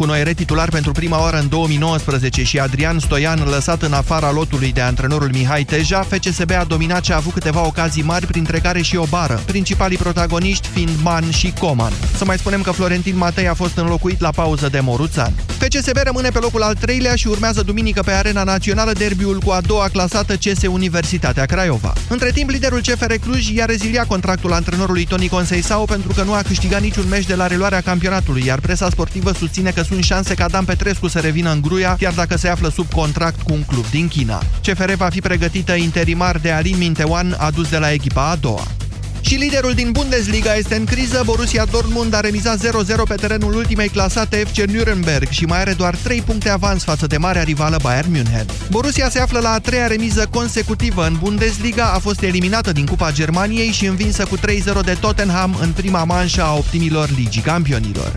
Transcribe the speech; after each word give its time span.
cu 0.00 0.06
Noere 0.06 0.32
titular 0.32 0.68
pentru 0.68 0.92
prima 0.92 1.20
oară 1.20 1.38
în 1.38 1.48
2019 1.48 2.42
și 2.42 2.58
Adrian 2.58 2.98
Stoian 2.98 3.42
lăsat 3.50 3.82
în 3.82 3.92
afara 3.92 4.30
lotului 4.30 4.72
de 4.72 4.80
antrenorul 4.80 5.30
Mihai 5.32 5.64
Teja, 5.64 6.02
FCSB 6.02 6.50
a 6.50 6.64
dominat 6.64 7.04
și 7.04 7.12
a 7.12 7.16
avut 7.16 7.32
câteva 7.32 7.66
ocazii 7.66 8.02
mari, 8.02 8.26
printre 8.26 8.58
care 8.58 8.80
și 8.80 8.96
o 8.96 9.04
bară, 9.04 9.42
principalii 9.46 9.96
protagoniști 9.96 10.68
fiind 10.68 10.90
Man 11.02 11.30
și 11.30 11.52
Coman. 11.58 11.92
Să 12.16 12.24
mai 12.24 12.38
spunem 12.38 12.62
că 12.62 12.70
Florentin 12.70 13.16
Matei 13.16 13.48
a 13.48 13.54
fost 13.54 13.76
înlocuit 13.76 14.20
la 14.20 14.30
pauză 14.30 14.68
de 14.68 14.80
Moruțan. 14.80 15.32
FCSB 15.46 15.96
rămâne 16.04 16.28
pe 16.28 16.38
locul 16.38 16.62
al 16.62 16.74
treilea 16.74 17.14
și 17.14 17.28
urmează 17.28 17.62
duminică 17.62 18.02
pe 18.02 18.10
Arena 18.10 18.42
Națională 18.42 18.92
derbiul 18.92 19.40
cu 19.40 19.50
a 19.50 19.60
doua 19.60 19.88
clasată 19.88 20.34
CS 20.34 20.62
Universitatea 20.62 21.44
Craiova. 21.44 21.92
Între 22.08 22.30
timp, 22.30 22.50
liderul 22.50 22.80
CFR 22.80 23.12
Cluj 23.14 23.48
i-a 23.48 23.64
reziliat 23.64 24.06
contractul 24.06 24.52
antrenorului 24.52 25.04
Toni 25.04 25.28
Conseisao 25.28 25.84
pentru 25.84 26.12
că 26.12 26.22
nu 26.22 26.32
a 26.32 26.42
câștigat 26.42 26.80
niciun 26.80 27.08
meci 27.08 27.26
de 27.26 27.34
la 27.34 27.46
reluarea 27.46 27.80
campionatului, 27.80 28.42
iar 28.46 28.60
presa 28.60 28.90
sportivă 28.90 29.32
susține 29.32 29.70
că 29.70 29.82
sunt 29.90 30.04
șanse 30.04 30.34
ca 30.34 30.48
Dan 30.48 30.64
Petrescu 30.64 31.08
să 31.08 31.18
revină 31.18 31.52
în 31.52 31.60
Gruia, 31.60 31.96
chiar 31.98 32.12
dacă 32.12 32.36
se 32.36 32.48
află 32.48 32.68
sub 32.68 32.92
contract 32.92 33.42
cu 33.42 33.52
un 33.52 33.62
club 33.62 33.84
din 33.90 34.08
China. 34.08 34.42
CFR 34.62 34.92
va 34.92 35.08
fi 35.08 35.20
pregătită 35.20 35.74
interimar 35.74 36.38
de 36.38 36.50
Alin 36.50 36.78
Mintewan, 36.78 37.36
adus 37.38 37.68
de 37.68 37.78
la 37.78 37.92
echipa 37.92 38.30
a 38.30 38.36
doua. 38.36 38.66
Și 39.20 39.34
liderul 39.34 39.72
din 39.72 39.90
Bundesliga 39.92 40.54
este 40.54 40.74
în 40.74 40.84
criză. 40.84 41.22
Borussia 41.24 41.64
Dortmund 41.64 42.14
a 42.14 42.20
remizat 42.20 42.58
0-0 42.58 42.68
pe 43.08 43.14
terenul 43.14 43.54
ultimei 43.54 43.88
clasate 43.88 44.36
FC 44.36 44.60
Nürnberg 44.60 45.28
și 45.30 45.44
mai 45.44 45.60
are 45.60 45.72
doar 45.72 45.94
3 46.02 46.20
puncte 46.20 46.48
avans 46.48 46.84
față 46.84 47.06
de 47.06 47.16
marea 47.16 47.42
rivală 47.42 47.76
Bayern 47.82 48.10
München. 48.10 48.46
Borussia 48.70 49.08
se 49.08 49.20
află 49.20 49.38
la 49.38 49.50
a 49.50 49.58
treia 49.58 49.86
remiză 49.86 50.26
consecutivă 50.30 51.06
în 51.06 51.16
Bundesliga, 51.20 51.92
a 51.94 51.98
fost 51.98 52.22
eliminată 52.22 52.72
din 52.72 52.86
Cupa 52.86 53.12
Germaniei 53.12 53.72
și 53.72 53.86
învinsă 53.86 54.24
cu 54.24 54.36
3-0 54.36 54.40
de 54.84 54.96
Tottenham 55.00 55.58
în 55.60 55.70
prima 55.70 56.04
manșă 56.04 56.42
a 56.42 56.54
optimilor 56.54 57.10
Ligii 57.16 57.42
Campionilor. 57.42 58.12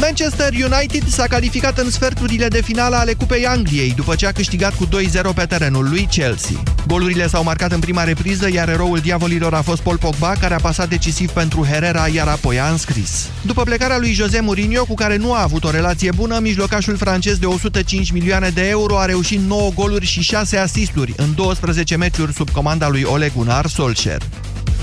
Manchester 0.00 0.52
United 0.52 1.08
s-a 1.08 1.26
calificat 1.26 1.78
în 1.78 1.90
sferturile 1.90 2.48
de 2.48 2.62
finală 2.62 2.96
ale 2.96 3.12
Cupei 3.12 3.46
Angliei, 3.46 3.92
după 3.96 4.14
ce 4.14 4.26
a 4.26 4.32
câștigat 4.32 4.74
cu 4.74 4.86
2-0 4.86 4.88
pe 5.34 5.44
terenul 5.44 5.88
lui 5.88 6.08
Chelsea. 6.10 6.62
Golurile 6.86 7.26
s-au 7.26 7.42
marcat 7.42 7.72
în 7.72 7.80
prima 7.80 8.04
repriză, 8.04 8.50
iar 8.52 8.68
eroul 8.68 8.98
diavolilor 8.98 9.54
a 9.54 9.62
fost 9.62 9.82
Paul 9.82 9.98
Pogba, 9.98 10.32
care 10.40 10.54
a 10.54 10.60
pasat 10.60 10.88
decisiv 10.88 11.30
pentru 11.30 11.64
Herrera, 11.64 12.06
iar 12.06 12.28
apoi 12.28 12.60
a 12.60 12.70
înscris. 12.70 13.28
După 13.42 13.62
plecarea 13.62 13.98
lui 13.98 14.12
José 14.12 14.40
Mourinho, 14.40 14.84
cu 14.84 14.94
care 14.94 15.16
nu 15.16 15.32
a 15.32 15.42
avut 15.42 15.64
o 15.64 15.70
relație 15.70 16.10
bună, 16.14 16.38
mijlocașul 16.38 16.96
francez 16.96 17.38
de 17.38 17.46
105 17.46 18.10
milioane 18.10 18.48
de 18.48 18.68
euro 18.68 18.98
a 18.98 19.04
reușit 19.04 19.40
9 19.40 19.70
goluri 19.74 20.06
și 20.06 20.22
6 20.22 20.56
asisturi 20.56 21.14
în 21.16 21.34
12 21.34 21.96
meciuri 21.96 22.32
sub 22.32 22.50
comanda 22.50 22.88
lui 22.88 23.02
Ole 23.02 23.32
Gunnar 23.36 23.66
Solskjaer. 23.66 24.22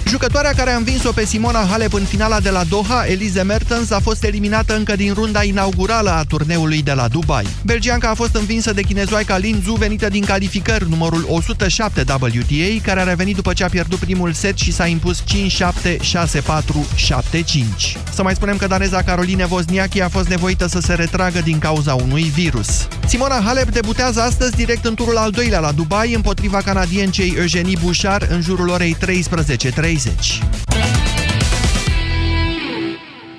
Jucătoarea 0.07 0.53
care 0.53 0.71
a 0.71 0.75
învins-o 0.75 1.11
pe 1.11 1.25
Simona 1.25 1.65
Halep 1.69 1.93
în 1.93 2.03
finala 2.03 2.39
de 2.39 2.49
la 2.49 2.63
Doha, 2.63 3.05
Elize 3.05 3.41
Mertens, 3.41 3.91
a 3.91 3.99
fost 3.99 4.23
eliminată 4.23 4.75
încă 4.75 4.95
din 4.95 5.13
runda 5.13 5.43
inaugurală 5.43 6.09
a 6.09 6.23
turneului 6.23 6.81
de 6.81 6.93
la 6.93 7.07
Dubai. 7.07 7.47
Belgianca 7.65 8.09
a 8.09 8.13
fost 8.13 8.35
învinsă 8.35 8.73
de 8.73 8.81
chinezoaica 8.81 9.37
Lin 9.37 9.61
Zhu, 9.63 9.73
venită 9.73 10.09
din 10.09 10.23
calificări 10.23 10.89
numărul 10.89 11.25
107 11.29 12.03
WTA, 12.09 12.83
care 12.83 12.99
a 12.99 13.03
revenit 13.03 13.35
după 13.35 13.53
ce 13.53 13.63
a 13.63 13.69
pierdut 13.69 13.97
primul 13.97 14.33
set 14.33 14.57
și 14.57 14.73
s-a 14.73 14.85
impus 14.85 15.21
5-7, 15.21 15.95
6-4, 15.95 15.95
7-5. 15.95 15.97
Să 18.13 18.23
mai 18.23 18.35
spunem 18.35 18.57
că 18.57 18.67
daneza 18.67 19.01
Caroline 19.01 19.47
Wozniacki 19.49 20.01
a 20.01 20.09
fost 20.09 20.27
nevoită 20.27 20.67
să 20.67 20.79
se 20.79 20.93
retragă 20.93 21.39
din 21.39 21.59
cauza 21.59 21.93
unui 21.93 22.23
virus. 22.23 22.87
Simona 23.07 23.41
Halep 23.45 23.69
debutează 23.69 24.21
astăzi 24.21 24.55
direct 24.55 24.85
în 24.85 24.95
turul 24.95 25.17
al 25.17 25.31
doilea 25.31 25.59
la 25.59 25.71
Dubai 25.71 26.13
împotriva 26.13 26.57
canadiencei 26.57 27.35
Eugenie 27.37 27.77
Bouchard 27.81 28.31
în 28.31 28.41
jurul 28.41 28.69
orei 28.69 28.97
13.30. 29.05 29.96
30. 29.97 30.39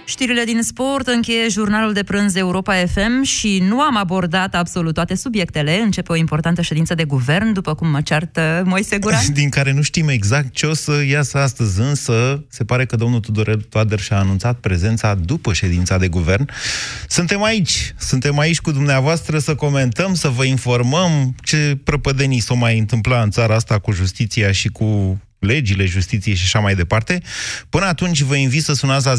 Știrile 0.05 0.45
din 0.45 0.63
sport 0.63 1.07
încheie 1.07 1.49
jurnalul 1.49 1.93
de 1.93 2.03
prânz 2.03 2.35
Europa 2.35 2.75
FM 2.75 3.23
și 3.23 3.65
nu 3.69 3.81
am 3.81 3.97
abordat 3.97 4.55
absolut 4.55 4.95
toate 4.95 5.15
subiectele. 5.15 5.81
Începe 5.81 6.13
o 6.13 6.17
importantă 6.17 6.63
ședință 6.63 6.95
de 6.95 7.05
guvern, 7.05 7.53
după 7.53 7.75
cum 7.75 7.89
mă 7.89 8.01
ceartă 8.01 8.63
Moise 8.67 8.99
Guran. 8.99 9.33
Din 9.33 9.49
care 9.49 9.73
nu 9.73 9.83
știm 9.83 10.09
exact 10.09 10.55
ce 10.55 10.67
o 10.67 10.75
să 10.75 11.05
iasă 11.09 11.39
astăzi, 11.39 11.81
însă 11.81 12.45
se 12.49 12.65
pare 12.65 12.87
că 12.87 12.97
domnul 12.97 13.21
Tudor 13.21 13.57
Toader 13.69 14.01
și-a 14.01 14.19
anunțat 14.19 14.59
prezența 14.59 15.15
după 15.15 15.53
ședința 15.53 15.99
de 15.99 16.09
guvern. 16.09 16.49
Suntem 17.09 17.43
aici, 17.43 17.95
suntem 17.99 18.39
aici 18.39 18.61
cu 18.61 18.71
dumneavoastră 18.71 19.39
să 19.39 19.55
comentăm, 19.55 20.15
să 20.15 20.29
vă 20.29 20.45
informăm 20.45 21.35
ce 21.43 21.79
prăpădenii 21.85 22.41
s-o 22.41 22.55
mai 22.55 22.79
întâmpla 22.79 23.23
în 23.23 23.31
țara 23.31 23.55
asta 23.55 23.79
cu 23.79 23.93
justiția 23.93 24.53
și 24.53 24.69
cu 24.69 25.19
legile 25.39 25.85
justiției 25.85 26.35
și 26.35 26.43
așa 26.45 26.59
mai 26.59 26.75
departe. 26.75 27.23
Până 27.69 27.85
atunci 27.85 28.21
vă 28.21 28.37
invit 28.37 28.65
să 28.65 28.73
sunați 28.73 29.07
la 29.07 29.15
0372069599 29.15 29.19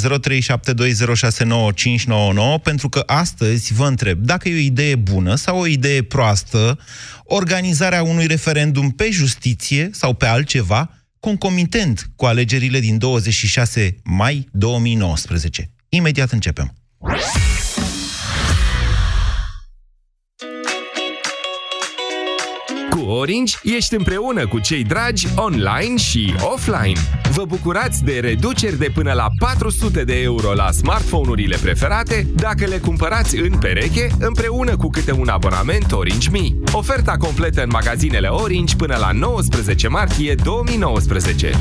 pentru 2.64 2.90
că 2.90 3.04
astăzi 3.06 3.74
vă 3.74 3.86
întreb 3.86 4.20
dacă 4.20 4.50
e 4.50 4.56
o 4.56 4.58
idee 4.58 4.96
bună 4.96 5.36
sau 5.36 5.60
o 5.60 5.68
idee 5.68 6.04
proastă 6.04 6.80
organizarea 7.24 8.04
unui 8.04 8.28
referendum 8.28 8.90
pe 8.90 9.10
justiție 9.12 9.90
sau 9.94 10.14
pe 10.14 10.26
altceva 10.26 10.94
concomitent 11.20 12.10
cu 12.16 12.26
alegerile 12.26 12.80
din 12.80 12.98
26 12.98 13.96
mai 14.04 14.48
2019. 14.52 15.70
Imediat 15.90 16.32
începem. 16.32 16.74
Orange 22.98 23.54
ești 23.64 23.96
împreună 23.96 24.48
cu 24.48 24.60
cei 24.60 24.84
dragi 24.84 25.28
online 25.36 25.98
și 25.98 26.34
offline. 26.40 27.00
Vă 27.32 27.46
bucurați 27.46 28.04
de 28.04 28.20
reduceri 28.20 28.78
de 28.78 28.92
până 28.94 29.14
la 29.14 29.28
400 29.38 30.04
de 30.04 30.22
euro 30.22 30.54
la 30.54 30.72
smartphone-urile 30.72 31.58
preferate 31.62 32.28
dacă 32.36 32.66
le 32.66 32.78
cumpărați 32.78 33.38
în 33.38 33.58
pereche 33.58 34.12
împreună 34.20 34.78
cu 34.78 34.90
câte 34.90 35.12
un 35.12 35.28
abonament 35.28 35.92
Orange 35.92 36.30
Mi. 36.30 36.56
Oferta 36.72 37.18
completă 37.18 37.64
în 37.64 37.70
magazinele 37.72 38.28
Orange 38.28 38.76
până 38.76 38.96
la 38.96 39.12
19 39.12 39.88
martie 39.88 40.36
2019. 40.36 41.52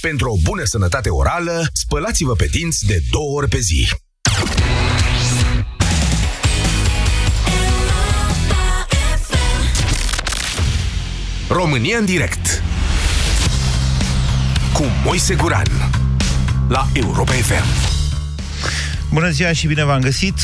Pentru 0.00 0.30
o 0.30 0.36
bună 0.42 0.62
sănătate 0.64 1.08
orală, 1.08 1.66
spălați-vă 1.72 2.32
pe 2.32 2.46
dinți 2.50 2.86
de 2.86 3.02
două 3.10 3.36
ori 3.36 3.48
pe 3.48 3.58
zi. 3.58 3.88
România 11.58 11.98
în 11.98 12.04
direct 12.04 12.62
cu 14.72 14.84
Moise 15.04 15.34
Guran 15.34 15.66
la 16.68 16.88
Europa 16.92 17.32
FM. 17.32 17.64
Bună 19.12 19.30
ziua 19.30 19.52
și 19.52 19.66
bine 19.66 19.84
v-am 19.84 20.00
găsit! 20.00 20.34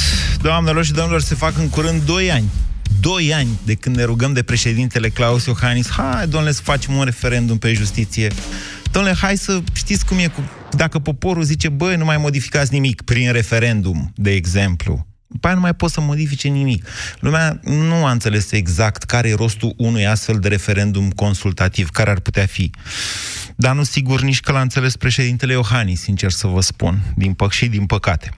Doamnelor 0.42 0.84
și 0.84 0.92
domnilor, 0.92 1.20
se 1.20 1.34
fac 1.34 1.58
în 1.58 1.68
curând 1.68 2.02
2 2.02 2.30
ani. 2.30 2.44
2 3.00 3.34
ani 3.34 3.48
de 3.64 3.74
când 3.74 3.96
ne 3.96 4.04
rugăm 4.04 4.32
de 4.32 4.42
președintele 4.42 5.08
Claus 5.08 5.44
Iohannis, 5.44 5.90
hai, 5.90 6.26
domnule, 6.28 6.52
să 6.52 6.60
facem 6.62 6.94
un 6.94 7.04
referendum 7.04 7.58
pe 7.58 7.72
justiție. 7.72 8.30
Domnule, 8.90 9.16
hai 9.20 9.36
să 9.36 9.60
știți 9.72 10.06
cum 10.06 10.18
e 10.18 10.26
cu... 10.26 10.40
Dacă 10.70 10.98
poporul 10.98 11.42
zice, 11.42 11.68
băi, 11.68 11.96
nu 11.96 12.04
mai 12.04 12.16
modificați 12.16 12.72
nimic 12.72 13.02
prin 13.02 13.32
referendum, 13.32 14.12
de 14.14 14.30
exemplu, 14.30 15.06
după 15.26 15.46
aia 15.46 15.54
nu 15.54 15.60
mai 15.60 15.74
pot 15.74 15.90
să 15.90 16.00
modifice 16.00 16.48
nimic. 16.48 16.86
Lumea 17.20 17.60
nu 17.62 18.04
a 18.04 18.10
înțeles 18.10 18.52
exact 18.52 19.02
care 19.02 19.28
e 19.28 19.34
rostul 19.34 19.74
unui 19.76 20.06
astfel 20.06 20.38
de 20.38 20.48
referendum 20.48 21.10
consultativ, 21.10 21.88
care 21.88 22.10
ar 22.10 22.20
putea 22.20 22.46
fi. 22.46 22.70
Dar 23.56 23.74
nu 23.74 23.82
sigur 23.82 24.20
nici 24.20 24.40
că 24.40 24.52
l-a 24.52 24.60
înțeles 24.60 24.96
președintele 24.96 25.52
Iohannis, 25.52 26.00
sincer 26.00 26.30
să 26.30 26.46
vă 26.46 26.60
spun, 26.60 27.02
din 27.16 27.32
păc 27.32 27.52
și 27.52 27.66
din 27.66 27.86
păcate. 27.86 28.30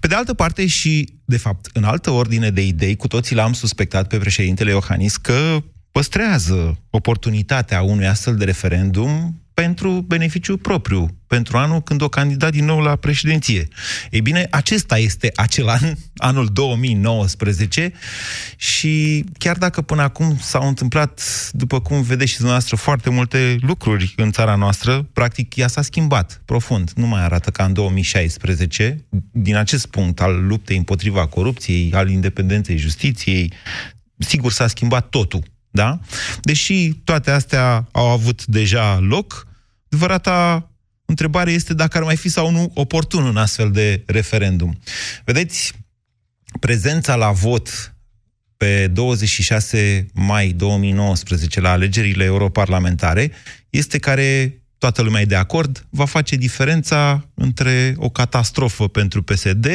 Pe 0.00 0.06
de 0.06 0.14
altă 0.14 0.34
parte 0.34 0.66
și, 0.66 1.08
de 1.24 1.36
fapt, 1.36 1.68
în 1.72 1.84
altă 1.84 2.10
ordine 2.10 2.50
de 2.50 2.66
idei, 2.66 2.96
cu 2.96 3.06
toții 3.06 3.36
l-am 3.36 3.52
suspectat 3.52 4.08
pe 4.08 4.18
președintele 4.18 4.70
Iohannis 4.70 5.16
că 5.16 5.62
păstrează 5.92 6.78
oportunitatea 6.90 7.82
unui 7.82 8.06
astfel 8.06 8.36
de 8.36 8.44
referendum 8.44 9.40
pentru 9.62 9.90
beneficiu 9.90 10.56
propriu, 10.56 11.08
pentru 11.26 11.56
anul 11.56 11.80
când 11.82 12.02
o 12.02 12.08
candidat 12.08 12.50
din 12.50 12.64
nou 12.64 12.80
la 12.80 12.96
președinție. 12.96 13.68
Ei 14.10 14.20
bine, 14.20 14.46
acesta 14.50 14.98
este 14.98 15.32
acel 15.34 15.68
an, 15.68 15.94
anul 16.16 16.48
2019, 16.52 17.92
și 18.56 19.24
chiar 19.38 19.56
dacă 19.56 19.82
până 19.82 20.02
acum 20.02 20.36
s-au 20.40 20.68
întâmplat, 20.68 21.22
după 21.52 21.80
cum 21.80 22.02
vedeți 22.02 22.30
și 22.30 22.36
dumneavoastră, 22.36 22.76
foarte 22.76 23.10
multe 23.10 23.56
lucruri 23.60 24.14
în 24.16 24.32
țara 24.32 24.54
noastră, 24.54 25.08
practic 25.12 25.56
ea 25.56 25.68
s-a 25.68 25.82
schimbat 25.82 26.42
profund. 26.44 26.90
Nu 26.94 27.06
mai 27.06 27.22
arată 27.22 27.50
ca 27.50 27.64
în 27.64 27.72
2016, 27.72 29.04
din 29.30 29.56
acest 29.56 29.86
punct 29.86 30.20
al 30.20 30.46
luptei 30.46 30.76
împotriva 30.76 31.26
corupției, 31.26 31.92
al 31.92 32.10
independenței 32.10 32.76
justiției, 32.76 33.52
sigur 34.18 34.52
s-a 34.52 34.66
schimbat 34.66 35.08
totul 35.08 35.42
da? 35.76 35.98
Deși 36.40 36.92
toate 36.92 37.30
astea 37.30 37.88
au 37.92 38.06
avut 38.06 38.46
deja 38.46 38.98
loc, 38.98 39.46
adevărata 39.86 40.70
întrebare 41.04 41.50
este 41.50 41.74
dacă 41.74 41.96
ar 41.96 42.02
mai 42.02 42.16
fi 42.16 42.28
sau 42.28 42.50
nu 42.50 42.70
oportun 42.74 43.24
un 43.24 43.36
astfel 43.36 43.70
de 43.70 44.02
referendum. 44.06 44.78
Vedeți, 45.24 45.72
prezența 46.60 47.14
la 47.14 47.30
vot 47.30 47.94
pe 48.56 48.86
26 48.86 50.06
mai 50.14 50.48
2019 50.48 51.60
la 51.60 51.70
alegerile 51.70 52.24
europarlamentare 52.24 53.32
este 53.70 53.98
care 53.98 54.60
toată 54.78 55.02
lumea 55.02 55.20
e 55.20 55.24
de 55.24 55.36
acord, 55.36 55.86
va 55.90 56.04
face 56.04 56.36
diferența 56.36 57.28
între 57.34 57.94
o 57.96 58.08
catastrofă 58.08 58.88
pentru 58.88 59.22
PSD 59.22 59.66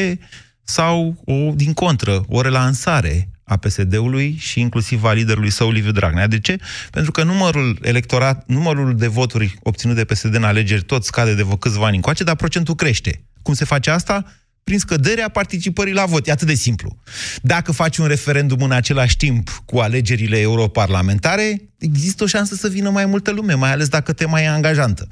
sau, 0.63 1.23
o, 1.25 1.53
din 1.55 1.73
contră, 1.73 2.23
o 2.27 2.41
relansare 2.41 3.30
a 3.51 3.57
PSD-ului 3.57 4.35
și 4.39 4.59
inclusiv 4.59 5.03
a 5.03 5.13
liderului 5.13 5.49
său, 5.49 5.71
Liviu 5.71 5.91
Dragnea. 5.91 6.27
De 6.27 6.39
ce? 6.39 6.57
Pentru 6.91 7.11
că 7.11 7.23
numărul 7.23 7.77
electorat, 7.81 8.43
numărul 8.47 8.95
de 8.95 9.07
voturi 9.07 9.55
obținut 9.63 9.95
de 9.95 10.03
PSD 10.03 10.35
în 10.35 10.43
alegeri 10.43 10.83
tot 10.83 11.03
scade 11.03 11.33
de 11.35 11.47
câțiva 11.59 11.85
ani 11.85 11.95
încoace, 11.95 12.23
dar 12.23 12.35
procentul 12.35 12.75
crește. 12.75 13.23
Cum 13.41 13.53
se 13.53 13.65
face 13.65 13.89
asta? 13.89 14.25
prin 14.63 14.79
scăderea 14.79 15.29
participării 15.29 15.93
la 15.93 16.05
vot. 16.05 16.27
E 16.27 16.31
atât 16.31 16.47
de 16.47 16.53
simplu. 16.53 16.97
Dacă 17.41 17.71
faci 17.71 17.97
un 17.97 18.07
referendum 18.07 18.61
în 18.61 18.71
același 18.71 19.17
timp 19.17 19.61
cu 19.65 19.77
alegerile 19.77 20.39
europarlamentare, 20.39 21.61
există 21.77 22.23
o 22.23 22.27
șansă 22.27 22.55
să 22.55 22.67
vină 22.67 22.89
mai 22.89 23.05
multă 23.05 23.31
lume, 23.31 23.53
mai 23.53 23.71
ales 23.71 23.87
dacă 23.87 24.13
te 24.13 24.25
mai 24.25 24.43
e 24.43 24.47
angajantă. 24.47 25.07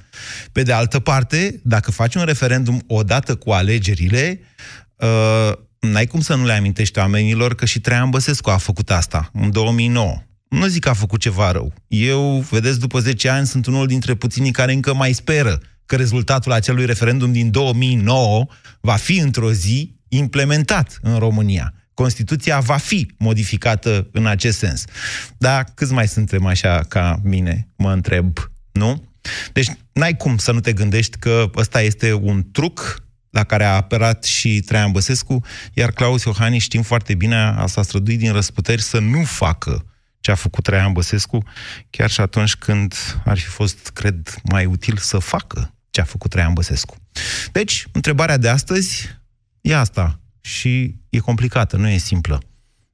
Pe 0.51 0.63
de 0.63 0.71
altă 0.71 0.99
parte, 0.99 1.59
dacă 1.63 1.91
faci 1.91 2.15
un 2.15 2.23
referendum 2.23 2.83
odată 2.87 3.35
cu 3.35 3.51
alegerile, 3.51 4.39
uh, 4.95 5.51
n-ai 5.79 6.05
cum 6.05 6.21
să 6.21 6.35
nu 6.35 6.45
le 6.45 6.53
amintești 6.53 6.99
oamenilor 6.99 7.55
că 7.55 7.65
și 7.65 7.79
Traian 7.79 8.09
Băsescu 8.09 8.49
a 8.49 8.57
făcut 8.57 8.91
asta 8.91 9.29
în 9.33 9.51
2009. 9.51 10.23
Nu 10.49 10.65
zic 10.65 10.83
că 10.83 10.89
a 10.89 10.93
făcut 10.93 11.19
ceva 11.19 11.51
rău. 11.51 11.73
Eu, 11.87 12.45
vedeți, 12.49 12.79
după 12.79 12.99
10 12.99 13.29
ani 13.29 13.47
sunt 13.47 13.65
unul 13.65 13.87
dintre 13.87 14.15
puținii 14.15 14.51
care 14.51 14.73
încă 14.73 14.93
mai 14.93 15.13
speră 15.13 15.61
că 15.85 15.95
rezultatul 15.95 16.51
acelui 16.51 16.85
referendum 16.85 17.31
din 17.31 17.51
2009 17.51 18.45
va 18.81 18.95
fi 18.95 19.17
într-o 19.17 19.51
zi 19.51 19.95
implementat 20.07 20.99
în 21.01 21.17
România. 21.17 21.73
Constituția 21.93 22.59
va 22.59 22.77
fi 22.77 23.11
modificată 23.17 24.09
în 24.11 24.25
acest 24.25 24.57
sens. 24.57 24.83
Dar 25.37 25.63
câți 25.73 25.93
mai 25.93 26.07
suntem 26.07 26.45
așa 26.45 26.83
ca 26.87 27.19
mine, 27.23 27.67
mă 27.75 27.91
întreb, 27.91 28.37
nu? 28.71 29.03
Deci 29.53 29.67
n-ai 29.93 30.15
cum 30.17 30.37
să 30.37 30.51
nu 30.51 30.59
te 30.59 30.73
gândești 30.73 31.17
că 31.17 31.49
ăsta 31.55 31.81
este 31.81 32.13
un 32.13 32.45
truc 32.51 33.03
la 33.29 33.43
care 33.43 33.63
a 33.63 33.75
aperat 33.75 34.23
și 34.23 34.61
Traian 34.61 34.91
Băsescu, 34.91 35.45
iar 35.73 35.91
Claus 35.91 36.23
Iohannis 36.23 36.63
știm 36.63 36.81
foarte 36.81 37.15
bine, 37.15 37.35
a 37.35 37.65
s-a 37.65 37.81
străduit 37.81 38.19
din 38.19 38.31
răsputeri 38.31 38.81
să 38.81 38.99
nu 38.99 39.23
facă 39.23 39.85
ce 40.19 40.31
a 40.31 40.35
făcut 40.35 40.63
Traian 40.63 40.93
Băsescu, 40.93 41.43
chiar 41.89 42.09
și 42.09 42.21
atunci 42.21 42.55
când 42.55 42.95
ar 43.25 43.37
fi 43.37 43.45
fost, 43.45 43.89
cred, 43.89 44.35
mai 44.43 44.65
util 44.65 44.97
să 44.97 45.17
facă 45.17 45.73
ce 45.89 46.01
a 46.01 46.03
făcut 46.03 46.29
Traian 46.29 46.53
Băsescu. 46.53 46.95
Deci, 47.51 47.85
întrebarea 47.91 48.37
de 48.37 48.49
astăzi 48.49 49.19
e 49.61 49.75
asta 49.75 50.19
și 50.41 50.95
e 51.09 51.17
complicată, 51.19 51.77
nu 51.77 51.87
e 51.87 51.97
simplă. 51.97 52.41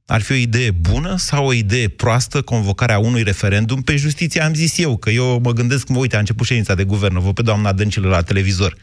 Ar 0.08 0.22
fi 0.22 0.32
o 0.32 0.34
idee 0.34 0.70
bună 0.70 1.16
sau 1.16 1.46
o 1.46 1.52
idee 1.52 1.88
proastă 1.88 2.42
convocarea 2.42 2.98
unui 2.98 3.22
referendum? 3.22 3.82
Pe 3.82 3.96
justiție 3.96 4.40
am 4.40 4.54
zis 4.54 4.78
eu, 4.78 4.96
că 4.96 5.10
eu 5.10 5.40
mă 5.42 5.52
gândesc, 5.52 5.88
mă, 5.88 5.98
uite, 5.98 6.16
a 6.16 6.18
început 6.18 6.46
ședința 6.46 6.74
de 6.74 6.84
guvern, 6.84 7.18
vă 7.18 7.32
pe 7.32 7.42
doamna 7.42 7.72
Dăncilă 7.72 8.08
la 8.08 8.22
televizor. 8.22 8.76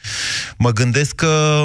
Mă 0.57 0.71
gândesc 0.71 1.15
că 1.15 1.63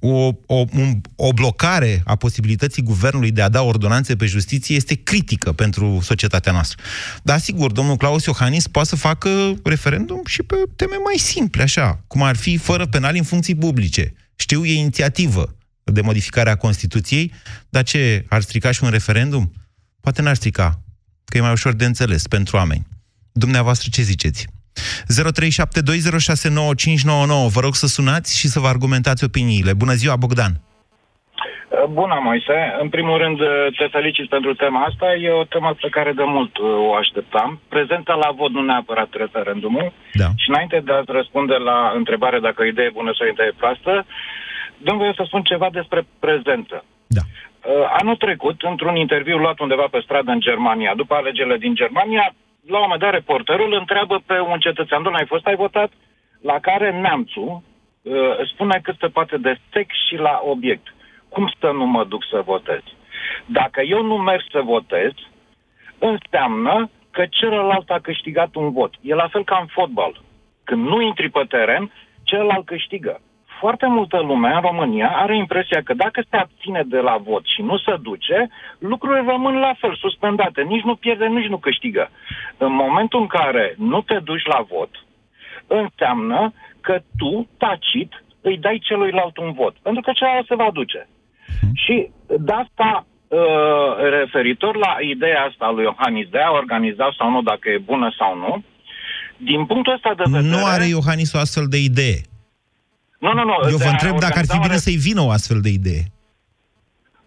o, 0.00 0.30
o, 0.46 0.64
un, 0.72 1.00
o 1.16 1.32
blocare 1.32 2.02
a 2.04 2.16
posibilității 2.16 2.82
guvernului 2.82 3.30
de 3.30 3.42
a 3.42 3.48
da 3.48 3.62
ordonanțe 3.62 4.16
pe 4.16 4.26
justiție 4.26 4.76
este 4.76 4.94
critică 4.94 5.52
pentru 5.52 6.00
societatea 6.02 6.52
noastră. 6.52 6.82
Dar, 7.22 7.38
sigur, 7.38 7.72
domnul 7.72 7.96
Claus 7.96 8.24
Iohannis 8.24 8.66
poate 8.66 8.88
să 8.88 8.96
facă 8.96 9.30
referendum 9.64 10.22
și 10.26 10.42
pe 10.42 10.54
teme 10.76 10.96
mai 11.04 11.18
simple, 11.18 11.62
așa, 11.62 12.04
cum 12.06 12.22
ar 12.22 12.36
fi 12.36 12.56
fără 12.56 12.86
penal 12.86 13.14
în 13.16 13.22
funcții 13.22 13.54
publice. 13.54 14.14
Știu, 14.36 14.64
e 14.64 14.72
inițiativă 14.72 15.54
de 15.84 16.00
modificare 16.00 16.50
a 16.50 16.56
Constituției, 16.56 17.32
dar 17.68 17.82
ce, 17.82 18.24
ar 18.28 18.40
strica 18.40 18.70
și 18.70 18.84
un 18.84 18.90
referendum? 18.90 19.52
Poate 20.00 20.22
n-ar 20.22 20.34
strica, 20.34 20.80
că 21.24 21.36
e 21.36 21.40
mai 21.40 21.52
ușor 21.52 21.72
de 21.72 21.84
înțeles 21.84 22.26
pentru 22.26 22.56
oameni. 22.56 22.86
Dumneavoastră 23.32 23.88
ce 23.92 24.02
ziceți? 24.02 24.46
0372069599. 24.72 24.74
Vă 27.52 27.60
rog 27.60 27.74
să 27.74 27.86
sunați 27.86 28.38
și 28.38 28.48
să 28.48 28.60
vă 28.60 28.66
argumentați 28.66 29.24
opiniile. 29.24 29.72
Bună 29.72 29.92
ziua, 29.92 30.16
Bogdan! 30.16 30.60
Bună, 31.88 32.20
Moise. 32.22 32.76
În 32.80 32.88
primul 32.88 33.18
rând, 33.18 33.38
te 33.78 33.86
felicit 33.96 34.28
pentru 34.28 34.54
tema 34.54 34.84
asta. 34.84 35.14
E 35.14 35.30
o 35.30 35.44
temă 35.44 35.74
pe 35.80 35.88
care 35.88 36.12
de 36.12 36.22
mult 36.26 36.58
uh, 36.58 36.66
o 36.88 36.94
așteptam. 36.94 37.60
Prezența 37.68 38.14
la 38.14 38.30
vot 38.36 38.50
nu 38.50 38.62
neapărat 38.62 39.08
referendumul. 39.12 39.92
Da. 40.12 40.28
Și 40.36 40.48
înainte 40.48 40.82
de 40.84 40.92
a 40.92 41.02
răspunde 41.06 41.54
la 41.54 41.92
întrebare 41.96 42.38
dacă 42.40 42.62
o 42.62 42.66
idee 42.66 42.84
e 42.84 42.98
bună 43.00 43.12
sau 43.16 43.26
o 43.26 43.30
idee 43.30 43.52
proastă, 43.56 44.06
domnule, 44.82 45.12
să 45.16 45.22
spun 45.26 45.42
ceva 45.42 45.68
despre 45.72 46.06
prezență. 46.18 46.84
Da. 47.06 47.20
Uh, 47.20 47.86
anul 48.00 48.16
trecut, 48.16 48.62
într-un 48.62 48.96
interviu 48.96 49.36
luat 49.38 49.58
undeva 49.58 49.86
pe 49.90 50.00
stradă 50.00 50.30
în 50.30 50.40
Germania, 50.40 50.94
după 50.94 51.14
alegerile 51.14 51.56
din 51.56 51.74
Germania, 51.74 52.34
la 52.66 52.76
un 52.76 52.82
moment 52.82 53.00
dat 53.00 53.12
reporterul 53.12 53.72
întreabă 53.78 54.22
pe 54.26 54.40
un 54.40 54.58
cetățean, 54.58 55.02
domnule, 55.02 55.22
ai 55.22 55.32
fost, 55.34 55.46
ai 55.46 55.56
votat? 55.56 55.90
La 56.42 56.58
care 56.60 57.00
neamțul 57.00 57.62
uh, 58.02 58.12
spune 58.52 58.80
cât 58.82 58.96
se 59.00 59.06
poate 59.06 59.36
de 59.36 59.58
sec 59.72 59.90
și 60.08 60.16
la 60.16 60.40
obiect. 60.44 60.94
Cum 61.28 61.52
să 61.60 61.70
nu 61.70 61.86
mă 61.86 62.04
duc 62.04 62.24
să 62.30 62.42
votez? 62.44 62.82
Dacă 63.46 63.80
eu 63.80 64.02
nu 64.02 64.16
merg 64.16 64.42
să 64.50 64.60
votez, 64.64 65.12
înseamnă 65.98 66.90
că 67.10 67.26
celălalt 67.30 67.90
a 67.90 67.98
câștigat 68.02 68.54
un 68.54 68.72
vot. 68.72 68.94
E 69.00 69.14
la 69.14 69.28
fel 69.28 69.44
ca 69.44 69.58
în 69.60 69.66
fotbal. 69.66 70.22
Când 70.64 70.86
nu 70.86 71.00
intri 71.00 71.28
pe 71.30 71.44
teren, 71.48 71.92
celălalt 72.22 72.66
câștigă 72.66 73.20
foarte 73.62 73.86
multă 73.86 74.18
lume 74.30 74.50
în 74.54 74.60
România 74.60 75.10
are 75.22 75.36
impresia 75.36 75.80
că 75.82 75.94
dacă 75.94 76.20
se 76.30 76.36
abține 76.36 76.82
de 76.86 77.00
la 77.08 77.16
vot 77.28 77.44
și 77.54 77.60
nu 77.62 77.76
se 77.78 77.94
duce, 78.08 78.48
lucrurile 78.78 79.22
rămân 79.30 79.54
la 79.66 79.74
fel, 79.80 79.94
suspendate. 80.04 80.60
Nici 80.62 80.88
nu 80.88 80.94
pierde, 80.94 81.26
nici 81.26 81.52
nu 81.54 81.58
câștigă. 81.58 82.10
În 82.56 82.72
momentul 82.72 83.20
în 83.20 83.26
care 83.26 83.74
nu 83.78 84.00
te 84.00 84.18
duci 84.28 84.46
la 84.54 84.60
vot, 84.72 84.90
înseamnă 85.66 86.52
că 86.80 86.94
tu, 87.18 87.48
tacit, 87.58 88.10
îi 88.40 88.58
dai 88.58 88.78
celuilalt 88.88 89.36
un 89.36 89.52
vot. 89.52 89.74
Pentru 89.82 90.02
că 90.02 90.10
celălalt 90.14 90.46
se 90.46 90.54
va 90.54 90.70
duce. 90.72 91.08
Și 91.74 92.08
de 92.38 92.52
asta, 92.52 93.06
uh, 93.28 93.92
referitor 94.18 94.76
la 94.76 94.96
ideea 95.00 95.42
asta 95.42 95.70
lui 95.70 95.84
Iohannis 95.84 96.28
de 96.28 96.38
a 96.38 96.50
organiza 96.50 97.14
sau 97.18 97.30
nu, 97.30 97.42
dacă 97.42 97.68
e 97.68 97.88
bună 97.92 98.14
sau 98.18 98.36
nu, 98.36 98.62
din 99.36 99.66
punctul 99.66 99.92
ăsta 99.92 100.12
de 100.16 100.22
vedere... 100.26 100.56
Nu 100.56 100.64
are 100.64 100.84
Iohannis 100.84 101.32
o 101.32 101.38
astfel 101.38 101.66
de 101.68 101.78
idee. 101.78 102.20
Nu, 103.24 103.32
nu, 103.32 103.44
nu. 103.44 103.54
Eu 103.74 103.76
vă 103.76 103.90
întreb 103.96 104.18
dacă 104.18 104.38
ar 104.38 104.46
fi 104.52 104.58
bine 104.58 104.76
să-i 104.76 105.02
vină 105.08 105.20
o 105.20 105.30
astfel 105.30 105.60
de 105.60 105.68
idee. 105.68 106.04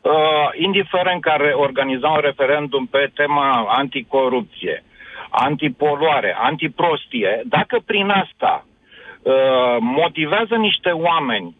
Uh, 0.01 0.49
indiferent 0.67 1.21
care 1.21 1.49
organiza 1.65 2.07
un 2.07 2.21
referendum 2.21 2.85
pe 2.85 3.11
tema 3.13 3.65
anticorupție, 3.67 4.83
antipoluare, 5.29 6.35
antiprostie, 6.39 7.41
dacă 7.45 7.75
prin 7.85 8.09
asta 8.09 8.65
uh, 8.65 9.77
motivează 9.79 10.55
niște 10.55 10.89
oameni 10.89 11.55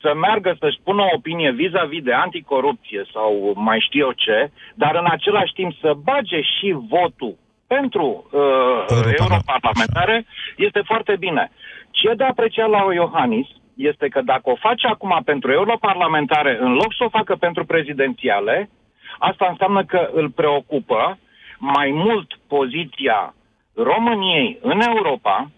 să 0.00 0.14
meargă 0.14 0.56
să-și 0.58 0.80
pună 0.84 1.02
o 1.02 1.14
opinie 1.14 1.50
vis-a-vis 1.50 2.02
de 2.02 2.12
anticorupție 2.12 3.02
sau 3.12 3.52
mai 3.54 3.84
știu 3.86 4.00
eu 4.06 4.12
ce, 4.12 4.50
dar 4.74 4.94
în 4.94 5.06
același 5.10 5.52
timp 5.52 5.72
să 5.80 5.92
bage 6.02 6.40
și 6.40 6.76
votul 6.88 7.34
pentru 7.66 8.06
uh, 8.30 9.12
europarlamentare, 9.18 10.26
este 10.56 10.80
foarte 10.84 11.16
bine. 11.18 11.50
Ce 11.90 12.14
de 12.14 12.24
apreciat 12.24 12.68
la 12.68 12.94
Iohannis 12.94 13.48
este 13.90 14.08
că 14.08 14.20
dacă 14.20 14.50
o 14.50 14.62
face 14.66 14.86
acum 14.86 15.20
pentru 15.24 15.52
europarlamentare, 15.52 16.58
în 16.60 16.72
loc 16.72 16.94
să 16.98 17.04
o 17.04 17.14
facă 17.18 17.34
pentru 17.34 17.64
prezidențiale, 17.64 18.70
asta 19.18 19.46
înseamnă 19.50 19.84
că 19.84 20.10
îl 20.12 20.30
preocupă 20.30 21.18
mai 21.58 21.90
mult 21.90 22.38
poziția 22.48 23.34
României 23.74 24.58
în 24.62 24.80
Europa. 24.80 25.50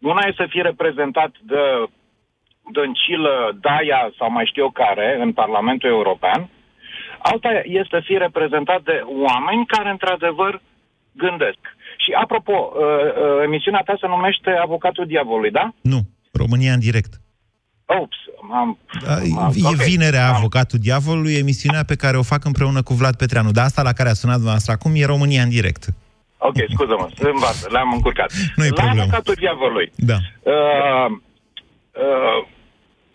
Una 0.00 0.26
e 0.26 0.32
să 0.36 0.46
fie 0.48 0.62
reprezentat 0.62 1.32
de 1.42 1.62
Dăncilă, 2.72 3.56
Daia 3.60 4.12
sau 4.18 4.30
mai 4.30 4.46
știu 4.46 4.62
eu 4.62 4.70
care 4.70 5.18
în 5.20 5.32
Parlamentul 5.32 5.88
European. 5.88 6.48
Alta 7.18 7.48
este 7.64 7.96
să 7.96 8.02
fie 8.04 8.18
reprezentat 8.18 8.82
de 8.82 9.02
oameni 9.04 9.66
care 9.66 9.90
într-adevăr 9.90 10.60
gândesc. 11.12 11.58
Și 11.96 12.10
apropo, 12.12 12.52
uh, 12.52 12.82
uh, 12.82 13.42
emisiunea 13.42 13.82
ta 13.84 13.96
se 14.00 14.06
numește 14.06 14.50
Avocatul 14.50 15.06
Diavolului, 15.06 15.50
da? 15.50 15.74
Nu. 15.82 15.98
România 16.32 16.72
în 16.72 16.80
direct. 16.80 17.23
Ops, 17.86 18.16
am... 18.52 18.78
Da, 19.04 19.22
e 19.22 19.66
okay. 19.66 19.86
vinerea 19.86 20.28
am. 20.28 20.34
Avocatul 20.34 20.78
Diavolului, 20.78 21.34
emisiunea 21.34 21.84
pe 21.84 21.94
care 21.94 22.16
o 22.16 22.22
fac 22.22 22.44
împreună 22.44 22.82
cu 22.82 22.94
Vlad 22.94 23.16
Petreanu. 23.16 23.50
Dar 23.50 23.64
asta 23.64 23.82
la 23.82 23.92
care 23.92 24.08
a 24.08 24.14
sunat 24.14 24.34
dumneavoastră 24.34 24.72
acum 24.72 24.92
e 24.94 25.04
România 25.04 25.42
în 25.42 25.48
direct. 25.48 25.86
Ok, 26.38 26.56
scuză-mă, 26.72 27.08
învață, 27.18 27.68
le-am 27.70 27.92
încurcat. 27.92 28.32
Nu 28.56 28.64
e 28.64 28.68
la 28.68 28.74
problemă. 28.74 29.02
Avocatul 29.02 29.34
Diavolului. 29.34 29.92
Da. 29.96 30.16
Uh, 30.42 31.10
uh, 32.04 32.46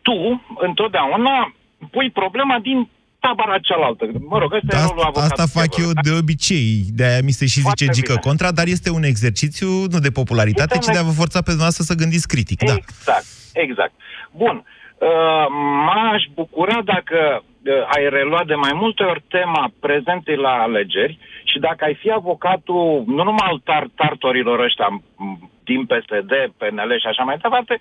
tu, 0.01 0.41
întotdeauna, 0.67 1.53
pui 1.91 2.11
problema 2.11 2.59
din 2.61 2.89
tabara 3.19 3.59
cealaltă. 3.59 4.05
Mă 4.27 4.37
rog, 4.37 4.53
ăsta 4.53 4.77
asta, 4.77 4.93
e 4.95 5.01
rolul 5.01 5.13
Asta 5.15 5.45
fac 5.45 5.77
eu 5.77 5.91
de 6.03 6.11
obicei, 6.11 6.83
de-aia 6.93 7.21
mi 7.21 7.31
se 7.31 7.45
și 7.45 7.61
Foarte 7.61 7.83
zice 7.83 7.93
gică 7.93 8.13
bine. 8.13 8.25
contra, 8.27 8.51
dar 8.51 8.67
este 8.67 8.89
un 8.89 9.03
exercițiu 9.03 9.69
nu 9.93 9.99
de 9.99 10.11
popularitate, 10.11 10.73
Este 10.73 10.85
ci 10.85 10.87
un 10.87 10.93
de 10.93 10.99
a 10.99 11.09
vă 11.09 11.11
forța 11.21 11.39
pe 11.39 11.51
dumneavoastră 11.55 11.83
să 11.83 11.93
gândiți 11.93 12.27
critic. 12.27 12.63
Da. 12.63 12.73
Exact, 12.73 13.25
exact. 13.53 13.93
Bun. 14.31 14.63
Uh, 14.99 15.45
m-aș 15.85 16.23
bucura 16.33 16.81
dacă 16.83 17.43
uh, 17.43 17.95
ai 17.95 18.09
reluat 18.09 18.45
de 18.45 18.55
mai 18.55 18.71
multe 18.73 19.03
ori 19.03 19.23
tema 19.27 19.71
prezentei 19.79 20.35
la 20.35 20.49
alegeri 20.49 21.17
și 21.43 21.59
dacă 21.59 21.83
ai 21.83 21.95
fi 21.95 22.11
avocatul 22.11 23.03
nu 23.07 23.23
numai 23.23 23.47
al 23.49 23.59
tar- 23.59 23.93
tartorilor 23.95 24.59
ăștia 24.59 24.87
m, 24.87 25.51
din 25.63 25.85
PSD, 25.85 26.33
PNL 26.57 26.91
și 26.99 27.07
așa 27.07 27.23
mai 27.23 27.37
departe, 27.41 27.77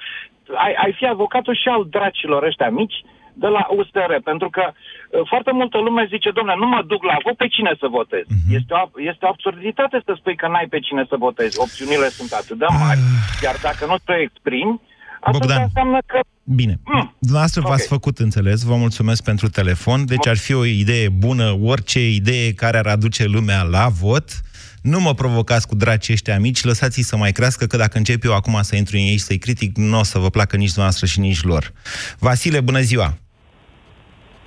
ai, 0.54 0.74
ai 0.84 0.92
fi 0.92 1.06
avocatul 1.06 1.54
și 1.54 1.68
al 1.68 1.86
dracilor 1.90 2.42
ăștia 2.42 2.70
mici 2.70 3.04
de 3.42 3.46
la 3.46 3.66
USR, 3.78 4.12
pentru 4.24 4.48
că 4.50 4.64
uh, 4.70 5.20
foarte 5.32 5.52
multă 5.52 5.78
lume 5.78 6.04
zice, 6.14 6.30
domnule, 6.30 6.56
nu 6.58 6.66
mă 6.66 6.82
duc 6.86 7.02
la 7.04 7.16
vot, 7.24 7.36
pe 7.36 7.48
cine 7.48 7.72
să 7.80 7.86
votez? 7.98 8.24
Uh-huh. 8.26 8.50
Este, 8.58 8.72
o, 8.80 8.84
este 9.10 9.24
o 9.24 9.28
absurditate 9.28 10.02
să 10.04 10.12
spui 10.16 10.36
că 10.36 10.46
n-ai 10.48 10.66
pe 10.74 10.78
cine 10.78 11.04
să 11.08 11.16
votezi. 11.16 11.60
Opțiunile 11.60 12.08
sunt 12.18 12.32
atât 12.32 12.58
de 12.58 12.68
mari, 12.82 12.98
uh. 12.98 13.42
iar 13.46 13.56
dacă 13.62 13.82
nu 13.86 13.96
te 14.04 14.14
exprimi, 14.26 14.80
atunci 15.28 15.46
Bogdan. 15.46 15.62
înseamnă 15.62 15.98
că... 16.06 16.20
Bine. 16.42 16.80
Mm. 16.84 17.14
Dumneavoastră 17.18 17.60
okay. 17.60 17.72
v-ați 17.72 17.88
făcut 17.88 18.18
înțeles, 18.18 18.62
vă 18.62 18.76
mulțumesc 18.76 19.22
pentru 19.22 19.48
telefon, 19.48 20.06
deci 20.06 20.26
ar 20.26 20.36
fi 20.36 20.54
o 20.54 20.64
idee 20.64 21.08
bună, 21.08 21.58
orice 21.62 22.10
idee 22.10 22.52
care 22.52 22.78
ar 22.78 22.86
aduce 22.86 23.24
lumea 23.24 23.62
la 23.62 23.88
vot, 23.88 24.40
nu 24.82 25.00
mă 25.00 25.14
provocați 25.14 25.68
cu 25.68 25.74
dracii 25.74 26.12
ăștia 26.12 26.38
mici, 26.38 26.64
lăsați-i 26.64 27.02
să 27.02 27.16
mai 27.16 27.32
crească, 27.32 27.66
că 27.66 27.76
dacă 27.76 27.98
încep 27.98 28.24
eu 28.24 28.34
acum 28.34 28.58
să 28.62 28.76
intru 28.76 28.96
în 28.96 29.02
ei 29.02 29.16
și 29.16 29.18
să-i 29.18 29.38
critic, 29.38 29.76
nu 29.76 29.98
o 29.98 30.02
să 30.02 30.18
vă 30.18 30.30
placă 30.30 30.56
nici 30.56 30.72
dumneavoastră 30.72 31.06
și 31.06 31.20
nici 31.20 31.42
lor. 31.42 31.72
Vasile, 32.18 32.60
bună 32.60 32.80
ziua! 32.80 33.14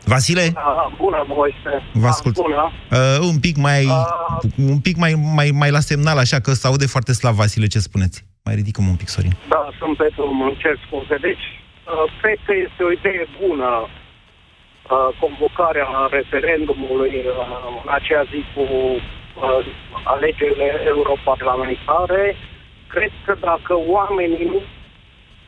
Vasile? 0.03 0.53
Uh, 0.55 0.97
bună, 0.97 1.25
Moise. 1.27 1.83
Vă 1.93 2.07
ascult. 2.07 2.37
Uh, 2.37 2.43
bună. 2.43 2.71
Uh, 3.19 3.27
un 3.27 3.39
pic 3.39 3.57
mai, 3.57 3.85
uh, 3.85 4.51
un 4.55 4.79
pic 4.79 4.97
mai, 4.97 5.13
mai, 5.35 5.51
mai 5.53 5.71
la 5.71 5.79
semnal, 5.79 6.17
așa 6.17 6.39
că 6.39 6.53
se 6.53 6.67
aude 6.67 6.85
foarte 6.85 7.13
slab, 7.13 7.35
Vasile, 7.35 7.67
ce 7.67 7.79
spuneți? 7.79 8.25
Mai 8.43 8.55
ridicăm 8.55 8.87
un 8.87 8.95
pic, 8.95 9.07
Sorin. 9.07 9.35
Da, 9.47 9.69
sunt 9.79 9.97
pe 9.97 10.09
drum, 10.15 10.41
încerc 10.41 10.79
scuze. 10.85 11.15
Deci, 11.15 11.45
uh, 11.53 12.13
cred 12.21 12.39
că 12.45 12.53
este 12.65 12.83
o 12.83 12.91
idee 12.91 13.27
bună 13.41 13.71
uh, 13.87 15.09
convocarea 15.19 15.87
referendumului 16.09 17.15
uh, 17.25 17.81
în 17.83 17.89
acea 17.97 18.23
zi 18.23 18.43
cu 18.53 18.61
uh, 18.61 19.65
alegerile 20.03 20.81
europarlamentare. 20.85 22.35
Cred 22.87 23.11
că 23.25 23.35
dacă 23.39 23.73
oamenii 23.97 24.45
nu 24.45 24.61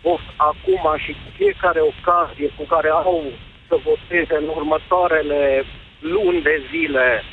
pot 0.02 0.24
acum 0.36 0.86
și 0.98 1.12
cu 1.12 1.28
fiecare 1.36 1.82
ocazie 1.82 2.50
cu 2.58 2.64
care 2.64 2.90
au 2.90 3.24
să 3.68 3.76
voteze 3.84 4.36
în 4.42 4.48
următoarele 4.56 5.66
luni 6.00 6.42
de 6.42 6.62
zile, 6.72 7.24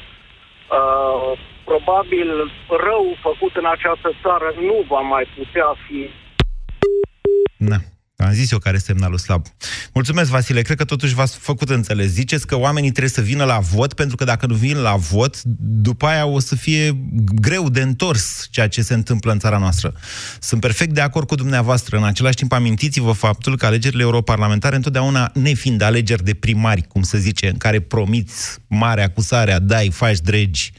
uh, 0.79 1.39
probabil 1.65 2.29
rău 2.69 3.05
făcut 3.27 3.57
în 3.57 3.67
această 3.75 4.11
țară 4.23 4.55
nu 4.61 4.85
va 4.89 5.01
mai 5.01 5.25
putea 5.37 5.69
fi. 5.87 6.11
Da. 7.57 7.77
Am 8.21 8.33
zis 8.33 8.51
eu 8.51 8.59
care 8.59 8.77
e 8.77 8.81
semnalul 8.81 9.19
slab. 9.19 9.47
Mulțumesc, 9.93 10.31
Vasile. 10.31 10.63
Cred 10.63 10.77
că 10.77 10.85
totuși 10.85 11.15
v-ați 11.15 11.37
făcut 11.37 11.71
înțeles. 11.71 12.07
Ziceți 12.07 12.47
că 12.47 12.57
oamenii 12.57 12.91
trebuie 12.91 13.13
să 13.13 13.21
vină 13.21 13.45
la 13.45 13.59
vot, 13.59 13.93
pentru 13.93 14.17
că 14.17 14.25
dacă 14.25 14.47
nu 14.47 14.55
vin 14.55 14.77
la 14.77 14.97
vot, 14.97 15.43
după 15.61 16.07
aia 16.07 16.27
o 16.27 16.39
să 16.39 16.57
fie 16.57 16.97
greu 17.35 17.69
de 17.69 17.81
întors 17.81 18.47
ceea 18.51 18.69
ce 18.69 18.83
se 18.83 18.95
întâmplă 18.95 19.33
în 19.33 19.39
țara 19.39 19.59
noastră. 19.59 19.95
Sunt 20.41 20.61
perfect 20.61 20.95
de 20.95 21.01
acord 21.01 21.27
cu 21.27 21.35
dumneavoastră. 21.35 21.97
În 21.97 22.05
același 22.05 22.37
timp, 22.37 22.53
amintiți-vă 22.53 23.13
faptul 23.13 23.57
că 23.57 23.67
alegerile 23.67 24.03
europarlamentare, 24.03 24.77
întotdeauna 24.77 25.31
nefiind 25.35 25.83
alegeri 25.83 26.25
de 26.25 26.35
primari, 26.35 26.83
cum 26.83 27.03
se 27.03 27.19
zice, 27.19 27.49
în 27.49 27.57
care 27.57 27.81
promiți 27.81 28.59
marea 28.67 29.05
acusarea, 29.05 29.59
dai, 29.59 29.91
faci 29.91 30.19
dregi, 30.19 30.73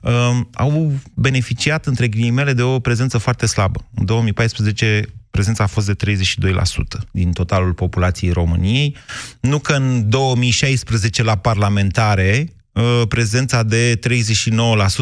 uh, 0.00 0.12
au 0.52 0.92
beneficiat, 1.14 1.86
între 1.86 2.08
ghilimele, 2.08 2.52
de 2.52 2.62
o 2.62 2.78
prezență 2.78 3.18
foarte 3.18 3.46
slabă. 3.46 3.88
În 3.94 4.04
2014 4.04 5.04
prezența 5.38 5.64
a 5.64 5.66
fost 5.66 5.86
de 5.86 6.14
32% 6.14 7.00
din 7.10 7.32
totalul 7.32 7.72
populației 7.72 8.32
României. 8.32 8.96
Nu 9.40 9.58
că 9.58 9.72
în 9.72 10.08
2016 10.08 11.22
la 11.22 11.36
parlamentare 11.36 12.52
uh, 12.72 13.02
prezența 13.08 13.62
de 13.62 13.98
39% 13.98 14.00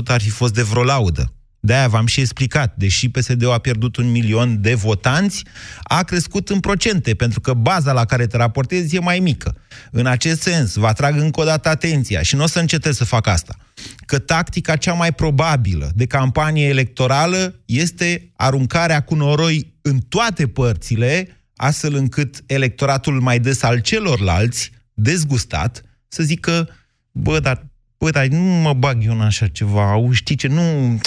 ar 0.07 0.21
fi 0.21 0.31
fost 0.31 0.55
de 0.55 0.63
vreo 0.63 0.83
laudă. 0.83 1.33
De-aia 1.67 1.89
v-am 1.89 2.07
și 2.07 2.21
explicat, 2.21 2.75
deși 2.77 3.09
PSD-ul 3.09 3.53
a 3.53 3.59
pierdut 3.59 3.97
un 3.97 4.11
milion 4.11 4.61
de 4.61 4.75
votanți, 4.75 5.45
a 5.83 6.03
crescut 6.03 6.49
în 6.49 6.61
procente, 6.61 7.15
pentru 7.15 7.41
că 7.41 7.55
baza 7.55 7.93
la 7.93 8.05
care 8.05 8.27
te 8.27 8.37
raportezi 8.37 8.97
e 8.97 9.01
mai 9.01 9.19
mică. 9.19 9.57
În 9.91 10.07
acest 10.07 10.41
sens, 10.41 10.75
vă 10.75 10.87
atrag 10.87 11.19
încă 11.21 11.41
o 11.41 11.45
dată 11.45 11.69
atenția 11.69 12.23
și 12.23 12.37
nu 12.37 12.43
o 12.43 12.47
să 12.47 12.59
încetez 12.59 12.97
să 12.97 13.05
fac 13.05 13.27
asta, 13.27 13.57
că 14.07 14.19
tactica 14.19 14.77
cea 14.77 14.93
mai 14.93 15.13
probabilă 15.13 15.91
de 15.95 16.07
campanie 16.07 16.69
electorală 16.69 17.61
este 17.65 18.31
aruncarea 18.37 19.01
cu 19.01 19.15
noroi 19.15 19.75
în 19.83 19.99
toate 19.99 20.47
părțile, 20.47 21.29
astfel 21.57 21.95
încât 21.95 22.43
electoratul 22.47 23.21
mai 23.21 23.39
des 23.39 23.63
al 23.63 23.81
celorlalți, 23.81 24.71
dezgustat, 24.95 25.83
să 26.09 26.23
zică, 26.23 26.69
bă, 27.13 27.41
dar, 27.41 27.67
bă, 27.99 28.11
dar 28.11 28.27
nu 28.27 28.43
mă 28.43 28.73
bag 28.73 29.05
eu 29.05 29.13
în 29.13 29.21
așa 29.21 29.47
ceva, 29.47 29.91
au, 29.91 30.13
știi 30.13 30.37
ce, 30.37 30.49
nu, 30.49 30.99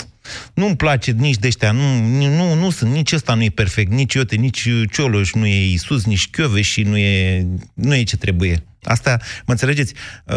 nu-mi 0.54 0.76
place 0.76 1.12
nici 1.12 1.38
de 1.38 1.48
ăștia, 1.48 1.72
nu, 1.72 2.08
nu, 2.28 2.54
nu 2.54 2.70
sunt, 2.70 2.92
nici 2.92 3.12
ăsta 3.12 3.34
nu 3.34 3.44
e 3.44 3.50
perfect, 3.50 3.92
nici 3.92 4.14
Iote, 4.14 4.36
nici 4.36 4.68
Cioloș 4.92 5.34
nu 5.34 5.46
e 5.46 5.72
Isus, 5.72 6.06
nici 6.06 6.30
Chiove 6.30 6.62
și 6.62 6.82
nu 6.82 6.98
e, 6.98 7.48
nu 7.74 7.96
e 7.96 8.04
ce 8.04 8.18
trebuie. 8.18 8.64
Asta, 8.84 9.18
mă 9.46 9.52
înțelegeți? 9.54 9.94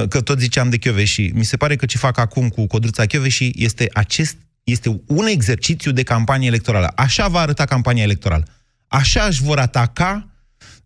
Că 0.09 0.21
tot 0.21 0.41
ziceam 0.41 0.71
de 0.71 1.05
și 1.05 1.31
Mi 1.35 1.45
se 1.45 1.57
pare 1.57 1.77
că 1.77 1.87
ce 1.87 1.99
fac 1.99 2.19
acum 2.19 2.49
cu 2.49 2.67
Codruța 2.67 3.05
și 3.29 3.53
este 3.57 3.89
acest 3.93 4.37
este 4.65 5.03
un 5.07 5.27
exercițiu 5.27 5.93
de 5.93 6.03
campanie 6.03 6.47
electorală. 6.47 6.93
Așa 6.97 7.29
va 7.29 7.41
arăta 7.41 7.65
campania 7.65 8.03
electorală. 8.03 8.47
Așa 8.87 9.25
își 9.25 9.43
vor 9.43 9.59
ataca, 9.59 10.29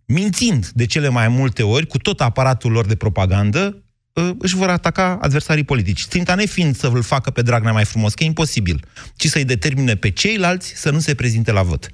mințind 0.05 0.69
de 0.69 0.87
cele 0.87 1.09
mai 1.09 1.29
multe 1.29 1.63
ori, 1.63 1.87
cu 1.87 1.99
tot 1.99 2.21
aparatul 2.21 2.73
lor 2.73 2.87
de 2.87 2.95
propagandă, 2.95 3.67
ă, 3.67 3.86
își 4.39 4.57
vor 4.57 4.69
ataca 4.69 5.19
adversarii 5.21 5.65
politici. 5.65 6.01
Ținta 6.01 6.35
nefiind 6.35 6.75
să 6.75 6.87
îl 6.87 7.03
facă 7.03 7.31
pe 7.31 7.43
Dragnea 7.43 7.73
mai 7.73 7.85
frumos, 7.85 8.15
că 8.15 8.23
e 8.23 8.27
imposibil, 8.27 8.81
ci 9.17 9.25
să-i 9.25 9.45
determine 9.45 9.95
pe 9.95 10.11
ceilalți 10.11 10.73
să 10.77 10.91
nu 10.91 10.99
se 10.99 11.15
prezinte 11.15 11.53
la 11.53 11.63
vot. 11.63 11.89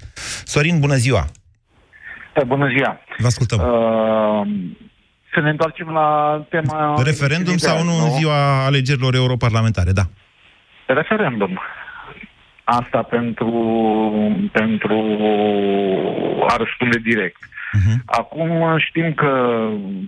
Sorin, 0.45 0.79
bună 0.79 0.95
ziua! 0.95 1.25
Bună 2.45 2.67
ziua! 2.67 2.99
Vă 3.17 3.25
ascultăm! 3.25 3.59
Uh, 3.59 4.47
să 5.33 5.39
ne 5.39 5.49
întoarcem 5.49 5.87
la 5.87 6.41
tema... 6.49 7.01
Referendum 7.03 7.57
sau 7.57 7.83
nu, 7.83 7.97
nu 7.97 8.03
în 8.03 8.11
ziua 8.11 8.65
alegerilor 8.65 9.15
europarlamentare, 9.15 9.91
da. 9.91 10.03
Referendum. 10.85 11.59
Asta 12.63 13.01
pentru, 13.01 13.51
pentru 14.51 14.95
a 16.47 16.55
răspunde 16.55 16.97
direct. 16.97 17.37
Uh-huh. 17.73 17.97
Acum 18.05 18.77
știm 18.77 19.13
că 19.13 19.31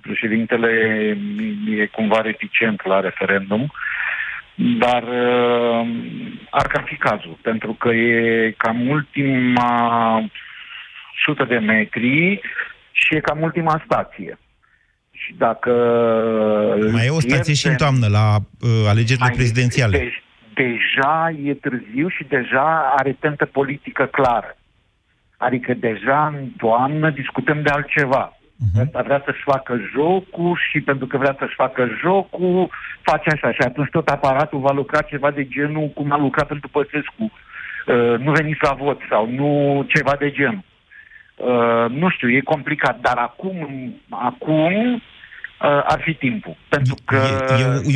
președintele 0.01 0.71
e 1.77 1.85
cumva 1.85 2.21
reticent 2.21 2.85
la 2.85 2.99
referendum, 2.99 3.71
dar 4.55 5.03
uh, 5.03 5.87
ar 6.49 6.67
cam 6.67 6.83
fi 6.85 6.95
cazul, 6.95 7.37
pentru 7.41 7.73
că 7.73 7.89
e 7.89 8.53
cam 8.57 8.89
ultima 8.89 10.29
sută 11.25 11.43
de 11.43 11.57
metri 11.57 12.41
și 12.91 13.15
e 13.15 13.19
cam 13.19 13.41
ultima 13.41 13.81
stație. 13.85 14.37
Și 15.11 15.33
dacă... 15.37 15.71
Mai 16.91 17.05
e 17.05 17.09
o 17.09 17.19
stație 17.19 17.53
și 17.53 17.67
în 17.67 17.75
toamnă, 17.75 18.07
la 18.07 18.35
uh, 18.35 18.69
alegerile 18.87 19.31
prezidențiale. 19.33 19.97
Deci, 19.97 20.23
deja 20.53 21.33
e 21.43 21.53
târziu 21.53 22.07
și 22.09 22.23
deja 22.23 22.93
are 22.97 23.15
tentă 23.19 23.45
politică 23.45 24.05
clară. 24.05 24.57
Adică 25.37 25.73
deja 25.73 26.27
în 26.27 26.47
toamnă 26.57 27.09
discutăm 27.09 27.61
de 27.61 27.69
altceva. 27.69 28.37
Uh-huh. 28.55 28.85
Asta 28.85 29.01
vrea 29.01 29.21
să-și 29.25 29.41
facă 29.43 29.79
jocul 29.93 30.59
și 30.69 30.81
pentru 30.81 31.05
că 31.07 31.17
vrea 31.17 31.35
să-și 31.39 31.55
facă 31.55 31.87
jocul, 32.01 32.69
face 33.01 33.29
așa. 33.29 33.51
Și 33.51 33.61
atunci 33.61 33.89
tot 33.89 34.07
aparatul 34.07 34.59
va 34.59 34.71
lucra 34.71 35.01
ceva 35.01 35.31
de 35.31 35.47
genul 35.47 35.87
cum 35.87 36.11
a 36.11 36.17
lucrat 36.17 36.47
pentru 36.47 36.69
Păsescu. 36.69 37.23
Uh, 37.23 38.19
nu 38.19 38.31
veniți 38.31 38.59
la 38.61 38.73
vot 38.73 39.01
sau 39.09 39.29
nu 39.29 39.83
ceva 39.87 40.15
de 40.19 40.31
genul. 40.31 40.63
Uh, 41.35 41.85
nu 41.89 42.09
știu, 42.09 42.29
e 42.29 42.39
complicat, 42.39 42.99
dar 42.99 43.17
acum, 43.17 43.93
acum 44.09 44.93
uh, 44.93 45.01
ar 45.63 46.01
fi 46.03 46.13
timpul. 46.13 46.57
Pentru 46.69 46.95
că 47.05 47.15
e, 47.15 47.55
e, 47.55 47.91
e, 47.91 47.93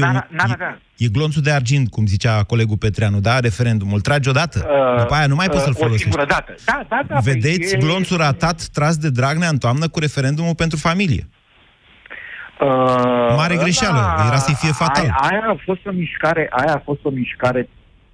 e, 0.97 1.05
e 1.05 1.07
glonțul 1.07 1.41
de 1.41 1.51
argint, 1.51 1.89
cum 1.89 2.05
zicea 2.05 2.43
colegul 2.43 2.77
Petreanu, 2.77 3.19
da? 3.19 3.39
Referendumul. 3.39 4.01
Tragi 4.01 4.29
odată. 4.29 4.67
Uh, 4.69 5.01
După 5.01 5.13
aia 5.13 5.27
nu 5.27 5.35
mai 5.35 5.45
uh, 5.45 5.51
poți 5.51 5.63
să-l 5.63 5.73
folosești. 5.73 6.07
O 6.07 6.11
singură 6.11 6.25
dată. 6.25 6.55
Da, 6.65 6.85
da, 6.89 7.01
da. 7.07 7.13
Păi 7.13 7.33
Vedeți 7.33 7.77
păi 7.77 7.79
glonțul 7.79 8.19
e... 8.19 8.23
ratat 8.23 8.67
tras 8.73 8.97
de 8.97 9.09
Dragnea 9.09 9.49
în 9.49 9.57
toamnă 9.57 9.87
cu 9.87 9.99
referendumul 9.99 10.55
pentru 10.55 10.77
familie. 10.77 11.27
Uh, 12.59 12.67
Mare 13.35 13.55
greșeală. 13.55 14.13
Da, 14.17 14.25
Era 14.27 14.37
să-i 14.37 14.57
fie 14.59 14.71
fatal. 14.71 15.03
Aia, 15.03 15.17
aia, 15.29 15.43
a 15.47 15.61
fost 15.65 15.85
o 15.85 15.91
mișcare, 15.91 16.47
aia 16.51 16.73
a 16.73 16.81
fost 16.85 16.99
o 17.03 17.09
mișcare 17.09 17.69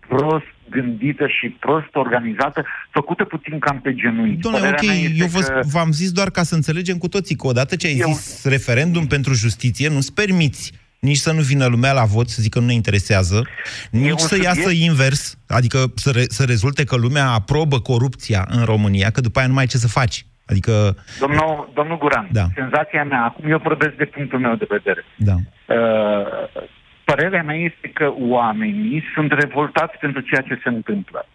prost 0.08 0.55
gândită 0.70 1.28
și 1.28 1.50
prost 1.50 1.96
organizată, 1.96 2.66
făcută 2.90 3.24
puțin 3.24 3.60
cam 3.60 3.82
pe 3.82 3.94
genunchi. 3.94 4.42
Doamne, 4.42 4.70
ok, 4.70 4.82
eu 5.18 5.28
vă, 5.28 5.40
că... 5.40 5.62
v-am 5.72 5.92
zis 5.92 6.12
doar 6.12 6.30
ca 6.30 6.44
să 6.44 6.56
înțelegem 6.56 6.98
cu 6.98 7.08
toții 7.08 7.36
că 7.36 7.48
odată 7.48 7.76
ce 7.76 7.88
ai 7.88 7.98
eu... 7.98 8.08
zis 8.08 8.46
referendum 8.46 9.08
pentru 9.08 9.34
justiție, 9.34 9.90
nu-ți 9.90 10.14
permiți 10.14 10.74
nici 11.00 11.18
să 11.18 11.32
nu 11.32 11.42
vină 11.42 11.66
lumea 11.66 11.94
la 11.94 12.04
vot 12.04 12.30
să 12.30 12.42
zică 12.42 12.60
nu 12.60 12.66
ne 12.66 12.74
interesează, 12.74 13.48
nici 13.92 14.20
să 14.20 14.28
subiect... 14.28 14.56
iasă 14.56 14.70
invers, 14.70 15.38
adică 15.48 15.78
să, 15.96 16.12
re, 16.12 16.24
să 16.28 16.44
rezulte 16.44 16.84
că 16.84 16.96
lumea 16.96 17.28
aprobă 17.28 17.80
corupția 17.80 18.48
în 18.50 18.64
România, 18.64 19.10
că 19.10 19.22
după 19.22 19.40
aia 19.40 19.48
nu 19.48 19.54
mai 19.54 19.64
ai 19.64 19.70
ce 19.70 19.78
să 19.78 19.88
faci. 19.88 20.26
Adică... 20.46 20.96
Domnul, 21.20 21.72
domnul 21.74 21.98
Guran, 21.98 22.30
da. 22.32 22.46
senzația 22.56 23.04
mea, 23.04 23.24
acum 23.24 23.50
eu 23.50 23.60
vorbesc 23.64 23.96
de 23.96 24.06
punctul 24.06 24.40
meu 24.40 24.56
de 24.56 24.68
vedere. 24.70 25.06
Da. 25.18 25.36
Uh, 25.36 26.64
Părerea 27.06 27.44
mea 27.44 27.56
este 27.56 27.88
că 27.94 28.14
oamenii 28.18 29.04
sunt 29.14 29.32
revoltați 29.32 29.98
pentru 29.98 30.22
ceea 30.22 30.42
ce 30.42 30.60
se 30.64 30.70
întâmplă. 30.70 31.28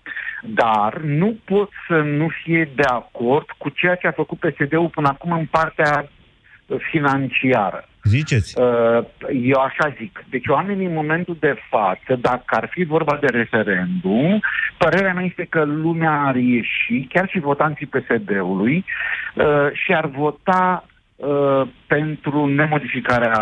Dar 0.42 0.98
nu 0.98 1.36
pot 1.44 1.70
să 1.88 1.94
nu 1.94 2.28
fie 2.42 2.70
de 2.74 2.82
acord 2.82 3.46
cu 3.58 3.68
ceea 3.68 3.94
ce 3.94 4.06
a 4.06 4.12
făcut 4.12 4.38
PSD-ul 4.38 4.88
până 4.88 5.08
acum 5.08 5.32
în 5.32 5.46
partea 5.46 6.08
uh, 6.66 6.78
financiară. 6.90 7.84
Ziceți? 8.02 8.60
Uh, 8.60 9.04
Eu 9.42 9.60
așa 9.60 9.94
zic. 9.98 10.24
Deci 10.30 10.46
oamenii 10.46 10.86
în 10.86 10.94
momentul 10.94 11.36
de 11.40 11.54
față, 11.68 12.14
dacă 12.20 12.56
ar 12.56 12.68
fi 12.70 12.84
vorba 12.84 13.18
de 13.20 13.26
referendum, 13.26 14.40
părerea 14.78 15.12
mea 15.12 15.24
este 15.24 15.46
că 15.48 15.64
lumea 15.64 16.22
ar 16.26 16.36
ieși, 16.36 17.06
chiar 17.08 17.28
și 17.28 17.38
votanții 17.38 17.86
PSD-ului, 17.86 18.84
uh, 19.34 19.44
și 19.72 19.92
ar 19.94 20.06
vota 20.06 20.86
uh, 21.16 21.62
pentru 21.86 22.46
nemodificarea, 22.46 23.38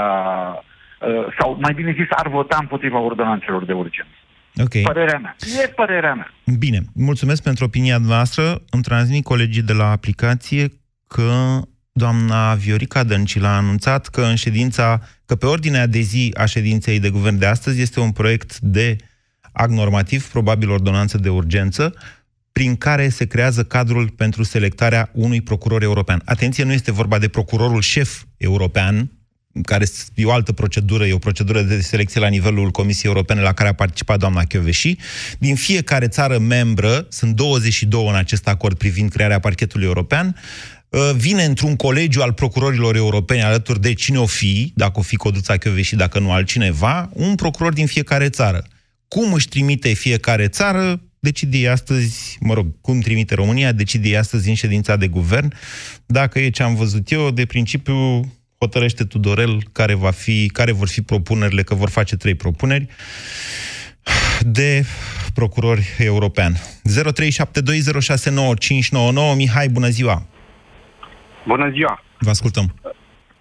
uh, 0.55 0.68
sau 1.39 1.59
mai 1.61 1.75
bine 1.75 1.93
zis, 1.93 2.07
ar 2.11 2.29
vota 2.29 2.57
împotriva 2.61 3.01
ordonanțelor 3.01 3.65
de 3.65 3.73
urgență. 3.73 4.11
Ok. 4.63 4.83
Părerea 4.83 5.19
mea. 5.19 5.37
E 5.65 5.69
părerea 5.69 6.15
mea. 6.15 6.35
Bine, 6.59 6.81
mulțumesc 6.95 7.43
pentru 7.43 7.65
opinia 7.65 7.99
noastră. 7.99 8.63
Îmi 8.71 8.83
transmit 8.83 9.25
colegii 9.25 9.63
de 9.63 9.73
la 9.73 9.91
aplicație 9.91 10.69
că 11.07 11.61
doamna 11.93 12.55
Viorica 12.55 13.05
Dăncilă 13.05 13.47
a 13.47 13.57
anunțat 13.57 14.07
că 14.07 14.23
în 14.23 14.35
ședința, 14.35 15.01
că 15.27 15.35
pe 15.35 15.47
ordinea 15.47 15.87
de 15.87 16.01
zi 16.01 16.35
a 16.37 16.45
ședinței 16.45 17.01
de 17.01 17.11
guvern 17.11 17.39
de 17.39 17.47
astăzi 17.47 17.81
este 17.81 18.01
un 18.01 18.13
proiect 18.13 18.59
de 18.59 18.97
act 19.53 19.71
normativ, 19.71 20.31
probabil 20.31 20.71
ordonanță 20.71 21.19
de 21.19 21.29
urgență, 21.29 21.95
prin 22.53 22.77
care 22.77 23.09
se 23.09 23.27
creează 23.27 23.65
cadrul 23.65 24.09
pentru 24.09 24.43
selectarea 24.43 25.11
unui 25.13 25.41
procuror 25.41 25.83
european. 25.83 26.23
Atenție, 26.25 26.65
nu 26.65 26.73
este 26.73 26.93
vorba 26.93 27.19
de 27.19 27.29
procurorul 27.29 27.81
șef 27.81 28.23
european, 28.37 29.11
care 29.63 29.87
e 30.15 30.25
o 30.25 30.33
altă 30.33 30.53
procedură, 30.53 31.07
e 31.07 31.13
o 31.13 31.19
procedură 31.19 31.63
de 31.63 31.81
selecție 31.81 32.21
la 32.21 32.29
nivelul 32.29 32.71
Comisiei 32.71 33.13
Europene 33.13 33.41
la 33.41 33.53
care 33.53 33.69
a 33.69 33.73
participat 33.73 34.19
doamna 34.19 34.45
Chioveși. 34.45 34.97
Din 35.39 35.55
fiecare 35.55 36.09
țară 36.09 36.39
membră, 36.39 37.07
sunt 37.09 37.35
22 37.35 38.07
în 38.09 38.15
acest 38.15 38.49
acord 38.49 38.77
privind 38.77 39.11
crearea 39.11 39.39
parchetului 39.39 39.87
european, 39.87 40.37
uh, 40.89 41.11
vine 41.17 41.45
într-un 41.45 41.77
colegiu 41.77 42.23
al 42.23 42.33
procurorilor 42.33 42.97
europeni 42.97 43.43
alături 43.43 43.81
de 43.81 43.93
cine 43.93 44.19
o 44.19 44.27
fi, 44.27 44.73
dacă 44.75 44.99
o 44.99 45.03
fi 45.03 45.17
Codruța 45.17 45.57
Chioveși, 45.57 45.97
dacă 45.97 46.19
nu 46.19 46.33
altcineva, 46.33 47.11
un 47.13 47.35
procuror 47.35 47.73
din 47.73 47.87
fiecare 47.87 48.29
țară. 48.29 48.65
Cum 49.09 49.33
își 49.33 49.49
trimite 49.49 49.93
fiecare 49.93 50.49
țară, 50.49 51.01
decide 51.21 51.69
astăzi, 51.69 52.37
mă 52.41 52.55
rog, 52.55 52.67
cum 52.81 53.01
trimite 53.01 53.35
România, 53.35 53.73
decide 53.73 54.17
astăzi 54.17 54.49
în 54.49 54.55
ședința 54.55 54.97
de 54.97 55.09
guvern. 55.09 55.53
Dacă 56.07 56.39
e 56.39 56.51
ce 56.51 56.63
am 56.63 56.75
văzut 56.75 57.11
eu, 57.11 57.31
de 57.31 57.47
principiu 57.47 58.21
hotărăște 58.59 59.05
Tudorel 59.05 59.63
care, 59.73 59.95
va 59.95 60.11
fi, 60.11 60.49
care 60.53 60.73
vor 60.73 60.89
fi 60.89 61.03
propunerile, 61.03 61.63
că 61.63 61.75
vor 61.75 61.91
face 61.91 62.17
trei 62.17 62.35
propuneri 62.35 62.87
de 64.41 64.83
procurori 65.35 65.87
european. 65.99 66.53
0372069599 66.55 66.59
Mihai, 69.37 69.69
bună 69.69 69.89
ziua! 69.89 70.23
Bună 71.47 71.71
ziua! 71.71 72.03
Vă 72.19 72.31
ascultăm. 72.31 72.75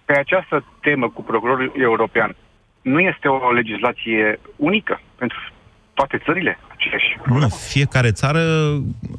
Pe 0.05 0.17
această 0.17 0.65
temă 0.81 1.09
cu 1.09 1.23
procurorul 1.23 1.73
european, 1.79 2.35
nu 2.81 2.99
este 2.99 3.27
o 3.27 3.51
legislație 3.51 4.39
unică 4.55 5.01
pentru 5.15 5.37
toate 5.93 6.21
țările? 6.25 6.59
Aceeași. 6.87 7.41
Nu, 7.41 7.47
fiecare 7.49 8.11
țară, 8.11 8.41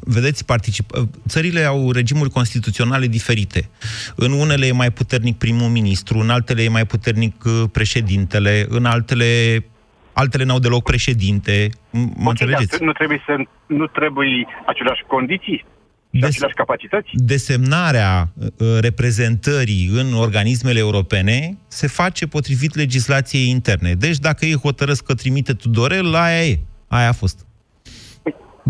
vedeți, 0.01 0.45
particip... 0.45 0.91
țările 1.29 1.63
au 1.65 1.93
regimuri 1.93 2.31
constituționale 2.31 3.07
diferite. 3.07 3.69
În 4.17 4.33
unele 4.33 4.67
e 4.67 4.73
mai 4.73 4.91
puternic 4.91 5.39
primul 5.39 5.69
ministru, 5.69 6.19
în 6.19 6.31
altele 6.31 6.63
e 6.63 6.69
mai 6.69 6.87
puternic 6.87 7.45
uh, 7.45 7.63
președintele, 7.73 8.67
în 8.69 8.85
altele 8.85 9.65
altele 10.13 10.45
n-au 10.45 10.59
deloc 10.59 10.83
președinte. 10.83 11.69
M- 11.69 11.71
Mă 11.93 12.09
Ok, 12.23 12.29
înțelegeți? 12.29 12.71
dar 12.71 12.81
nu 12.81 12.93
trebuie 12.93 13.23
să 13.27 13.35
nu 13.67 13.87
trebuie 13.87 14.47
aceleași 14.67 15.03
condiții 15.07 15.57
și 15.57 16.21
Des- 16.21 16.29
aceleași 16.29 16.55
capacități? 16.55 17.09
desemnarea 17.13 18.29
uh, 18.35 18.79
reprezentării 18.81 19.91
în 19.93 20.15
organismele 20.15 20.79
europene 20.79 21.57
se 21.69 21.87
face 21.87 22.27
potrivit 22.27 22.75
legislației 22.75 23.49
interne. 23.49 23.93
Deci 23.95 24.17
dacă 24.19 24.45
ei 24.45 24.57
hotărăsc 24.57 25.05
că 25.05 25.15
trimite 25.15 25.53
Tudorel, 25.53 26.15
aia 26.15 26.45
e. 26.47 26.59
Aia 26.89 27.09
a 27.09 27.13
fost. 27.13 27.47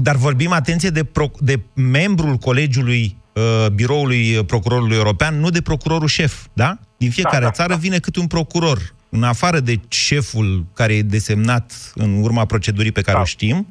Dar 0.02 0.16
vorbim, 0.16 0.52
atenție, 0.52 0.88
de, 0.90 1.04
pro, 1.04 1.30
de 1.38 1.61
membrul 1.74 2.37
colegiului 2.37 3.16
uh, 3.32 3.70
biroului 3.70 4.44
procurorului 4.44 4.96
european, 4.96 5.40
nu 5.40 5.50
de 5.50 5.61
procurorul 5.62 6.08
șef, 6.08 6.44
da? 6.52 6.78
Din 6.96 7.11
fiecare 7.11 7.38
Da, 7.38 7.44
da, 7.44 7.50
țară 7.50 7.72
da. 7.72 7.78
vine 7.78 7.98
câte 7.98 8.20
un 8.20 8.26
procuror. 8.26 8.78
În 9.11 9.22
afară 9.22 9.61
de 9.61 9.80
șeful 9.88 10.64
care 10.74 10.94
e 10.94 11.02
desemnat 11.02 11.92
în 11.94 12.22
urma 12.22 12.44
procedurii 12.44 12.92
pe 12.92 13.00
care 13.00 13.16
Da. 13.16 13.22
o 13.22 13.26
știm, 13.26 13.66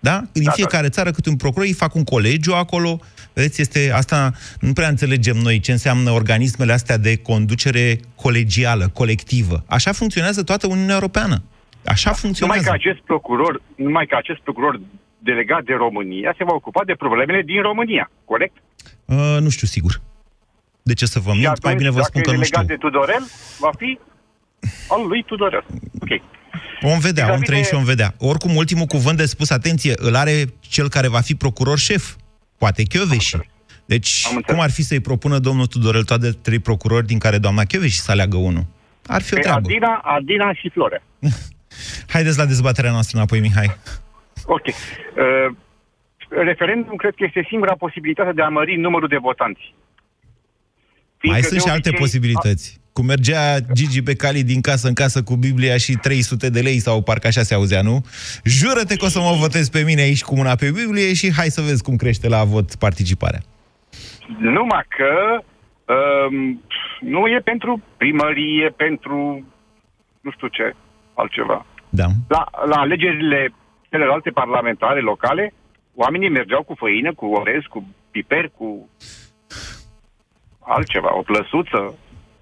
da? 0.00 0.24
Din 0.32 0.42
Da, 0.44 0.50
fiecare 0.50 0.88
țară 0.88 1.10
câte 1.10 1.28
un 1.28 1.36
procuror, 1.36 1.66
ei 1.66 1.72
fac 1.72 1.94
un 1.94 2.04
colegiu 2.04 2.52
acolo. 2.54 3.00
Vedeți, 3.32 3.60
este 3.60 3.90
asta, 3.94 4.32
nu 4.60 4.72
prea 4.72 4.88
înțelegem 4.88 5.36
noi 5.36 5.60
ce 5.60 5.72
înseamnă 5.72 6.10
organismele 6.10 6.72
astea 6.72 6.96
de 6.96 7.16
conducere 7.16 8.00
colegială, 8.14 8.88
colectivă. 8.92 9.64
Așa 9.66 9.92
funcționează 9.92 10.42
toată 10.42 10.66
Uniunea 10.66 10.94
Europeană. 10.94 11.42
Așa 11.84 12.02
Numai 12.04 12.20
funcționează. 12.20 12.62
că 12.62 12.70
acest 12.72 12.98
procuror, 12.98 13.62
numai 13.76 14.06
că 14.06 14.16
acest 14.18 14.38
procuror 14.40 14.80
delegat 15.18 15.62
de 15.64 15.74
România 15.74 16.34
se 16.38 16.44
va 16.44 16.52
ocupa 16.54 16.82
de 16.84 16.94
problemele 16.94 17.42
din 17.42 17.62
România, 17.62 18.10
corect? 18.24 18.56
Uh, 19.04 19.36
nu 19.40 19.48
știu 19.48 19.66
sigur. 19.66 20.00
De 20.82 20.94
ce 20.94 21.06
să 21.06 21.18
vă 21.18 21.30
Și 21.30 21.36
mint? 21.36 21.46
atunci, 21.48 21.64
Mai 21.64 21.74
bine 21.74 21.88
vă 21.90 21.94
dacă 21.96 22.08
spun 22.08 22.22
că 22.22 22.30
e 22.30 22.32
nu 22.32 22.40
legat 22.40 22.62
știu. 22.62 22.74
de 22.74 22.80
Tudorel, 22.80 23.22
va 23.58 23.70
fi 23.78 23.98
al 24.88 25.06
lui 25.06 25.22
Tudorel. 25.22 25.64
Ok. 26.00 26.08
Vom 26.80 26.98
vedea, 26.98 27.24
vom 27.26 27.38
Vis-a-vis 27.38 27.46
trăi 27.48 27.58
de- 27.60 27.64
și 27.66 27.74
vom 27.74 27.84
vedea. 27.84 28.14
Oricum, 28.18 28.56
ultimul 28.56 28.86
cuvânt 28.86 29.16
de 29.16 29.26
spus, 29.26 29.50
atenție, 29.50 29.92
îl 29.96 30.14
are 30.14 30.44
cel 30.60 30.88
care 30.88 31.08
va 31.08 31.20
fi 31.20 31.34
procuror 31.34 31.78
șef. 31.78 32.14
Poate 32.58 32.82
Chioveși. 32.82 33.36
Deci, 33.84 34.22
Am 34.26 34.36
înțeles. 34.36 34.54
cum 34.54 34.60
ar 34.64 34.70
fi 34.70 34.82
să-i 34.82 35.00
propună 35.00 35.38
domnul 35.38 35.66
Tudorel 35.66 36.04
toate 36.04 36.30
trei 36.30 36.58
procurori 36.58 37.06
din 37.06 37.18
care 37.18 37.38
doamna 37.38 37.64
Chioveși 37.64 38.00
să 38.00 38.10
aleagă 38.10 38.36
unul? 38.36 38.64
Ar 39.06 39.22
fi 39.22 39.32
o 39.32 39.36
Pe 39.36 39.42
treabă. 39.42 39.60
Adina, 39.68 40.00
Adina 40.04 40.52
și 40.54 40.68
Florea. 40.72 41.02
Haideți 42.12 42.38
la 42.38 42.44
dezbaterea 42.44 42.90
noastră 42.90 43.16
înapoi, 43.16 43.40
Mihai. 43.40 43.76
Ok. 44.56 44.66
Uh, 44.66 45.56
referendum 46.28 46.96
cred 46.96 47.14
că 47.16 47.24
este 47.24 47.46
singura 47.48 47.74
posibilitate 47.78 48.32
de 48.32 48.42
a 48.42 48.48
mări 48.48 48.76
numărul 48.76 49.08
de 49.08 49.16
votanți. 49.16 49.74
Mai 49.74 51.18
Fiindcă 51.18 51.46
sunt 51.48 51.60
de 51.62 51.66
și 51.66 51.74
alte 51.74 51.88
obicei- 51.88 52.00
posibilități. 52.04 52.80
Cum 52.92 53.06
mergea 53.06 53.58
Gigi 53.72 54.02
Becali 54.02 54.42
din 54.44 54.60
casă 54.60 54.88
în 54.88 54.94
casă 54.94 55.22
cu 55.22 55.34
Biblia 55.36 55.76
și 55.76 55.92
300 55.92 56.50
de 56.50 56.60
lei, 56.60 56.78
sau 56.78 57.02
parcă 57.02 57.26
așa 57.26 57.42
se 57.42 57.54
auzea, 57.54 57.82
nu? 57.82 58.04
Jură-te 58.44 58.96
că 58.96 59.04
o 59.04 59.08
să 59.08 59.18
mă 59.18 59.36
votezi 59.40 59.70
pe 59.70 59.82
mine 59.82 60.00
aici 60.00 60.22
cu 60.24 60.36
mâna 60.36 60.54
pe 60.54 60.70
Biblie 60.70 61.14
și 61.14 61.32
hai 61.32 61.46
să 61.46 61.60
vezi 61.60 61.82
cum 61.82 61.96
crește 61.96 62.28
la 62.28 62.44
vot 62.44 62.74
participarea. 62.74 63.40
Numai 64.38 64.84
că 64.88 65.42
um, 65.94 66.62
nu 67.00 67.26
e 67.26 67.40
pentru 67.44 67.82
primărie, 67.96 68.68
pentru 68.76 69.44
nu 70.20 70.30
știu 70.30 70.48
ce, 70.48 70.74
altceva. 71.14 71.66
Da. 71.88 72.06
La, 72.28 72.44
la 72.66 72.76
alegerile 72.76 73.52
celelalte 73.90 74.30
parlamentare 74.30 75.00
locale, 75.00 75.54
oamenii 75.94 76.30
mergeau 76.30 76.62
cu 76.62 76.74
făină, 76.78 77.14
cu 77.14 77.26
orez, 77.26 77.62
cu 77.68 77.86
piper, 78.10 78.50
cu 78.56 78.88
altceva, 80.60 81.16
o 81.18 81.22
plăsuță. 81.22 81.94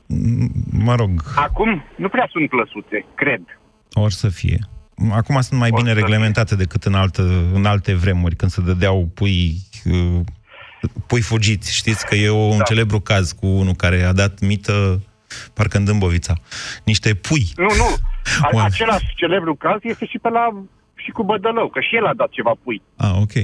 M- 0.06 0.50
Mă 0.84 0.94
rog, 0.94 1.10
Acum 1.36 1.84
nu 1.96 2.08
prea 2.08 2.28
sunt 2.30 2.48
plăsuțe, 2.48 3.04
cred. 3.14 3.40
or 3.94 4.10
să 4.10 4.28
fie. 4.28 4.58
Acum 5.12 5.40
sunt 5.40 5.60
mai 5.60 5.68
Or 5.72 5.78
bine 5.78 5.88
să 5.88 5.94
fie. 5.94 6.02
reglementate 6.04 6.54
decât 6.56 6.82
în, 6.84 6.94
altă, 6.94 7.22
în 7.54 7.64
alte 7.64 7.94
vremuri, 7.94 8.36
când 8.36 8.50
se 8.50 8.60
dădeau 8.60 9.08
pui, 9.14 9.54
uh, 9.84 10.20
pui 11.06 11.20
fugiți. 11.20 11.76
Știți 11.76 12.06
că 12.06 12.14
e 12.14 12.30
un 12.30 12.56
Da. 12.58 12.62
celebru 12.64 13.00
caz 13.00 13.32
cu 13.32 13.46
unul 13.46 13.74
care 13.74 14.02
a 14.02 14.12
dat 14.12 14.40
mită, 14.40 15.02
parcă 15.54 15.76
în 15.76 15.84
Dâmbovița, 15.84 16.34
niște 16.84 17.14
pui. 17.14 17.42
Nu, 17.56 17.64
nu. 17.76 17.94
A, 18.42 18.48
Oare. 18.52 18.66
același 18.66 19.14
celebru 19.16 19.54
caz 19.54 19.78
este 19.82 20.06
și 20.06 20.18
pe 20.18 20.28
la 20.28 20.48
și 21.06 21.12
cu 21.12 21.22
Bădălău, 21.24 21.68
că 21.68 21.80
și 21.80 21.96
el 21.96 22.06
a 22.06 22.14
dat 22.14 22.30
ceva 22.30 22.54
pui. 22.62 22.82
Ah, 22.96 23.14
ok. 23.24 23.34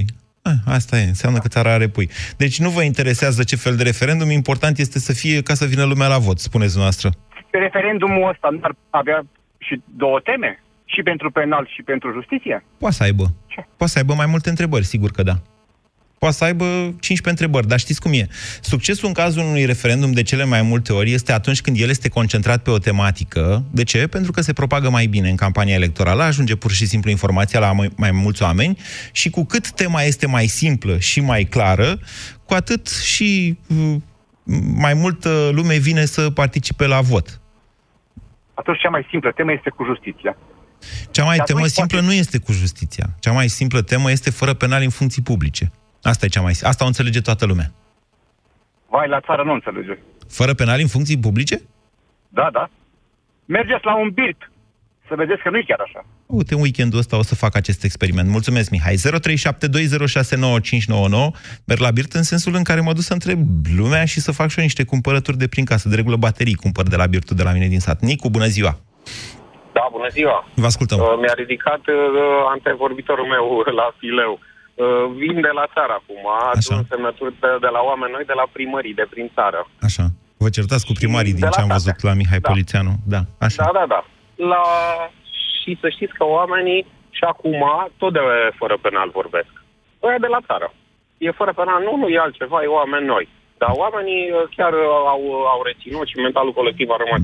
Ah, 0.49 0.59
asta 0.77 0.97
e, 0.97 1.03
înseamnă 1.07 1.39
că 1.39 1.47
țara 1.47 1.71
are 1.73 1.87
pui. 1.87 2.09
Deci 2.37 2.59
nu 2.59 2.69
vă 2.69 2.83
interesează 2.83 3.43
ce 3.43 3.55
fel 3.55 3.75
de 3.75 3.83
referendum, 3.83 4.29
important 4.29 4.77
este 4.77 4.99
să 4.99 5.13
fie 5.13 5.41
ca 5.41 5.53
să 5.53 5.65
vină 5.65 5.83
lumea 5.83 6.07
la 6.07 6.17
vot, 6.17 6.39
spuneți 6.39 6.77
noastră. 6.77 7.09
Pe 7.51 7.57
referendumul 7.57 8.29
ăsta 8.29 8.47
n-ar 8.59 8.75
avea 8.89 9.25
și 9.57 9.81
două 9.97 10.19
teme? 10.19 10.63
Și 10.85 11.01
pentru 11.03 11.31
penal 11.31 11.69
și 11.73 11.81
pentru 11.81 12.11
justiție? 12.11 12.65
Poate 12.77 12.95
să 12.95 13.03
aibă. 13.03 13.23
Ce? 13.47 13.65
Poate 13.77 13.91
să 13.93 13.97
aibă 13.97 14.13
mai 14.13 14.25
multe 14.25 14.49
întrebări, 14.49 14.85
sigur 14.85 15.11
că 15.11 15.23
da. 15.23 15.33
Poate 16.23 16.37
să 16.37 16.43
aibă 16.43 16.65
15 16.65 17.29
întrebări, 17.29 17.67
dar 17.67 17.79
știți 17.79 18.01
cum 18.01 18.13
e? 18.13 18.27
Succesul 18.61 19.07
în 19.07 19.13
cazul 19.13 19.43
unui 19.43 19.65
referendum 19.65 20.11
de 20.11 20.21
cele 20.23 20.45
mai 20.45 20.61
multe 20.61 20.93
ori 20.93 21.11
este 21.11 21.31
atunci 21.31 21.61
când 21.61 21.79
el 21.79 21.89
este 21.89 22.09
concentrat 22.09 22.61
pe 22.61 22.69
o 22.69 22.77
tematică. 22.77 23.63
De 23.71 23.83
ce? 23.83 24.07
Pentru 24.07 24.31
că 24.31 24.41
se 24.41 24.53
propagă 24.53 24.89
mai 24.89 25.05
bine 25.05 25.29
în 25.29 25.35
campania 25.35 25.73
electorală, 25.73 26.23
ajunge 26.23 26.55
pur 26.55 26.71
și 26.71 26.85
simplu 26.85 27.09
informația 27.09 27.59
la 27.59 27.71
mai, 27.71 27.89
mai 27.95 28.11
mulți 28.11 28.43
oameni 28.43 28.77
și 29.11 29.29
cu 29.29 29.45
cât 29.45 29.71
tema 29.71 30.01
este 30.01 30.27
mai 30.27 30.47
simplă 30.47 30.97
și 30.97 31.19
mai 31.19 31.43
clară, 31.43 31.99
cu 32.45 32.53
atât 32.53 32.87
și 32.87 33.57
uh, 33.67 33.95
mai 34.75 34.93
multă 34.93 35.49
lume 35.53 35.77
vine 35.77 36.05
să 36.05 36.29
participe 36.29 36.85
la 36.85 37.01
vot. 37.01 37.41
Atunci 38.53 38.79
cea 38.79 38.89
mai 38.89 39.07
simplă 39.09 39.31
temă 39.31 39.51
este 39.51 39.69
cu 39.69 39.83
justiția. 39.85 40.37
Cea 41.11 41.23
mai 41.23 41.37
Dar 41.37 41.45
temă 41.45 41.59
nu-i 41.59 41.69
simplă 41.69 41.97
poate- 41.97 42.13
nu 42.13 42.19
este 42.19 42.37
cu 42.37 42.51
justiția. 42.51 43.09
Cea 43.19 43.31
mai 43.31 43.47
simplă 43.47 43.81
temă 43.81 44.11
este 44.11 44.29
fără 44.29 44.53
penali 44.53 44.83
în 44.83 44.89
funcții 44.89 45.21
publice. 45.21 45.71
Asta 46.03 46.25
e 46.25 46.29
cea 46.29 46.41
mai 46.41 46.53
Asta 46.61 46.83
o 46.83 46.87
înțelege 46.87 47.21
toată 47.21 47.45
lumea. 47.45 47.71
Vai, 48.89 49.07
la 49.07 49.19
țară 49.19 49.43
nu 49.43 49.53
înțelege. 49.53 49.97
Fără 50.29 50.53
penali 50.53 50.81
în 50.81 50.87
funcții 50.87 51.19
publice? 51.19 51.61
Da, 52.29 52.49
da. 52.51 52.69
Mergeți 53.45 53.85
la 53.85 53.95
un 53.97 54.09
birt 54.09 54.51
să 55.07 55.15
vedeți 55.15 55.41
că 55.41 55.49
nu 55.49 55.57
e 55.57 55.63
chiar 55.67 55.79
așa. 55.79 56.05
Uite, 56.25 56.53
în 56.53 56.61
weekendul 56.61 56.99
ăsta 56.99 57.17
o 57.17 57.21
să 57.21 57.35
fac 57.35 57.55
acest 57.55 57.83
experiment. 57.83 58.29
Mulțumesc, 58.29 58.69
Mihai. 58.69 58.95
0372069599. 58.95 58.99
Merg 61.65 61.79
la 61.79 61.91
birt 61.91 62.13
în 62.13 62.23
sensul 62.23 62.55
în 62.55 62.63
care 62.63 62.81
mă 62.81 62.93
duc 62.93 63.03
să 63.03 63.13
întreb 63.13 63.39
lumea 63.77 64.05
și 64.05 64.19
să 64.19 64.31
fac 64.31 64.49
și 64.49 64.57
eu 64.57 64.63
niște 64.63 64.85
cumpărături 64.85 65.37
de 65.37 65.47
prin 65.47 65.65
casă. 65.65 65.89
De 65.89 65.95
regulă 65.95 66.15
baterii 66.15 66.55
cumpăr 66.55 66.87
de 66.87 66.95
la 66.95 67.05
birtul 67.05 67.35
de 67.35 67.43
la 67.43 67.51
mine 67.51 67.67
din 67.67 67.79
sat. 67.79 67.99
Nicu, 67.99 68.29
bună 68.29 68.45
ziua! 68.45 68.79
Da, 69.73 69.87
bună 69.91 70.07
ziua. 70.07 70.47
Vă 70.55 70.65
ascultăm. 70.65 70.99
Uh, 70.99 71.05
mi-a 71.21 71.33
ridicat 71.35 71.81
uh, 71.87 71.95
antevorbitorul 72.53 73.25
meu 73.25 73.45
la 73.79 73.93
fileu. 73.99 74.31
Uh, 74.31 74.52
vin 75.21 75.37
de 75.47 75.53
la 75.59 75.65
țară 75.75 75.93
acum, 75.99 76.23
adun 76.51 76.85
semnături 76.89 77.35
de, 77.43 77.49
de 77.65 77.69
la 77.75 77.81
oameni 77.89 78.13
noi, 78.15 78.25
de 78.31 78.37
la 78.41 78.45
primării, 78.55 78.99
de 79.01 79.05
prin 79.13 79.27
țară. 79.37 79.61
Așa. 79.87 80.05
Vă 80.43 80.49
certați 80.57 80.85
cu 80.85 80.93
primarii 81.01 81.33
de 81.33 81.39
din 81.39 81.49
la 81.49 81.55
ce 81.55 81.61
am 81.61 81.67
sate. 81.67 81.79
văzut 81.79 81.99
la 82.09 82.13
Mihai 82.19 82.39
Da. 82.39 82.49
Polițeanu. 82.49 82.93
Da, 83.13 83.21
așa. 83.45 83.59
Da, 83.65 83.71
da, 83.79 83.85
da. 83.93 84.01
La... 84.51 84.63
Și 85.59 85.77
să 85.81 85.87
știți 85.95 86.13
că 86.19 86.23
oamenii 86.39 86.81
și 87.17 87.23
acum 87.33 87.61
tot 87.97 88.11
de 88.13 88.19
fără 88.59 88.75
penal 88.85 89.09
vorbesc. 89.19 89.53
Ăia 90.07 90.19
de 90.25 90.31
la 90.35 90.39
țară. 90.47 90.67
E 91.17 91.39
fără 91.41 91.53
penal, 91.53 91.79
nu, 91.87 91.93
nu 92.01 92.07
e 92.07 92.19
altceva, 92.19 92.57
e 92.63 92.77
oameni 92.79 93.05
noi. 93.05 93.25
Dar 93.61 93.71
oamenii 93.83 94.23
uh, 94.31 94.37
chiar 94.55 94.73
uh, 94.73 95.13
au, 95.13 95.21
au 95.53 95.61
reținut 95.69 96.07
și 96.07 96.15
mentalul 96.25 96.53
colectiv 96.59 96.87
a 96.89 96.97
rămas 97.03 97.19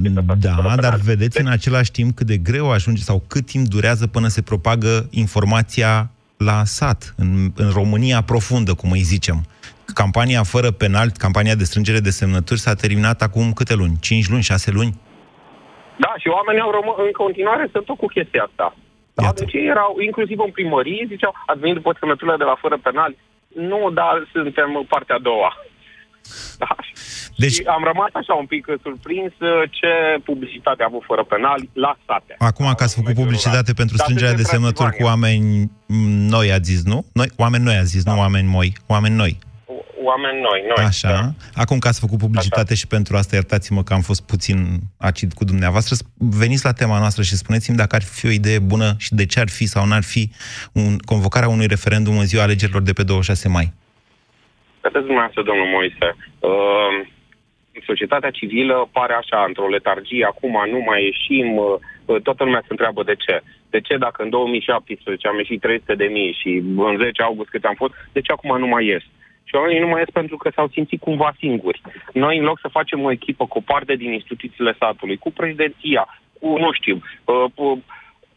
Da, 0.47 0.75
dar 0.75 0.95
vedeți 1.11 1.41
în 1.41 1.47
același 1.57 1.91
timp 1.91 2.15
cât 2.15 2.27
de 2.27 2.37
greu 2.37 2.71
ajunge 2.71 3.01
sau 3.01 3.23
cât 3.27 3.45
timp 3.45 3.65
durează 3.67 4.07
până 4.07 4.27
se 4.27 4.41
propagă 4.41 5.07
informația 5.09 6.11
la 6.47 6.59
sat, 6.63 7.13
în, 7.17 7.29
în 7.63 7.69
România 7.79 8.21
profundă, 8.31 8.71
cum 8.73 8.91
îi 8.91 9.09
zicem. 9.13 9.37
Campania 10.01 10.43
fără 10.53 10.69
penal, 10.71 11.07
campania 11.25 11.55
de 11.55 11.69
strângere 11.69 11.99
de 11.99 12.17
semnături 12.19 12.59
s-a 12.59 12.73
terminat 12.83 13.21
acum 13.21 13.53
câte 13.59 13.75
luni? 13.81 13.95
5 14.01 14.29
luni, 14.29 14.41
6 14.41 14.71
luni? 14.71 14.93
Da, 16.03 16.11
și 16.21 16.27
oamenii 16.37 16.65
au 16.65 16.71
rămas 16.71 16.97
în 17.07 17.11
continuare 17.11 17.69
sunt 17.71 17.85
tot 17.85 17.97
cu 17.97 18.05
chestia 18.15 18.43
asta. 18.49 18.67
Da, 19.13 19.31
deci 19.35 19.53
ei 19.53 19.67
erau, 19.75 19.91
inclusiv 20.07 20.39
în 20.39 20.51
primărie, 20.51 21.11
ziceau, 21.13 21.33
ați 21.45 21.59
venit 21.59 21.75
după 21.75 21.95
semnăturile 21.99 22.37
de 22.37 22.43
la 22.51 22.57
fără 22.63 22.77
penal? 22.87 23.11
Nu, 23.71 23.81
dar 23.99 24.15
suntem 24.33 24.69
în 24.75 24.85
partea 24.93 25.15
a 25.15 25.25
doua. 25.29 25.51
Da. 26.57 26.75
Deci... 27.35 27.53
Și 27.53 27.63
am 27.75 27.83
rămas 27.83 28.11
așa 28.13 28.33
un 28.33 28.45
pic 28.45 28.65
surprins 28.83 29.33
uh, 29.39 29.69
ce 29.77 29.91
publicitate 30.23 30.83
a 30.83 30.89
avut 30.89 31.03
fără 31.05 31.23
penal 31.23 31.59
la 31.73 31.97
sate. 32.07 32.35
Acum 32.37 32.73
că 32.77 32.83
ați 32.83 32.95
făcut 32.95 33.13
publicitate 33.13 33.73
pentru 33.73 33.95
Da, 33.95 34.03
strângerea 34.03 34.33
de 34.33 34.43
suntem 34.43 34.59
semnături 34.59 34.95
cu 34.97 35.03
oameni 35.03 35.71
mm, 35.85 36.27
noi, 36.35 36.51
ați 36.51 36.69
zis, 36.71 36.83
nu? 36.83 37.05
Noi, 37.13 37.29
oameni 37.37 37.63
noi, 37.63 37.75
ați 37.75 37.91
zis, 37.95 38.03
Da. 38.03 38.11
nu 38.11 38.19
oameni 38.19 38.47
moi, 38.47 38.73
oameni 38.87 39.15
noi. 39.15 39.39
Oameni 40.03 40.41
noi, 40.41 40.63
noi. 40.75 40.85
Așa. 40.85 41.33
Acum 41.53 41.79
că 41.79 41.87
ați 41.87 41.99
făcut 41.99 42.17
publicitate 42.17 42.75
și 42.75 42.87
pentru 42.87 43.17
asta, 43.17 43.35
iertați-mă 43.35 43.83
că 43.83 43.93
am 43.93 44.01
fost 44.01 44.21
puțin 44.21 44.79
acid 44.97 45.33
cu 45.33 45.43
dumneavoastră, 45.43 45.95
sp- 45.95 46.07
veniți 46.17 46.65
la 46.65 46.73
tema 46.73 46.99
noastră 46.99 47.23
și 47.23 47.35
spuneți-mi 47.35 47.77
dacă 47.77 47.95
ar 47.95 48.03
fi 48.03 48.25
o 48.25 48.29
idee 48.29 48.59
bună 48.59 48.95
și 48.97 49.13
de 49.13 49.25
ce 49.25 49.39
ar 49.39 49.49
fi 49.49 49.65
sau 49.65 49.85
n-ar 49.85 50.03
fi 50.03 50.31
un, 50.71 50.97
convocarea 50.97 51.49
unui 51.49 51.67
referendum 51.67 52.17
în 52.17 52.25
ziua 52.25 52.43
alegerilor 52.43 52.81
de 52.81 52.93
pe 52.93 53.03
26 53.03 53.47
mai. 53.47 53.73
Vedeți 54.81 55.05
dumneavoastră, 55.05 55.41
domnul 55.43 55.65
Moise, 55.75 56.07
uh, 56.39 57.07
societatea 57.85 58.29
civilă 58.29 58.89
pare 58.91 59.13
așa, 59.13 59.43
într-o 59.47 59.67
letargie, 59.67 60.25
acum 60.25 60.55
nu 60.69 60.79
mai 60.79 61.03
ieșim, 61.03 61.57
uh, 61.57 62.21
toată 62.23 62.43
lumea 62.43 62.61
se 62.61 62.67
întreabă 62.75 63.03
de 63.03 63.15
ce. 63.15 63.41
De 63.69 63.79
ce 63.81 63.97
dacă 63.97 64.23
în 64.23 64.29
2017 64.29 65.27
am 65.27 65.37
ieșit 65.37 65.61
300 65.61 65.95
de 65.95 66.05
mii 66.05 66.37
și 66.41 66.63
în 66.77 66.97
10 66.97 67.21
august 67.21 67.49
cât 67.49 67.63
am 67.63 67.75
fost, 67.75 67.93
de 68.11 68.21
ce 68.21 68.31
acum 68.31 68.59
nu 68.59 68.67
mai 68.67 68.85
ies? 68.85 69.03
Și 69.43 69.55
oamenii 69.55 69.81
nu 69.81 69.87
mai 69.87 69.99
ies 69.99 70.09
pentru 70.13 70.37
că 70.37 70.51
s-au 70.55 70.67
simțit 70.67 70.99
cumva 70.99 71.33
singuri. 71.37 71.81
Noi, 72.13 72.37
în 72.37 72.43
loc 72.43 72.59
să 72.59 72.67
facem 72.67 73.03
o 73.03 73.11
echipă 73.11 73.45
cu 73.45 73.57
o 73.57 73.61
parte 73.65 73.95
din 73.95 74.11
instituțiile 74.11 74.73
statului, 74.73 75.17
cu 75.17 75.31
președinția, 75.31 76.19
cu, 76.39 76.57
nu 76.57 76.71
știu, 76.71 77.01
uh, 77.25 77.45
cu, 77.55 77.83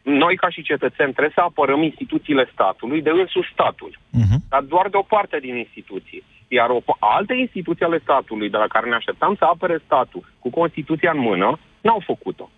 noi 0.03 0.37
ca 0.37 0.49
și 0.51 0.63
cetățeni 0.63 1.13
trebuie 1.13 1.33
să 1.35 1.41
apărăm 1.41 1.83
instituțiile 1.83 2.49
statului 2.53 3.03
de 3.03 3.11
însuși 3.11 3.53
statul. 3.53 3.91
Uh-huh. 3.91 4.39
Dar 4.49 4.63
doar 4.63 4.89
de 4.89 4.97
o 4.97 5.03
parte 5.03 5.39
din 5.39 5.57
instituții. 5.57 6.23
Iar 6.59 6.69
o, 6.71 6.79
alte 6.99 7.35
instituții 7.45 7.85
ale 7.85 7.99
statului 8.07 8.51
de 8.51 8.57
la 8.57 8.67
care 8.75 8.89
ne 8.89 8.95
așteptam 8.95 9.35
să 9.39 9.45
apere 9.45 9.77
statul 9.85 10.23
cu 10.43 10.49
Constituția 10.51 11.11
în 11.15 11.21
mână, 11.29 11.49
n-au 11.81 12.01
făcut-o. 12.11 12.51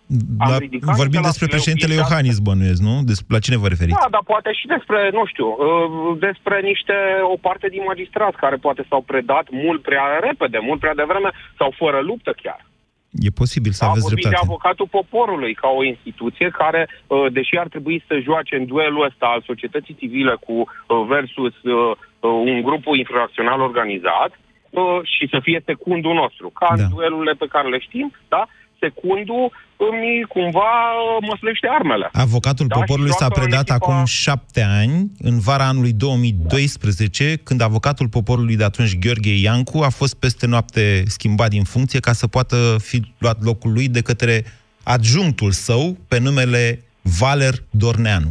Am 0.43 0.49
La, 0.51 0.57
ridicat 0.57 0.95
vorbim 1.03 1.19
de 1.21 1.25
la 1.27 1.31
despre 1.31 1.45
fileu 1.45 1.55
președintele 1.55 1.93
fiecare- 1.93 2.11
Iohannis, 2.11 2.37
bănuiesc, 2.47 2.81
nu? 2.89 2.95
Des, 3.09 3.19
la 3.35 3.39
cine 3.45 3.57
vă 3.63 3.67
referiți? 3.73 3.97
Da, 4.01 4.07
dar 4.15 4.23
poate 4.33 4.49
și 4.59 4.65
despre, 4.75 4.99
nu 5.17 5.23
știu, 5.31 5.47
uh, 5.47 6.17
despre 6.27 6.55
niște, 6.71 6.95
o 7.33 7.37
parte 7.47 7.67
din 7.75 7.83
magistrați 7.91 8.37
care 8.43 8.55
poate 8.65 8.81
s-au 8.89 9.01
predat 9.11 9.45
mult 9.63 9.81
prea 9.89 10.05
repede, 10.27 10.57
mult 10.69 10.79
prea 10.79 10.95
devreme 11.01 11.29
sau 11.59 11.69
fără 11.81 11.99
luptă 12.09 12.31
chiar. 12.43 12.61
E 13.27 13.29
posibil 13.43 13.71
să 13.71 13.83
Da, 13.83 13.89
aveți 13.89 14.05
vorbim 14.07 14.23
de 14.23 14.29
dreptate. 14.29 14.47
avocatul 14.51 14.87
poporului 14.99 15.53
ca 15.53 15.69
o 15.79 15.83
instituție 15.83 16.47
care, 16.61 16.81
uh, 17.07 17.25
deși 17.31 17.55
ar 17.63 17.67
trebui 17.67 18.03
să 18.07 18.19
joace 18.27 18.55
în 18.55 18.65
duelul 18.65 19.05
ăsta 19.09 19.25
al 19.25 19.41
societății 19.45 19.95
civile 19.99 20.35
cu 20.45 20.53
uh, 20.53 20.65
versus 21.07 21.55
uh, 21.63 21.73
uh, 21.73 21.95
un 22.25 22.61
grup 22.61 22.83
infracțional 22.95 23.59
organizat 23.61 24.31
uh, 24.69 24.99
și 25.03 25.27
să 25.31 25.39
fie 25.41 25.63
secundul 25.65 26.13
nostru, 26.13 26.49
ca 26.49 26.67
în 26.77 26.89
duelurile 26.89 27.33
pe 27.33 27.47
care 27.49 27.67
le 27.69 27.79
știm, 27.79 28.13
da? 28.27 28.47
Secundul 28.79 29.51
îmi 29.77 30.25
cumva 30.27 30.71
uh, 30.93 31.27
măslește 31.29 31.67
armele. 31.79 32.09
Avocatul 32.11 32.67
Da, 32.67 32.75
poporului 32.75 33.09
și 33.09 33.15
s-a 33.17 33.25
joacă 33.25 33.39
în 33.39 33.45
predat 33.45 33.67
echipa- 33.69 33.73
acum 33.73 34.05
șapte 34.05 34.61
ani, 34.61 35.11
în 35.19 35.39
vara 35.39 35.67
anului 35.67 35.93
2012, 35.93 37.37
când 37.43 37.61
avocatul 37.61 38.07
poporului 38.07 38.55
de 38.55 38.63
atunci, 38.63 38.97
Gheorghe 38.99 39.33
Iancu, 39.33 39.79
a 39.79 39.89
fost 39.89 40.19
peste 40.19 40.47
noapte 40.47 41.03
schimbat 41.07 41.49
din 41.49 41.63
funcție 41.63 41.99
ca 41.99 42.11
să 42.11 42.27
poată 42.27 42.75
fi 42.79 43.01
luat 43.17 43.43
locul 43.43 43.71
lui 43.73 43.87
de 43.87 44.01
către 44.01 44.43
adjunctul 44.83 45.51
său 45.51 45.97
pe 46.07 46.19
numele 46.19 46.83
Valer 47.19 47.53
Dorneanu. 47.69 48.29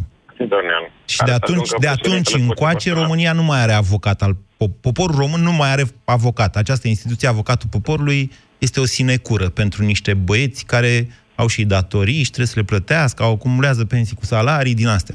Dorneanu. 1.06 1.06
Și 1.06 1.18
de 1.24 1.32
atunci, 1.32 1.70
de 1.80 1.88
atunci 1.88 2.32
încoace, 2.34 2.92
România 2.92 3.32
nu 3.32 3.42
mai 3.42 3.60
are 3.60 3.72
avocat. 3.72 4.22
Al, 4.22 4.36
po- 4.36 4.80
poporul 4.80 5.16
român 5.16 5.40
nu 5.42 5.52
mai 5.52 5.70
are 5.70 5.86
avocat. 6.04 6.56
Această 6.56 6.88
instituție, 6.88 7.28
avocatul 7.28 7.68
poporului, 7.68 8.32
este 8.58 8.80
o 8.80 8.84
sinecură 8.84 9.48
pentru 9.48 9.84
niște 9.84 10.14
băieți 10.14 10.64
care 10.64 11.08
au 11.34 11.46
și 11.46 11.64
datorii 11.64 12.22
și 12.22 12.30
trebuie 12.30 12.46
să 12.46 12.58
le 12.58 12.64
plătească, 12.64 13.22
au 13.22 13.32
acumulează 13.32 13.84
pensii 13.84 14.16
cu 14.16 14.24
salarii 14.24 14.74
din 14.74 14.86
astea. 14.86 15.14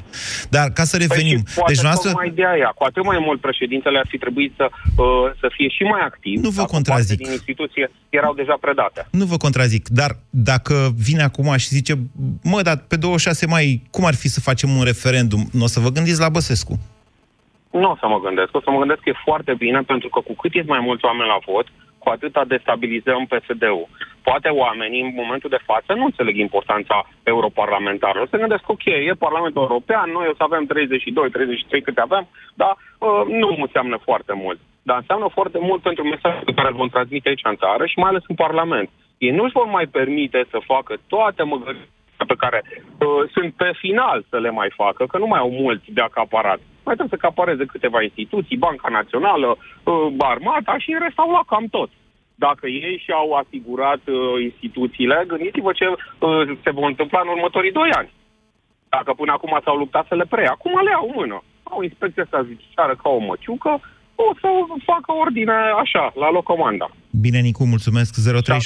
Dar 0.50 0.70
ca 0.70 0.84
să 0.84 0.98
revenim, 0.98 1.42
Păi, 1.44 1.54
poate 1.56 1.74
deci 1.74 1.82
noastră... 1.82 2.10
tocmai 2.10 2.30
de 2.30 2.46
aia, 2.46 2.72
cu 2.76 2.84
atât 2.84 3.04
mai 3.04 3.18
mult 3.20 3.42
președintele 3.42 3.98
ar 4.00 4.06
fi 4.10 4.18
trebuit 4.18 4.54
să, 4.56 4.70
uh, 4.72 5.06
să 5.40 5.50
fie 5.56 5.68
și 5.68 5.84
mai 5.84 6.02
activ. 6.02 6.42
Nu 6.42 6.50
vă 6.50 6.62
dacă 6.62 6.72
contrazic. 6.72 7.08
parte 7.08 7.24
din 7.24 7.32
instituție 7.32 7.92
erau 8.10 8.34
deja 8.34 8.58
predate. 8.62 9.08
Nu 9.12 9.26
vă 9.26 9.38
contrazic, 9.38 9.88
dar 9.88 10.12
dacă 10.30 10.90
vine 10.96 11.22
acum 11.22 11.56
și 11.58 11.68
zice, 11.68 11.94
mă, 12.44 12.62
dar 12.62 12.78
pe 12.88 12.96
26 12.96 13.48
mai, 13.48 13.82
cum 13.92 14.06
ar 14.06 14.16
fi 14.16 14.28
să 14.28 14.40
facem 14.40 14.70
un 14.70 14.84
referendum? 14.84 15.50
Nu 15.52 15.64
o 15.64 15.68
să 15.68 15.80
vă 15.80 15.90
gândiți 15.90 16.20
la 16.20 16.30
Băsescu. 16.30 16.80
Nu 17.72 17.90
o 17.92 17.96
să 18.00 18.08
mă 18.08 18.20
gândesc. 18.26 18.56
O 18.56 18.62
să 18.62 18.70
mă 18.72 18.80
gândesc 18.80 19.00
că 19.02 19.10
e 19.10 19.26
foarte 19.30 19.54
bine, 19.64 19.80
pentru 19.82 20.10
că 20.10 20.20
cu 20.20 20.34
cât 20.42 20.54
ies 20.54 20.66
mai 20.66 20.80
mulți 20.88 21.06
oameni 21.06 21.30
la 21.34 21.40
vot, 21.52 21.68
cu 22.00 22.10
atâta 22.10 22.44
destabilizăm 22.46 23.26
PSD-ul. 23.26 23.88
Poate 24.24 24.50
oamenii, 24.50 25.02
în 25.02 25.12
momentul 25.16 25.50
de 25.50 25.66
față, 25.66 25.94
nu 25.94 26.06
înțeleg 26.06 26.36
importanța 26.38 27.10
europarlamentară. 27.24 28.22
O 28.22 28.26
să 28.30 28.38
gândesc, 28.38 28.70
ok, 28.70 28.86
e 28.86 29.24
Parlamentul 29.26 29.62
European, 29.62 30.10
noi 30.12 30.28
o 30.28 30.38
să 30.38 30.44
avem 30.44 30.66
32, 30.66 31.30
33 31.30 31.82
câte 31.82 32.02
avem, 32.02 32.28
dar 32.54 32.74
uh, 32.78 33.24
nu 33.28 33.50
înseamnă 33.62 33.98
foarte 33.98 34.34
mult. 34.44 34.60
Dar 34.84 34.98
înseamnă 34.98 35.28
foarte 35.34 35.60
mult 35.62 35.82
pentru 35.82 36.04
mesajul 36.04 36.44
pe 36.46 36.54
care 36.54 36.68
îl 36.68 36.76
vom 36.76 36.90
transmite 36.90 37.30
aici 37.30 37.50
în 37.52 37.56
țară 37.56 37.86
și 37.86 38.00
mai 38.00 38.10
ales 38.10 38.24
în 38.28 38.36
Parlament. 38.36 38.90
Ei 39.18 39.32
nu 39.32 39.44
își 39.44 39.58
vor 39.60 39.66
mai 39.66 39.86
permite 39.86 40.46
să 40.50 40.58
facă 40.66 40.94
toate 41.08 41.44
măgările 41.44 41.88
pe 42.28 42.36
care 42.38 42.64
uh, 42.66 43.30
sunt 43.32 43.54
pe 43.54 43.72
final 43.78 44.26
să 44.30 44.40
le 44.40 44.50
mai 44.50 44.70
facă, 44.76 45.06
că 45.06 45.18
nu 45.18 45.28
mai 45.28 45.40
au 45.40 45.50
mulți 45.50 45.92
de 45.92 46.02
acaparat. 46.02 46.60
Mai 46.90 46.98
trebuie 46.98 47.20
să 47.20 47.26
acapareze 47.26 47.66
câteva 47.76 48.00
instituții, 48.10 48.64
Banca 48.66 48.90
Națională, 49.00 49.50
uh, 49.58 50.30
Armata 50.34 50.74
și 50.84 50.90
în 50.96 51.00
rest 51.06 51.18
au 51.20 51.30
luat 51.32 51.46
cam 51.52 51.66
tot. 51.78 51.90
Dacă 52.46 52.66
ei 52.86 52.96
și-au 53.06 53.28
asigurat 53.42 54.04
uh, 54.08 54.18
instituțiile, 54.48 55.16
gândiți-vă 55.32 55.72
ce 55.80 55.86
uh, 55.88 55.98
se 56.64 56.72
va 56.78 56.86
întâmpla 56.92 57.20
în 57.24 57.34
următorii 57.36 57.78
doi 57.80 57.90
ani. 58.00 58.10
Dacă 58.96 59.12
până 59.20 59.32
acum 59.34 59.54
s-au 59.64 59.78
luptat 59.82 60.06
să 60.08 60.16
le 60.16 60.26
preia, 60.34 60.52
acum 60.54 60.74
le 60.88 60.94
au 61.00 61.06
în 61.10 61.16
mână. 61.20 61.38
Au 61.72 61.80
inspecția 61.90 62.24
asta 62.24 62.48
judiciară 62.50 62.94
ca 63.02 63.10
o 63.18 63.20
măciucă, 63.30 63.72
o 64.26 64.28
să 64.42 64.48
facă 64.92 65.10
ordine 65.24 65.58
așa, 65.84 66.04
la 66.24 66.30
locomanda. 66.38 66.88
Bine, 67.26 67.40
Nicu, 67.48 67.64
mulțumesc. 67.74 68.12
03... 68.42 68.58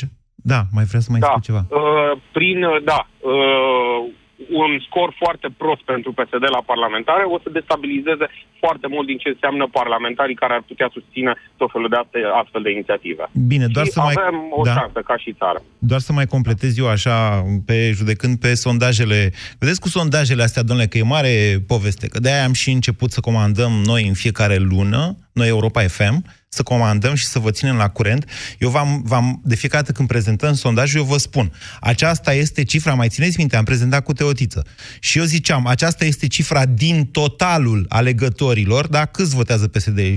Da, 0.52 0.60
mai 0.76 0.86
vreau 0.90 1.04
să 1.06 1.12
mai 1.12 1.20
Da. 1.20 1.28
spun 1.28 1.42
ceva. 1.50 1.62
Uh, 1.70 2.12
prin, 2.36 2.64
uh, 2.64 2.84
da, 2.92 3.00
uh, 3.32 4.00
un 4.50 4.72
scor 4.88 5.10
foarte 5.22 5.48
prost 5.58 5.82
pentru 5.94 6.12
PSD 6.18 6.46
la 6.58 6.64
parlamentare, 6.72 7.24
o 7.24 7.38
să 7.44 7.50
destabilizeze 7.50 8.26
foarte 8.60 8.88
mult 8.88 9.08
din 9.08 9.18
ce 9.18 9.30
înseamnă 9.30 9.68
parlamentarii 9.80 10.36
care 10.36 10.54
ar 10.54 10.64
putea 10.68 10.90
susține 10.94 11.34
tot 11.58 11.70
felul 11.72 11.90
de 11.90 11.96
alte, 11.96 12.20
astfel 12.42 12.62
de 12.62 12.72
inițiative. 12.72 13.24
Bine, 13.48 13.66
doar 13.68 13.86
și 13.86 13.92
să 13.92 14.00
mai... 14.00 14.14
avem 14.18 14.38
o 14.60 14.64
da. 14.64 14.74
șansă 14.74 15.00
ca 15.10 15.18
și 15.18 15.34
țară. 15.34 15.60
Doar 15.78 16.00
să 16.00 16.12
mai 16.14 16.26
completez 16.26 16.78
eu 16.78 16.88
așa, 16.88 17.44
pe 17.66 17.92
judecând 17.94 18.40
pe 18.40 18.54
sondajele... 18.54 19.32
Vedeți 19.60 19.80
cu 19.80 19.88
sondajele 19.88 20.44
astea, 20.44 20.64
domnule, 20.64 20.88
că 20.88 20.98
e 20.98 21.04
mare 21.04 21.34
poveste, 21.68 22.08
că 22.08 22.20
de-aia 22.20 22.44
am 22.44 22.54
și 22.54 22.72
început 22.72 23.12
să 23.12 23.20
comandăm 23.20 23.72
noi 23.86 24.08
în 24.08 24.14
fiecare 24.14 24.58
lună, 24.58 25.16
noi 25.34 25.48
Europa 25.48 25.82
FM, 25.82 26.16
să 26.54 26.64
comandăm 26.64 27.16
și 27.16 27.26
să 27.26 27.40
vă 27.40 27.52
ținem 27.52 27.76
la 27.76 27.90
curent. 27.90 28.26
Eu 28.58 28.70
v-am, 28.70 29.02
v-am 29.06 29.42
de 29.44 29.56
fiecare 29.56 29.82
dată 29.82 29.96
când 29.96 30.08
prezentăm 30.08 30.54
sondajul, 30.54 31.00
eu 31.00 31.06
vă 31.06 31.18
spun, 31.18 31.52
aceasta 31.80 32.34
este 32.34 32.64
cifra, 32.64 32.94
mai 32.94 33.10
țineți 33.10 33.38
minte, 33.38 33.56
am 33.56 33.64
prezentat 33.64 34.04
cu 34.04 34.14
Teotiță. 34.14 34.66
Și 35.00 35.18
eu 35.18 35.24
ziceam, 35.24 35.68
aceasta 35.68 36.06
este 36.06 36.28
cifra 36.28 36.66
din 36.66 37.06
totalul 37.06 37.86
alegătorilor, 37.90 38.88
da? 38.88 39.06
Câți 39.06 39.36
votează 39.36 39.68
PSD? 39.68 40.00
16%, 40.00 40.14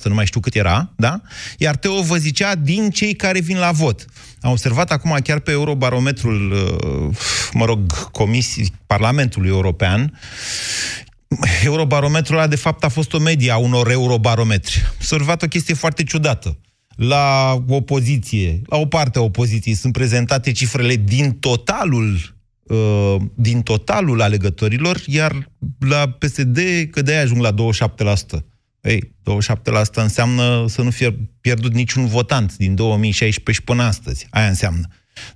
17%, 0.00 0.02
nu 0.04 0.14
mai 0.14 0.26
știu 0.26 0.40
cât 0.40 0.54
era, 0.54 0.92
da? 0.96 1.20
Iar 1.58 1.76
Teo 1.76 2.02
vă 2.02 2.16
zicea 2.16 2.54
din 2.54 2.90
cei 2.90 3.14
care 3.14 3.40
vin 3.40 3.58
la 3.58 3.70
vot. 3.70 4.04
Am 4.40 4.50
observat 4.50 4.92
acum 4.92 5.18
chiar 5.22 5.38
pe 5.38 5.50
Eurobarometrul, 5.50 6.52
uh, 6.52 7.16
mă 7.52 7.64
rog, 7.64 8.10
comisii 8.10 8.72
Parlamentului 8.86 9.48
European, 9.48 10.18
Eurobarometrul 11.64 12.36
ăla, 12.36 12.46
de 12.46 12.56
fapt, 12.56 12.84
a 12.84 12.88
fost 12.88 13.12
o 13.12 13.18
medie 13.18 13.50
a 13.50 13.56
unor 13.56 13.90
eurobarometri. 13.90 14.80
S-a 14.98 15.14
observat 15.14 15.42
o 15.42 15.46
chestie 15.46 15.74
foarte 15.74 16.02
ciudată. 16.02 16.58
La 16.96 17.56
opoziție, 17.68 18.60
la 18.66 18.76
o 18.76 18.86
parte 18.86 19.18
a 19.18 19.22
opoziției, 19.22 19.74
sunt 19.74 19.92
prezentate 19.92 20.52
cifrele 20.52 20.96
din 20.96 21.38
totalul 21.38 22.34
uh, 22.62 23.16
din 23.34 23.62
totalul 23.62 24.22
alegătorilor, 24.22 25.02
iar 25.06 25.50
la 25.78 26.08
PSD, 26.08 26.58
că 26.90 27.02
de-aia 27.02 27.20
ajung 27.20 27.40
la 27.40 27.54
27%. 27.54 28.14
Ei, 28.80 29.00
27% 29.00 29.84
înseamnă 29.94 30.64
să 30.68 30.82
nu 30.82 30.90
fie 30.90 31.30
pierdut 31.40 31.74
niciun 31.74 32.06
votant 32.06 32.56
din 32.56 32.74
2016 32.74 33.52
și 33.52 33.62
până 33.62 33.82
astăzi. 33.82 34.26
Aia 34.30 34.48
înseamnă, 34.48 34.88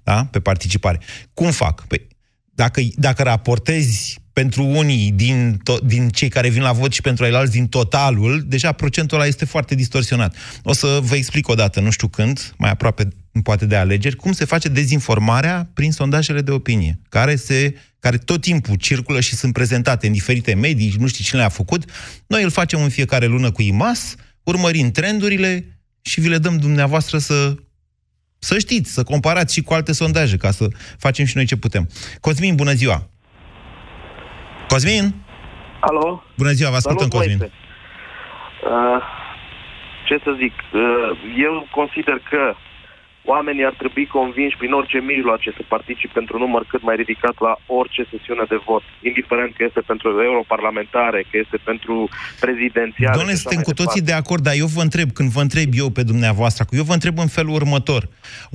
da? 0.03 0.25
Pe 0.25 0.41
participare. 0.41 1.01
Cum 1.35 1.51
fac? 1.51 1.87
Păi, 1.87 2.07
dacă, 2.55 2.81
dacă 2.95 3.23
raportezi 3.23 4.19
pentru 4.41 4.65
unii 4.65 5.13
din, 5.13 5.61
to- 5.71 5.85
din 5.85 6.09
cei 6.09 6.29
care 6.29 6.49
vin 6.49 6.63
la 6.63 6.73
vot 6.73 6.93
și 6.93 7.01
pentru 7.01 7.25
ceilalți 7.25 7.53
din 7.53 7.67
totalul, 7.67 8.45
deja 8.47 8.73
procentul 8.73 9.17
ăla 9.17 9.27
este 9.27 9.45
foarte 9.45 9.75
distorsionat. 9.75 10.37
O 10.63 10.73
să 10.73 10.99
vă 11.03 11.15
explic 11.15 11.49
o 11.49 11.55
dată, 11.55 11.81
nu 11.81 11.91
știu 11.91 12.09
când, 12.09 12.55
mai 12.59 12.71
aproape 12.71 13.09
poate 13.43 13.67
de 13.67 13.77
alegeri, 13.77 14.17
cum 14.17 14.33
se 14.33 14.45
face 14.45 14.69
dezinformarea 14.69 15.71
prin 15.75 15.93
sondajele 15.93 16.41
de 16.41 16.51
opinie, 16.51 17.01
care, 17.09 17.37
se, 17.37 17.75
care 17.99 18.17
tot 18.17 18.41
timpul 18.41 18.75
circulă 18.75 19.21
și 19.21 19.35
sunt 19.35 19.53
prezentate 19.53 20.07
în 20.07 20.13
diferite 20.13 20.55
medii, 20.55 20.95
nu 20.99 21.07
știu 21.07 21.25
cine 21.25 21.41
le-a 21.41 21.49
făcut. 21.49 21.91
Noi 22.27 22.43
îl 22.43 22.51
facem 22.51 22.83
în 22.83 22.89
fiecare 22.89 23.27
lună 23.27 23.51
cu 23.51 23.63
IMAS, 23.63 24.15
urmărim 24.43 24.91
trendurile 24.91 25.81
și 26.03 26.21
vi 26.21 26.29
le 26.29 26.39
dăm 26.39 26.57
dumneavoastră 26.57 27.19
să 27.19 27.55
să 28.39 28.59
știți, 28.59 28.93
să 28.93 29.03
comparați 29.03 29.55
și 29.55 29.63
cu 29.63 29.75
alte 29.75 29.93
sondaje, 29.93 30.37
ca 30.37 30.51
să 30.51 30.69
facem 30.99 31.25
și 31.25 31.37
noi 31.37 31.45
ce 31.45 31.57
putem. 31.57 31.89
Cosmin, 32.21 32.55
bună 32.55 32.73
ziua! 32.73 33.11
Cosmin? 34.69 35.15
Alo? 35.81 36.23
Bună 36.37 36.51
ziua, 36.51 36.71
vă 36.71 36.77
ascultăm, 36.77 37.09
Salut, 37.09 37.17
Cosmin. 37.17 37.39
Moise. 37.39 37.55
Uh, 38.75 39.03
ce 40.07 40.17
să 40.25 40.31
zic? 40.43 40.55
Uh, 40.73 40.83
eu 41.47 41.67
consider 41.79 42.17
că 42.31 42.43
oamenii 43.35 43.65
ar 43.71 43.75
trebui 43.83 44.07
convinși 44.07 44.57
prin 44.57 44.73
orice 44.73 44.99
mijloace 45.13 45.51
să 45.57 45.63
participe 45.75 46.13
pentru 46.19 46.33
un 46.37 46.43
număr 46.47 46.63
cât 46.73 46.83
mai 46.83 46.97
ridicat 47.03 47.35
la 47.47 47.55
orice 47.67 48.03
sesiune 48.13 48.45
de 48.53 48.59
vot, 48.67 48.83
indiferent 49.11 49.51
că 49.57 49.63
este 49.69 49.81
pentru 49.81 50.07
europarlamentare, 50.31 51.21
că 51.31 51.37
este 51.45 51.59
pentru 51.71 52.09
prezidențiale. 52.45 53.17
Doamne, 53.19 53.35
și 53.35 53.39
așa 53.39 53.49
suntem 53.49 53.63
mai 53.65 53.69
cu 53.71 53.79
toții 53.83 54.03
departe. 54.03 54.11
de 54.11 54.27
acord, 54.27 54.43
dar 54.49 54.55
eu 54.63 54.69
vă 54.77 54.83
întreb, 54.89 55.09
când 55.19 55.31
vă 55.37 55.43
întreb 55.47 55.69
eu 55.83 55.89
pe 55.91 56.03
dumneavoastră, 56.13 56.65
eu 56.81 56.87
vă 56.91 56.97
întreb 56.99 57.17
în 57.19 57.31
felul 57.39 57.55
următor. 57.61 58.03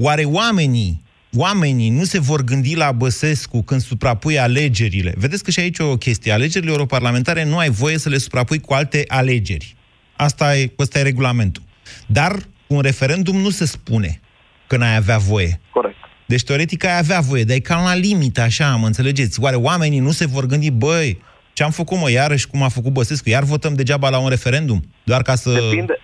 Oare 0.06 0.24
oamenii, 0.40 0.92
oamenii 1.36 1.90
nu 1.90 2.04
se 2.04 2.20
vor 2.20 2.44
gândi 2.44 2.76
la 2.76 2.92
Băsescu 2.92 3.62
când 3.62 3.82
suprapui 3.82 4.40
alegerile? 4.40 5.14
Vedeți 5.18 5.44
că 5.44 5.52
și 5.52 5.60
aici 5.60 5.78
e 5.78 5.84
o 5.84 5.98
chestie. 5.98 6.32
Alegerile 6.32 6.72
europarlamentare 6.72 7.44
nu 7.44 7.58
ai 7.58 7.70
voie 7.70 7.98
să 7.98 8.10
le 8.10 8.18
suprapui 8.18 8.60
cu 8.60 8.74
alte 8.74 9.04
alegeri. 9.08 9.76
Asta 10.16 10.58
e, 10.58 10.72
ăsta 10.80 11.00
e 11.00 11.02
regulamentul. 11.02 11.64
Dar 12.08 12.36
un 12.68 12.82
referendum 12.82 13.38
nu 13.38 13.50
se 13.50 13.66
spune 13.66 14.20
că 14.68 14.78
n-ai 14.78 14.96
avea 14.96 15.18
voie. 15.18 15.60
Corect. 15.74 15.96
Deci, 16.26 16.44
teoretic, 16.44 16.84
ai 16.86 16.98
avea 16.98 17.20
voie, 17.20 17.44
dar 17.44 17.56
e 17.56 17.60
cam 17.60 17.84
la 17.84 17.96
limită, 17.96 18.42
așa, 18.42 18.76
mă 18.76 18.86
înțelegeți? 18.86 19.42
Oare 19.42 19.56
oamenii 19.56 20.00
nu 20.00 20.12
se 20.12 20.26
vor 20.26 20.46
gândi, 20.46 20.72
băi, 20.72 21.22
ce 21.54 21.64
am 21.64 21.72
făcut, 21.72 21.98
mă, 22.00 22.12
iarăși, 22.12 22.48
cum 22.48 22.64
a 22.64 22.68
făcut 22.68 22.92
Băsescu? 22.92 23.30
Iar 23.30 23.44
votăm 23.44 23.74
degeaba 23.74 24.10
la 24.10 24.18
un 24.20 24.30
referendum? 24.30 24.84
Doar 25.04 25.22
ca 25.22 25.36
să... 25.36 25.52
Depinde, 25.52 25.98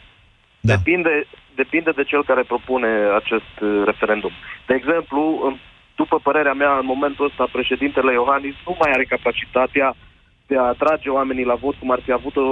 Da. 0.59 0.75
depinde, 0.75 1.09
depinde 1.61 1.91
de 1.99 2.03
cel 2.11 2.23
care 2.29 2.43
propune 2.53 2.89
acest 3.21 3.53
uh, 3.61 3.69
referendum. 3.91 4.33
De 4.69 4.73
exemplu, 4.79 5.21
în- 5.47 5.57
după 6.01 6.17
părerea 6.27 6.53
mea, 6.61 6.73
în 6.81 6.85
momentul 6.93 7.25
ăsta, 7.29 7.43
președintele 7.57 8.11
Iohannis 8.13 8.55
nu 8.67 8.73
mai 8.81 8.91
are 8.93 9.05
capacitatea 9.15 9.87
de 10.49 10.55
a 10.57 10.71
atrage 10.75 11.09
oamenii 11.19 11.49
la 11.51 11.57
vot 11.63 11.75
cum 11.79 11.91
ar 11.91 12.01
fi 12.05 12.11
avut-o 12.11 12.45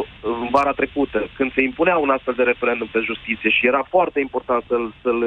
în 0.43 0.47
vara 0.57 0.71
trecută, 0.81 1.19
când 1.37 1.49
se 1.53 1.61
impunea 1.61 1.97
un 1.97 2.09
astfel 2.15 2.33
de 2.37 2.43
referendum 2.51 2.89
pe 2.91 2.99
justiție 3.09 3.49
și 3.57 3.67
era 3.71 3.83
foarte 3.89 4.19
important 4.19 4.63
să-l, 4.67 4.85
să-l, 5.03 5.21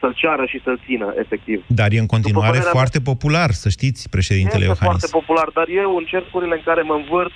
să-l 0.00 0.12
ceară 0.22 0.44
și 0.52 0.60
să-l 0.64 0.80
țină, 0.86 1.06
efectiv. 1.24 1.58
Dar 1.66 1.88
e 1.92 1.98
în 1.98 2.06
continuare 2.16 2.46
părerea 2.50 2.70
mea- 2.70 2.78
foarte 2.80 3.00
popular, 3.10 3.50
să 3.50 3.68
știți, 3.68 4.08
președintele 4.16 4.64
Este 4.64 4.66
Iohannis. 4.72 4.88
foarte 4.88 5.08
popular, 5.18 5.48
dar 5.58 5.66
eu, 5.82 5.90
în 5.96 6.04
cercurile 6.04 6.54
în 6.54 6.62
care 6.64 6.82
mă 6.82 6.94
învârt, 6.94 7.32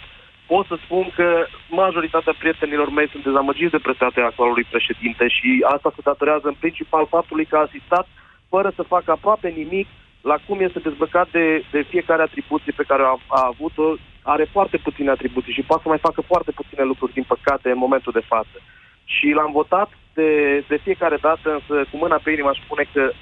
pot 0.46 0.66
să 0.66 0.76
spun 0.84 1.10
că 1.14 1.46
majoritatea 1.68 2.34
prietenilor 2.38 2.90
mei 2.90 3.08
sunt 3.08 3.22
dezamăgiți 3.24 3.70
de 3.70 3.84
prestația 3.86 4.24
actualului 4.24 4.66
președinte 4.70 5.28
și 5.28 5.64
asta 5.74 5.92
se 5.94 6.00
datorează 6.04 6.46
în 6.48 6.56
principal 6.58 7.06
faptului 7.06 7.44
că 7.44 7.56
a 7.56 7.66
asistat 7.68 8.06
fără 8.48 8.72
să 8.74 8.82
facă 8.94 9.10
aproape 9.10 9.48
nimic 9.48 9.86
la 10.30 10.36
cum 10.46 10.58
este 10.60 10.78
dezbăcat 10.78 11.28
de, 11.30 11.64
de 11.70 11.80
fiecare 11.92 12.22
atribuție 12.22 12.72
pe 12.76 12.88
care 12.90 13.02
a, 13.02 13.14
a 13.38 13.42
avut-o. 13.52 13.86
Are 14.22 14.44
foarte 14.56 14.76
puține 14.76 15.10
atribuții 15.10 15.52
și 15.52 15.66
poate 15.68 15.82
să 15.82 15.88
mai 15.88 16.04
facă 16.06 16.20
foarte 16.20 16.50
puține 16.50 16.84
lucruri, 16.84 17.12
din 17.12 17.26
păcate, 17.32 17.70
în 17.70 17.78
momentul 17.84 18.12
de 18.12 18.28
față. 18.32 18.56
Și 19.04 19.26
l-am 19.38 19.52
votat 19.52 19.90
de, 20.14 20.30
de 20.68 20.76
fiecare 20.76 21.18
dată, 21.20 21.48
însă 21.52 21.74
cu 21.90 21.96
mâna 21.96 22.18
pe 22.22 22.30
inimă 22.30 22.48
aș 22.48 22.58
spune 22.64 22.84
că 22.92 23.12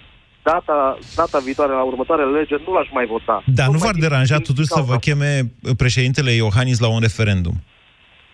data, 0.42 0.98
data 1.14 1.38
viitoare, 1.38 1.72
la 1.72 1.83
următoarele 1.83 2.28
alegeri, 2.37 2.62
nu 2.66 2.72
l-aș 2.74 2.88
mai 2.92 3.07
vota. 3.07 3.42
Dar 3.46 3.66
nu 3.66 3.72
Tocmai 3.72 3.78
v-ar 3.87 3.92
din- 3.92 4.02
deranja 4.09 4.37
din 4.37 4.44
totuși 4.44 4.68
să 4.68 4.74
cauza 4.74 4.90
vă 4.90 4.96
asta. 4.98 5.07
cheme 5.11 5.31
președintele 5.76 6.31
Iohannis 6.42 6.78
la 6.85 6.88
un 6.96 7.00
referendum? 7.09 7.57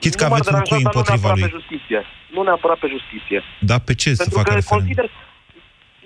Chit 0.02 0.14
că 0.14 0.24
Nu 0.24 0.30
m-ar 0.30 0.38
aveți 0.38 0.48
un 0.48 0.54
deranja, 0.54 0.74
cui 0.74 0.82
dar 0.84 0.92
nu 0.92 0.98
împotriva 0.98 1.26
neapărat 1.28 1.38
lui. 1.38 1.48
pe 1.48 1.56
justiție. 1.58 2.00
Nu 2.34 2.40
neapărat 2.48 2.78
pe 2.84 2.88
justiție. 2.96 3.38
Dar 3.70 3.80
pe 3.88 3.94
ce 4.00 4.08
să 4.14 4.22
Pentru 4.22 4.38
facă 4.38 4.48
că 4.50 4.54
referendum? 4.54 4.78
consider, 4.78 5.06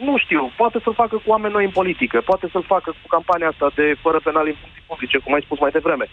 nu 0.08 0.14
știu, 0.24 0.42
poate 0.60 0.78
să-l 0.84 0.96
facă 1.02 1.14
cu 1.22 1.28
oameni 1.34 1.54
noi 1.56 1.64
în 1.68 1.74
politică, 1.80 2.16
poate 2.30 2.46
să-l 2.52 2.66
facă 2.74 2.88
cu 3.00 3.06
campania 3.16 3.48
asta 3.52 3.66
de 3.78 3.86
fără 4.04 4.18
penal 4.26 4.46
în 4.52 4.56
funcții 4.62 4.84
publice, 4.90 5.16
cum 5.24 5.32
ai 5.34 5.46
spus 5.46 5.58
mai 5.64 5.74
devreme. 5.78 6.06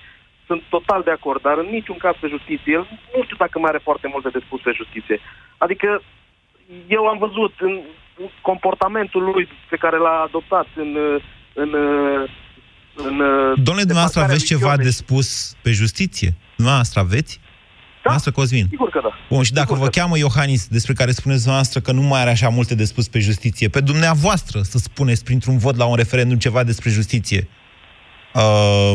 Sunt 0.50 0.62
total 0.76 1.02
de 1.08 1.14
acord, 1.18 1.40
dar 1.48 1.56
în 1.64 1.68
niciun 1.78 1.98
caz 2.06 2.16
pe 2.20 2.28
justiție. 2.36 2.74
El 2.78 2.84
nu 3.16 3.20
știu 3.26 3.38
dacă 3.44 3.56
mai 3.60 3.70
are 3.72 3.88
foarte 3.88 4.08
multe 4.14 4.30
de 4.36 4.42
spus 4.46 4.60
pe 4.68 4.72
justiție. 4.82 5.18
Adică 5.66 5.90
eu 6.98 7.04
am 7.12 7.18
văzut 7.26 7.54
în 7.68 7.74
comportamentul 8.42 9.24
lui 9.24 9.48
pe 9.70 9.76
care 9.76 9.98
l-a 9.98 10.24
adoptat 10.28 10.68
în, 10.76 10.98
în, 11.54 11.70
în 12.96 13.18
Domnule, 13.56 13.90
dumneavoastră 13.92 14.22
aveți 14.22 14.46
ceva 14.46 14.78
de 14.78 14.90
spus 14.90 15.56
pe 15.62 15.72
justiție? 15.72 16.30
Dumneavoastră 16.56 17.00
aveți? 17.00 17.40
Da. 18.04 18.12
Asta, 18.12 18.32
Cosmin. 18.32 18.66
Sigur 18.70 18.90
că 18.90 19.00
da. 19.04 19.12
Bun, 19.30 19.44
și 19.44 19.54
dacă 19.54 19.74
vă 19.74 19.88
cheamă 19.88 20.18
Iohannis, 20.18 20.68
despre 20.68 20.94
care 20.94 21.12
spuneți 21.12 21.42
dumneavoastră 21.42 21.80
că 21.80 21.92
nu 21.92 22.02
mai 22.02 22.22
are 22.22 22.30
așa 22.30 22.50
multe 22.50 22.76
de 22.76 22.84
spus 22.84 23.08
pe 23.08 23.20
justiție, 23.20 23.68
pe 23.68 23.80
dumneavoastră 23.80 24.62
să 24.62 24.78
spuneți 24.78 25.24
printr-un 25.24 25.58
vot 25.58 25.76
la 25.76 25.86
un 25.86 25.96
referendum 25.96 26.38
ceva 26.38 26.64
despre 26.64 26.90
justiție, 26.90 27.48
uh, 28.34 28.94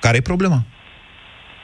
care 0.00 0.16
e 0.16 0.30
problema? 0.32 0.58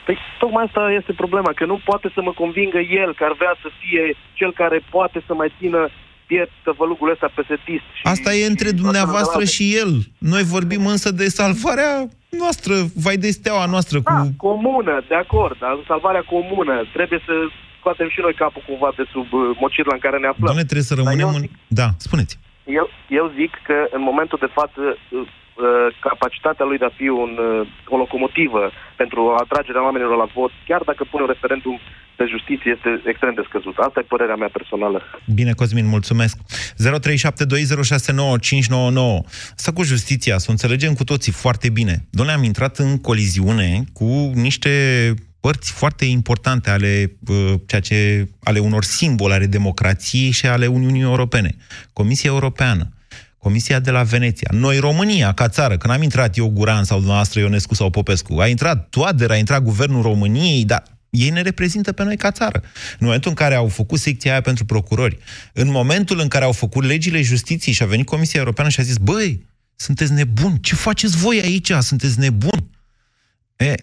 Păi 0.07 0.19
tocmai 0.39 0.65
asta 0.65 0.93
este 1.01 1.13
problema, 1.13 1.51
că 1.55 1.65
nu 1.65 1.81
poate 1.85 2.11
să 2.15 2.21
mă 2.23 2.33
convingă 2.33 2.79
el 2.79 3.15
că 3.15 3.25
ar 3.25 3.35
vrea 3.41 3.55
să 3.63 3.69
fie 3.81 4.17
cel 4.33 4.53
care 4.53 4.79
poate 4.91 5.23
să 5.27 5.35
mai 5.35 5.53
țină 5.59 5.89
piept 6.27 6.53
tăvălugul 6.65 7.11
ăsta 7.11 7.29
pesetist. 7.35 7.87
Și, 7.99 8.03
Asta 8.15 8.35
e 8.35 8.47
între 8.47 8.71
dumneavoastră 8.71 9.45
și 9.45 9.65
el. 9.81 9.91
Noi 10.19 10.43
vorbim 10.43 10.87
însă 10.87 11.11
de 11.11 11.27
salvarea 11.29 11.93
noastră, 12.29 12.75
vai 13.05 13.17
de 13.17 13.31
steaua 13.31 13.67
noastră 13.67 13.97
cu... 14.03 14.13
Da, 14.13 14.23
comună, 14.37 14.95
de 15.09 15.15
acord, 15.15 15.59
dar 15.59 15.79
salvarea 15.87 16.25
comună. 16.35 16.75
Trebuie 16.93 17.21
să 17.27 17.33
scoatem 17.79 18.09
și 18.09 18.21
noi 18.21 18.35
capul 18.35 18.63
cumva 18.67 18.91
de 18.97 19.05
sub 19.13 19.33
uh, 19.33 19.57
mocirla 19.61 19.95
în 19.95 20.05
care 20.07 20.19
ne 20.19 20.27
aflăm. 20.27 20.49
Doamne, 20.51 20.71
trebuie 20.71 20.91
să 20.93 20.95
rămânem 21.01 21.29
în... 21.39 21.45
Da, 21.81 21.89
spuneți. 22.07 22.39
Eu, 22.65 22.87
eu 23.09 23.33
zic 23.39 23.53
că 23.69 23.77
în 23.97 24.03
momentul 24.11 24.39
de 24.45 24.55
față 24.59 24.83
uh, 24.87 25.21
uh, 25.21 25.87
capacitatea 26.09 26.65
lui 26.67 26.79
de 26.79 26.85
a 26.89 26.97
fi 27.01 27.09
un, 27.09 27.33
uh, 27.39 27.67
o 27.95 27.97
locomotivă 27.97 28.71
pentru 28.97 29.21
atragerea 29.43 29.87
oamenilor 29.89 30.17
la 30.17 30.29
vot, 30.35 30.53
chiar 30.69 30.83
dacă 30.91 31.03
pune 31.11 31.23
un 31.23 31.33
referendum 31.35 31.77
de 32.17 32.25
justiție 32.31 32.71
este 32.77 32.91
extrem 33.11 33.35
de 33.35 33.45
scăzut. 33.49 33.77
Asta 33.77 34.01
e 34.01 34.13
părerea 34.15 34.35
mea 34.35 34.51
personală. 34.53 35.03
Bine, 35.35 35.53
Cosmin, 35.53 35.87
mulțumesc. 35.87 36.37
0372069599. 36.39 36.45
Asta 39.57 39.73
cu 39.75 39.83
justiția, 39.83 40.39
să 40.39 40.47
o 40.49 40.51
înțelegem 40.51 40.93
cu 40.95 41.05
toții 41.05 41.33
foarte 41.33 41.69
bine. 41.69 42.05
Doamne, 42.11 42.33
am 42.33 42.43
intrat 42.43 42.79
în 42.79 43.01
coliziune 43.01 43.85
cu 43.93 44.31
niște 44.35 44.71
părți 45.41 45.73
foarte 45.73 46.05
importante 46.05 46.71
ale, 46.71 47.13
uh, 47.29 47.55
ceea 47.67 47.81
ce, 47.81 48.29
ale 48.43 48.59
unor 48.59 48.85
simbole 48.85 49.35
ale 49.35 49.47
democrației 49.47 50.31
și 50.31 50.47
ale 50.47 50.67
Uniunii 50.67 51.01
Europene. 51.03 51.57
Comisia 51.93 52.31
Europeană, 52.31 52.89
Comisia 53.39 53.81
de 53.81 53.91
la 53.91 54.03
Veneția, 54.03 54.49
noi 54.53 54.79
România, 54.79 55.33
ca 55.33 55.49
țară, 55.49 55.77
când 55.77 55.95
am 55.95 56.03
intrat 56.03 56.37
eu, 56.37 56.49
Guran 56.49 56.85
sau 56.85 56.97
dumneavoastră 56.97 57.41
Ionescu 57.41 57.75
sau 57.75 57.91
Popescu, 57.91 58.39
a 58.41 58.47
intrat 58.47 58.89
Toader, 58.89 59.31
a 59.31 59.37
intrat 59.37 59.63
Guvernul 59.63 60.03
României, 60.03 60.65
dar 60.65 60.83
ei 61.11 61.31
ne 61.31 61.41
reprezintă 61.41 61.93
pe 61.93 62.03
noi 62.03 62.17
ca 62.17 62.31
țară. 62.31 62.63
În 62.99 63.07
momentul 63.07 63.31
în 63.31 63.37
care 63.37 63.55
au 63.55 63.69
făcut 63.69 63.99
secția 63.99 64.31
aia 64.31 64.41
pentru 64.41 64.65
procurori, 64.65 65.19
în 65.53 65.71
momentul 65.71 66.19
în 66.19 66.29
care 66.29 66.45
au 66.45 66.53
făcut 66.53 66.85
legile 66.85 67.23
justiției 67.23 67.75
și 67.75 67.83
a 67.83 67.87
venit 67.87 68.07
Comisia 68.07 68.41
Europeană 68.41 68.71
și 68.71 68.81
a 68.81 68.83
zis, 68.83 68.97
băi, 68.97 69.47
sunteți 69.77 70.13
nebuni, 70.13 70.61
ce 70.61 70.75
faceți 70.75 71.17
voi 71.17 71.41
aici? 71.41 71.73
Sunteți 71.73 72.19
nebuni? 72.19 72.71
E, 73.57 73.75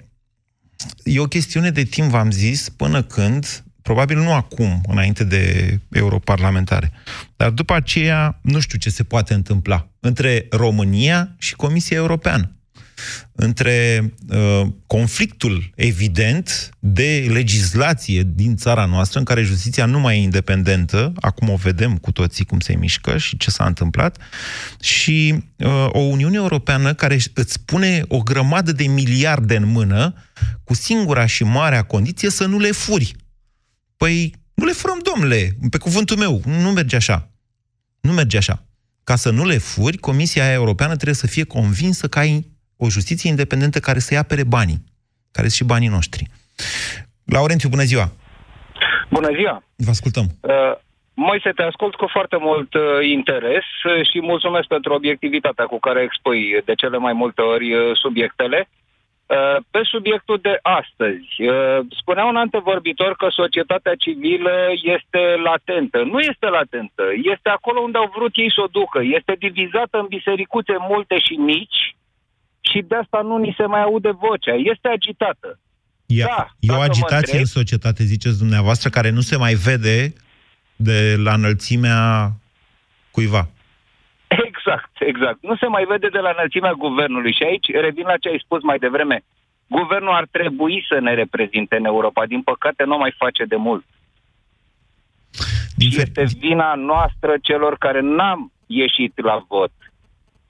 e 1.03 1.19
o 1.19 1.25
chestiune 1.25 1.69
de 1.71 1.83
timp, 1.83 2.09
v-am 2.09 2.31
zis, 2.31 2.69
până 2.69 3.03
când, 3.03 3.63
probabil 3.81 4.17
nu 4.17 4.33
acum, 4.33 4.81
înainte 4.87 5.23
de 5.23 5.79
europarlamentare, 5.91 6.91
dar 7.35 7.49
după 7.49 7.73
aceea 7.73 8.39
nu 8.41 8.59
știu 8.59 8.77
ce 8.77 8.89
se 8.89 9.03
poate 9.03 9.33
întâmpla 9.33 9.89
între 9.99 10.47
România 10.49 11.35
și 11.37 11.55
Comisia 11.55 11.97
Europeană 11.97 12.51
între 13.31 14.09
uh, 14.29 14.67
conflictul 14.87 15.71
evident 15.75 16.69
de 16.79 17.27
legislație 17.31 18.23
din 18.35 18.55
țara 18.55 18.85
noastră, 18.85 19.19
în 19.19 19.25
care 19.25 19.41
justiția 19.41 19.85
nu 19.85 19.99
mai 19.99 20.17
e 20.17 20.21
independentă, 20.21 21.13
acum 21.15 21.49
o 21.49 21.55
vedem 21.55 21.97
cu 21.97 22.11
toții 22.11 22.45
cum 22.45 22.59
se 22.59 22.75
mișcă 22.75 23.17
și 23.17 23.37
ce 23.37 23.49
s-a 23.49 23.65
întâmplat, 23.65 24.17
și 24.81 25.43
uh, 25.57 25.87
o 25.87 25.99
Uniune 25.99 26.35
Europeană 26.35 26.93
care 26.93 27.17
îți 27.33 27.59
pune 27.65 28.03
o 28.07 28.19
grămadă 28.19 28.71
de 28.71 28.87
miliarde 28.87 29.55
în 29.55 29.65
mână, 29.65 30.13
cu 30.63 30.73
singura 30.73 31.25
și 31.25 31.43
marea 31.43 31.83
condiție 31.83 32.29
să 32.29 32.45
nu 32.45 32.59
le 32.59 32.71
furi. 32.71 33.15
Păi, 33.97 34.35
nu 34.53 34.65
le 34.65 34.71
furăm, 34.71 34.99
domnule, 35.13 35.57
pe 35.69 35.77
cuvântul 35.77 36.17
meu, 36.17 36.41
nu 36.45 36.71
merge 36.71 36.95
așa. 36.95 37.31
Nu 38.01 38.11
merge 38.11 38.37
așa. 38.37 38.65
Ca 39.03 39.15
să 39.15 39.29
nu 39.29 39.45
le 39.45 39.57
furi, 39.57 39.97
Comisia 39.97 40.51
Europeană 40.51 40.93
trebuie 40.93 41.15
să 41.15 41.27
fie 41.27 41.43
convinsă 41.43 42.07
că 42.07 42.19
ai 42.19 42.52
o 42.85 42.89
justiție 42.89 43.29
independentă 43.29 43.79
care 43.79 43.99
să-i 43.99 44.17
apere 44.17 44.43
banii, 44.43 44.79
care 45.31 45.47
sunt 45.47 45.59
și 45.59 45.73
banii 45.73 45.95
noștri. 45.97 46.23
Laurențiu, 47.25 47.69
bună 47.69 47.83
ziua! 47.83 48.07
Bună 49.09 49.29
ziua! 49.37 49.63
Vă 49.75 49.89
ascultăm! 49.89 50.25
Uh, 50.41 50.75
Moise, 51.15 51.49
te 51.49 51.63
ascult 51.63 51.95
cu 51.95 52.07
foarte 52.07 52.37
mult 52.39 52.73
uh, 52.73 52.83
interes 53.17 53.65
uh, 53.83 54.07
și 54.09 54.21
mulțumesc 54.21 54.67
pentru 54.67 54.93
obiectivitatea 54.93 55.65
cu 55.65 55.79
care 55.79 56.01
expui 56.01 56.61
de 56.65 56.73
cele 56.73 56.97
mai 56.97 57.13
multe 57.13 57.41
ori 57.41 57.73
uh, 57.73 57.97
subiectele. 58.03 58.69
Uh, 59.25 59.57
pe 59.71 59.81
subiectul 59.83 60.39
de 60.41 60.59
astăzi, 60.61 61.31
uh, 61.37 61.79
spunea 61.99 62.25
un 62.25 62.35
antevorbitor 62.35 63.15
că 63.15 63.27
societatea 63.29 63.95
civilă 63.95 64.55
este 64.95 65.21
latentă. 65.43 66.03
Nu 66.03 66.19
este 66.19 66.47
latentă, 66.47 67.03
este 67.33 67.49
acolo 67.49 67.79
unde 67.79 67.97
au 67.97 68.11
vrut 68.15 68.31
ei 68.35 68.51
să 68.51 68.61
o 68.61 68.73
ducă. 68.79 68.99
Este 69.17 69.35
divizată 69.39 69.97
în 69.97 70.05
bisericuțe 70.09 70.75
multe 70.89 71.15
și 71.19 71.33
mici, 71.33 71.95
și 72.71 72.81
de 72.87 72.95
asta 72.95 73.21
nu 73.21 73.37
ni 73.37 73.53
se 73.57 73.65
mai 73.65 73.81
aude 73.81 74.11
vocea. 74.11 74.53
Este 74.53 74.87
agitată. 74.87 75.59
Ia, 76.05 76.25
Da, 76.25 76.47
e 76.59 76.71
o 76.71 76.73
dacă 76.73 76.77
mă 76.77 76.83
agitație 76.83 77.17
întreb- 77.17 77.39
în 77.39 77.45
societate, 77.45 78.03
ziceți 78.03 78.37
dumneavoastră, 78.37 78.89
care 78.89 79.09
nu 79.09 79.21
se 79.21 79.37
mai 79.37 79.53
vede 79.53 80.13
de 80.75 81.15
la 81.17 81.33
înălțimea 81.33 82.31
cuiva. 83.11 83.47
Exact, 84.27 84.91
exact. 84.99 85.37
Nu 85.41 85.55
se 85.55 85.67
mai 85.67 85.85
vede 85.85 86.07
de 86.07 86.19
la 86.19 86.29
înălțimea 86.29 86.71
guvernului. 86.71 87.33
Și 87.33 87.43
aici 87.43 87.67
revin 87.81 88.03
la 88.05 88.17
ce 88.17 88.29
ai 88.29 88.41
spus 88.43 88.61
mai 88.63 88.77
devreme. 88.77 89.23
Guvernul 89.67 90.13
ar 90.13 90.27
trebui 90.31 90.85
să 90.89 90.99
ne 90.99 91.13
reprezinte 91.13 91.75
în 91.75 91.85
Europa. 91.85 92.25
Din 92.25 92.41
păcate, 92.41 92.83
nu 92.83 92.95
o 92.95 92.97
mai 92.97 93.13
face 93.17 93.43
de 93.45 93.55
mult. 93.55 93.85
Din 95.75 95.89
Și 95.89 95.99
este 95.99 96.23
vina 96.39 96.73
noastră 96.75 97.33
celor 97.41 97.77
care 97.77 97.99
n-am 98.01 98.51
ieșit 98.65 99.13
la 99.23 99.45
vot. 99.47 99.71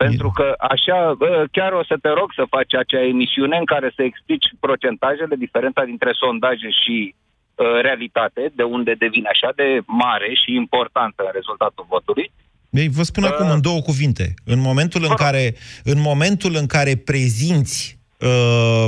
Pentru 0.08 0.30
că 0.38 0.54
așa, 0.74 1.14
bă, 1.18 1.46
chiar 1.52 1.72
o 1.72 1.84
să 1.84 1.96
te 2.02 2.10
rog 2.20 2.30
să 2.36 2.44
faci 2.56 2.74
acea 2.74 3.04
emisiune 3.14 3.58
în 3.58 3.66
care 3.74 3.92
să 3.96 4.02
explici 4.04 4.48
procentajele, 4.60 5.36
diferența 5.36 5.84
dintre 5.92 6.12
sondaje 6.22 6.70
și 6.82 6.96
uh, 7.16 7.82
realitate, 7.82 8.52
de 8.56 8.64
unde 8.64 8.94
devine 9.06 9.28
așa 9.32 9.52
de 9.56 9.68
mare 9.86 10.30
și 10.42 10.50
importantă 10.64 11.22
în 11.26 11.32
rezultatul 11.34 11.86
votului. 11.90 12.32
Ei, 12.70 12.90
vă 12.90 13.04
spun 13.04 13.24
acum 13.24 13.50
în 13.50 13.62
două 13.62 13.82
cuvinte. 13.82 14.34
În 14.44 14.60
momentul 14.60 15.04
în 15.10 15.16
care, 15.16 15.56
în 15.84 16.00
momentul 16.02 16.56
în 16.56 16.66
care 16.66 16.96
prezinți 16.96 17.98
uh, 18.20 18.88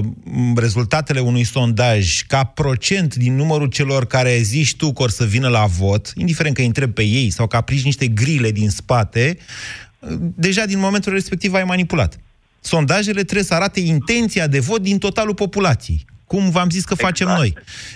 rezultatele 0.55 1.19
unui 1.19 1.43
sondaj 1.43 2.21
ca 2.21 2.43
procent 2.43 3.15
din 3.15 3.35
numărul 3.35 3.67
celor 3.67 4.05
care 4.05 4.37
zici 4.37 4.75
tu 4.75 4.91
că 4.91 5.01
or 5.03 5.09
să 5.09 5.25
vină 5.25 5.47
la 5.47 5.65
vot, 5.79 6.11
indiferent 6.15 6.55
că 6.55 6.61
îi 6.61 6.67
întrebi 6.67 6.93
pe 6.93 7.03
ei 7.03 7.29
sau 7.29 7.47
că 7.47 7.55
aplici 7.55 7.83
niște 7.83 8.07
grile 8.07 8.51
din 8.51 8.69
spate, 8.69 9.37
uh, 9.37 9.43
deja 10.35 10.65
din 10.65 10.79
momentul 10.79 11.11
respectiv 11.11 11.53
ai 11.53 11.63
manipulat. 11.63 12.19
Sondajele 12.61 13.23
trebuie 13.23 13.43
să 13.43 13.53
arate 13.53 13.79
intenția 13.79 14.47
de 14.47 14.59
vot 14.59 14.81
din 14.81 14.97
totalul 14.97 15.33
populației. 15.33 16.05
Cum 16.25 16.49
v-am 16.49 16.69
zis 16.69 16.83
că 16.83 16.95
facem 16.95 17.27
noi. 17.27 17.53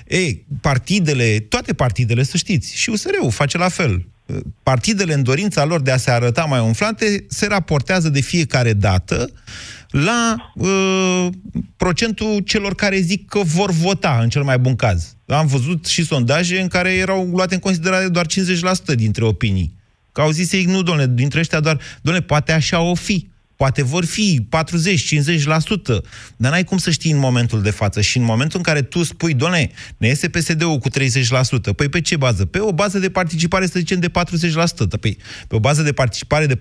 Ei, 0.07 0.45
partidele, 0.61 1.39
toate 1.39 1.73
partidele, 1.73 2.23
să 2.23 2.37
știți, 2.37 2.75
și 2.75 2.89
USR-ul 2.89 3.31
face 3.31 3.57
la 3.57 3.69
fel. 3.69 4.05
Partidele, 4.63 5.13
în 5.13 5.23
dorința 5.23 5.65
lor 5.65 5.81
de 5.81 5.91
a 5.91 5.97
se 5.97 6.11
arăta 6.11 6.45
mai 6.45 6.59
umflante, 6.59 7.25
se 7.29 7.47
raportează 7.47 8.09
de 8.09 8.19
fiecare 8.19 8.73
dată 8.73 9.29
la 9.89 10.51
uh, 10.55 11.27
procentul 11.77 12.39
celor 12.39 12.75
care 12.75 12.99
zic 12.99 13.27
că 13.27 13.39
vor 13.43 13.71
vota, 13.71 14.19
în 14.21 14.29
cel 14.29 14.43
mai 14.43 14.59
bun 14.59 14.75
caz. 14.75 15.15
Am 15.27 15.47
văzut 15.47 15.85
și 15.85 16.05
sondaje 16.05 16.59
în 16.59 16.67
care 16.67 16.93
erau 16.93 17.25
luate 17.25 17.53
în 17.53 17.59
considerare 17.59 18.07
doar 18.07 18.25
50% 18.25 18.95
dintre 18.95 19.25
opinii. 19.25 19.77
Că 20.11 20.21
au 20.21 20.29
zis 20.31 20.51
ei, 20.51 20.63
nu, 20.63 20.83
domnule, 20.83 21.07
dintre 21.13 21.39
ăștia 21.39 21.59
doar, 21.59 21.79
domnule, 22.01 22.25
poate 22.25 22.51
așa 22.51 22.79
o 22.79 22.93
fi. 22.93 23.28
Poate 23.59 23.83
vor 23.83 24.05
fi 24.05 24.47
40-50%, 24.49 26.01
dar 26.37 26.51
n-ai 26.51 26.63
cum 26.63 26.77
să 26.77 26.91
știi 26.91 27.11
în 27.11 27.17
momentul 27.17 27.61
de 27.61 27.69
față. 27.69 28.01
Și 28.01 28.17
în 28.17 28.23
momentul 28.23 28.57
în 28.57 28.63
care 28.63 28.81
tu 28.81 29.03
spui, 29.03 29.33
doamne, 29.33 29.71
ne 29.97 30.07
iese 30.07 30.29
PSD-ul 30.29 30.77
cu 30.77 30.89
30%, 30.89 30.93
păi 31.75 31.89
pe 31.89 32.01
ce 32.01 32.15
bază? 32.15 32.45
Pe 32.45 32.59
o 32.59 32.73
bază 32.73 32.99
de 32.99 33.09
participare, 33.09 33.65
să 33.65 33.73
zicem, 33.75 33.99
de 33.99 34.09
40%. 34.09 34.99
Păi, 34.99 35.17
pe 35.47 35.55
o 35.55 35.59
bază 35.59 35.81
de 35.81 35.91
participare 35.91 36.45
de 36.45 36.55
40% 36.55 36.59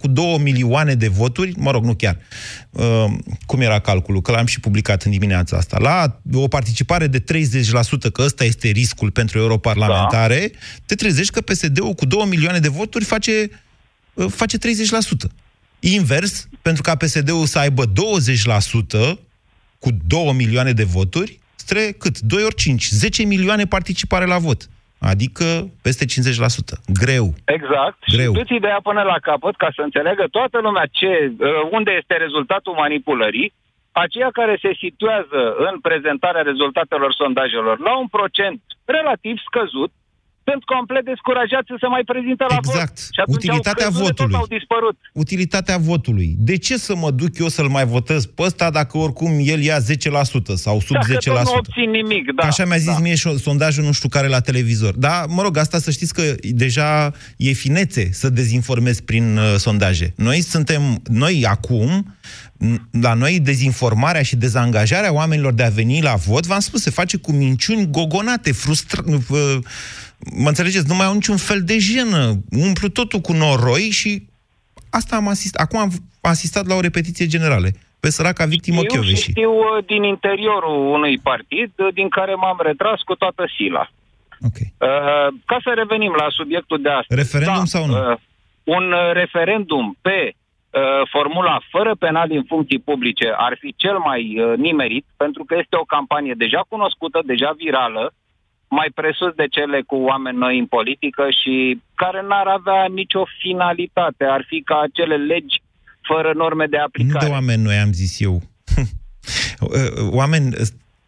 cu 0.00 0.08
2 0.08 0.38
milioane 0.38 0.94
de 0.94 1.08
voturi, 1.08 1.52
mă 1.56 1.70
rog, 1.70 1.84
nu 1.84 1.94
chiar. 1.94 2.18
Uh, 2.70 3.04
cum 3.46 3.60
era 3.60 3.78
calculul? 3.78 4.20
Că 4.20 4.32
l-am 4.32 4.46
și 4.46 4.60
publicat 4.60 5.02
în 5.02 5.10
dimineața 5.10 5.56
asta. 5.56 5.78
La 5.78 6.20
o 6.32 6.48
participare 6.48 7.06
de 7.06 7.20
30%, 7.20 7.24
că 8.12 8.22
ăsta 8.22 8.44
este 8.44 8.68
riscul 8.68 9.10
pentru 9.10 9.38
europarlamentare, 9.38 10.50
da. 10.52 10.58
te 10.86 10.94
trezești 10.94 11.32
că 11.32 11.40
PSD-ul 11.40 11.92
cu 11.92 12.06
2 12.06 12.26
milioane 12.28 12.58
de 12.58 12.68
voturi 12.68 13.04
face, 13.04 13.50
uh, 14.14 14.26
face 14.30 14.58
30%. 14.58 15.30
Invers, 15.80 16.48
pentru 16.62 16.82
ca 16.82 16.94
PSD-ul 16.94 17.46
să 17.46 17.58
aibă 17.58 17.82
20% 17.82 17.88
cu 19.78 19.88
2 20.06 20.32
milioane 20.36 20.72
de 20.72 20.84
voturi, 20.84 21.38
stre 21.54 21.94
cât? 21.98 22.18
2 22.18 22.42
ori 22.42 22.54
5, 22.54 22.88
10 22.88 23.22
milioane 23.24 23.64
participare 23.64 24.26
la 24.26 24.38
vot. 24.38 24.60
Adică 25.00 25.44
peste 25.82 26.04
50%. 26.04 26.08
Greu. 27.02 27.26
Exact. 27.44 27.98
Greu. 28.16 28.32
Și 28.32 28.38
duți 28.40 28.54
ideea 28.54 28.80
până 28.82 29.02
la 29.02 29.18
capăt 29.28 29.56
ca 29.56 29.70
să 29.76 29.82
înțeleagă 29.82 30.24
toată 30.30 30.58
lumea 30.66 30.86
ce, 30.98 31.12
uh, 31.38 31.48
unde 31.70 31.90
este 32.00 32.14
rezultatul 32.14 32.74
manipulării, 32.84 33.52
aceia 33.92 34.30
care 34.32 34.58
se 34.62 34.72
situează 34.84 35.40
în 35.68 35.80
prezentarea 35.80 36.42
rezultatelor 36.50 37.12
sondajelor 37.12 37.78
la 37.78 37.98
un 37.98 38.06
procent 38.06 38.60
relativ 38.84 39.36
scăzut, 39.46 39.92
sunt 40.44 40.62
complet 40.74 41.04
descurajați 41.04 41.66
să 41.72 41.76
se 41.80 41.86
mai 41.86 42.02
prezinte 42.10 42.44
la 42.48 42.56
Exact. 42.62 42.96
vot. 42.98 43.08
Și 43.14 43.20
atunci 43.20 43.36
Utilitatea 43.36 43.86
au 43.86 43.90
crezut 43.90 44.06
de 44.06 44.08
votului. 44.08 44.32
Tot 44.32 44.40
au 44.42 44.46
dispărut. 44.56 44.96
Utilitatea 45.12 45.76
votului. 45.90 46.30
De 46.38 46.56
ce 46.56 46.74
să 46.78 46.92
mă 47.02 47.10
duc 47.10 47.38
eu 47.38 47.48
să-l 47.48 47.68
mai 47.68 47.86
votez 47.96 48.26
pe 48.26 48.42
ăsta 48.42 48.70
dacă 48.70 48.98
oricum 48.98 49.30
el 49.52 49.60
ia 49.62 49.78
10% 49.78 49.82
sau 50.54 50.80
sub 50.80 50.94
Dacă 50.96 51.12
10%? 51.12 51.18
tot 51.24 51.44
nu 51.44 51.52
obțin 51.62 51.90
nimic, 51.90 52.24
da. 52.36 52.46
Așa 52.46 52.64
mi-a 52.64 52.76
zis 52.76 52.94
da. 52.96 52.98
mie 52.98 53.14
și 53.14 53.38
sondajul 53.38 53.84
nu 53.84 53.92
știu 53.92 54.08
care 54.08 54.28
la 54.28 54.40
televizor. 54.40 54.94
Dar, 54.96 55.24
mă 55.28 55.42
rog, 55.42 55.56
asta 55.56 55.78
să 55.78 55.90
știți 55.90 56.14
că 56.14 56.22
deja 56.42 57.12
e 57.36 57.52
finețe 57.52 58.08
să 58.12 58.28
dezinformezi 58.28 59.02
prin 59.02 59.36
uh, 59.36 59.54
sondaje. 59.56 60.12
Noi 60.16 60.40
suntem, 60.40 61.02
noi 61.04 61.46
acum, 61.46 62.16
n- 62.64 62.80
la 63.00 63.14
noi 63.14 63.40
dezinformarea 63.40 64.22
și 64.22 64.36
dezangajarea 64.36 65.12
oamenilor 65.12 65.52
de 65.52 65.62
a 65.62 65.68
veni 65.68 66.02
la 66.02 66.14
vot, 66.14 66.46
v-am 66.46 66.60
spus, 66.60 66.82
se 66.82 66.90
face 66.90 67.16
cu 67.16 67.32
minciuni 67.32 67.90
gogonate, 67.90 68.52
frustra... 68.52 69.02
uh, 70.26 70.32
Mă 70.42 70.48
înțelegeți? 70.48 70.88
Nu 70.88 70.94
mai 70.94 71.06
au 71.06 71.14
niciun 71.14 71.36
fel 71.36 71.62
de 71.64 71.78
jenă. 71.78 72.32
Umplu 72.50 72.88
totul 72.88 73.20
cu 73.20 73.32
noroi 73.32 73.90
și 73.90 74.22
asta 74.90 75.16
am 75.16 75.28
asistat. 75.28 75.62
Acum 75.62 75.78
am 75.78 75.90
asistat 76.20 76.66
la 76.66 76.74
o 76.74 76.80
repetiție 76.80 77.26
generală. 77.26 77.68
pe 78.00 78.10
săraca 78.10 78.44
victimă 78.46 78.76
Știu 78.80 78.88
și 78.88 78.96
Chioveși. 79.00 79.30
știu 79.30 79.50
uh, 79.50 79.84
din 79.86 80.02
interiorul 80.02 80.86
unui 80.96 81.18
partid 81.18 81.72
uh, 81.76 81.92
din 81.94 82.08
care 82.08 82.34
m-am 82.34 82.58
retras 82.62 83.00
cu 83.00 83.14
toată 83.14 83.44
sila. 83.56 83.90
Okay. 84.48 84.68
Uh, 84.78 85.28
ca 85.46 85.58
să 85.64 85.70
revenim 85.74 86.12
la 86.16 86.26
subiectul 86.28 86.82
de 86.82 86.88
astăzi. 86.88 87.20
Referendum 87.20 87.64
sau 87.64 87.86
nu? 87.86 87.92
Uh, 87.92 88.16
un 88.64 88.92
uh, 88.92 89.10
referendum 89.12 89.96
pe 90.02 90.32
uh, 90.32 91.08
formula 91.10 91.60
fără 91.70 91.94
penal 91.98 92.28
în 92.30 92.44
funcții 92.44 92.78
publice 92.78 93.32
ar 93.36 93.56
fi 93.60 93.74
cel 93.76 93.98
mai 93.98 94.20
uh, 94.38 94.56
nimerit, 94.56 95.06
pentru 95.16 95.44
că 95.44 95.54
este 95.58 95.76
o 95.76 95.90
campanie 95.94 96.34
deja 96.36 96.60
cunoscută, 96.68 97.18
deja 97.24 97.50
virală, 97.56 98.12
mai 98.78 98.88
presus 98.94 99.32
de 99.40 99.46
cele 99.56 99.78
cu 99.90 99.96
oameni 100.10 100.38
noi 100.44 100.58
în 100.58 100.66
politică 100.66 101.24
și 101.40 101.54
care 101.94 102.20
n-ar 102.28 102.46
avea 102.58 102.82
nicio 103.00 103.22
finalitate. 103.42 104.24
Ar 104.36 104.44
fi 104.48 104.62
ca 104.62 104.76
acele 104.82 105.16
legi 105.16 105.56
fără 106.08 106.30
norme 106.36 106.66
de 106.66 106.76
Nu 106.76 106.82
aplicare. 106.82 107.26
de 107.26 107.32
oameni 107.32 107.62
noi, 107.62 107.76
am 107.76 107.92
zis 107.92 108.20
eu. 108.20 108.42
oameni, 110.20 110.54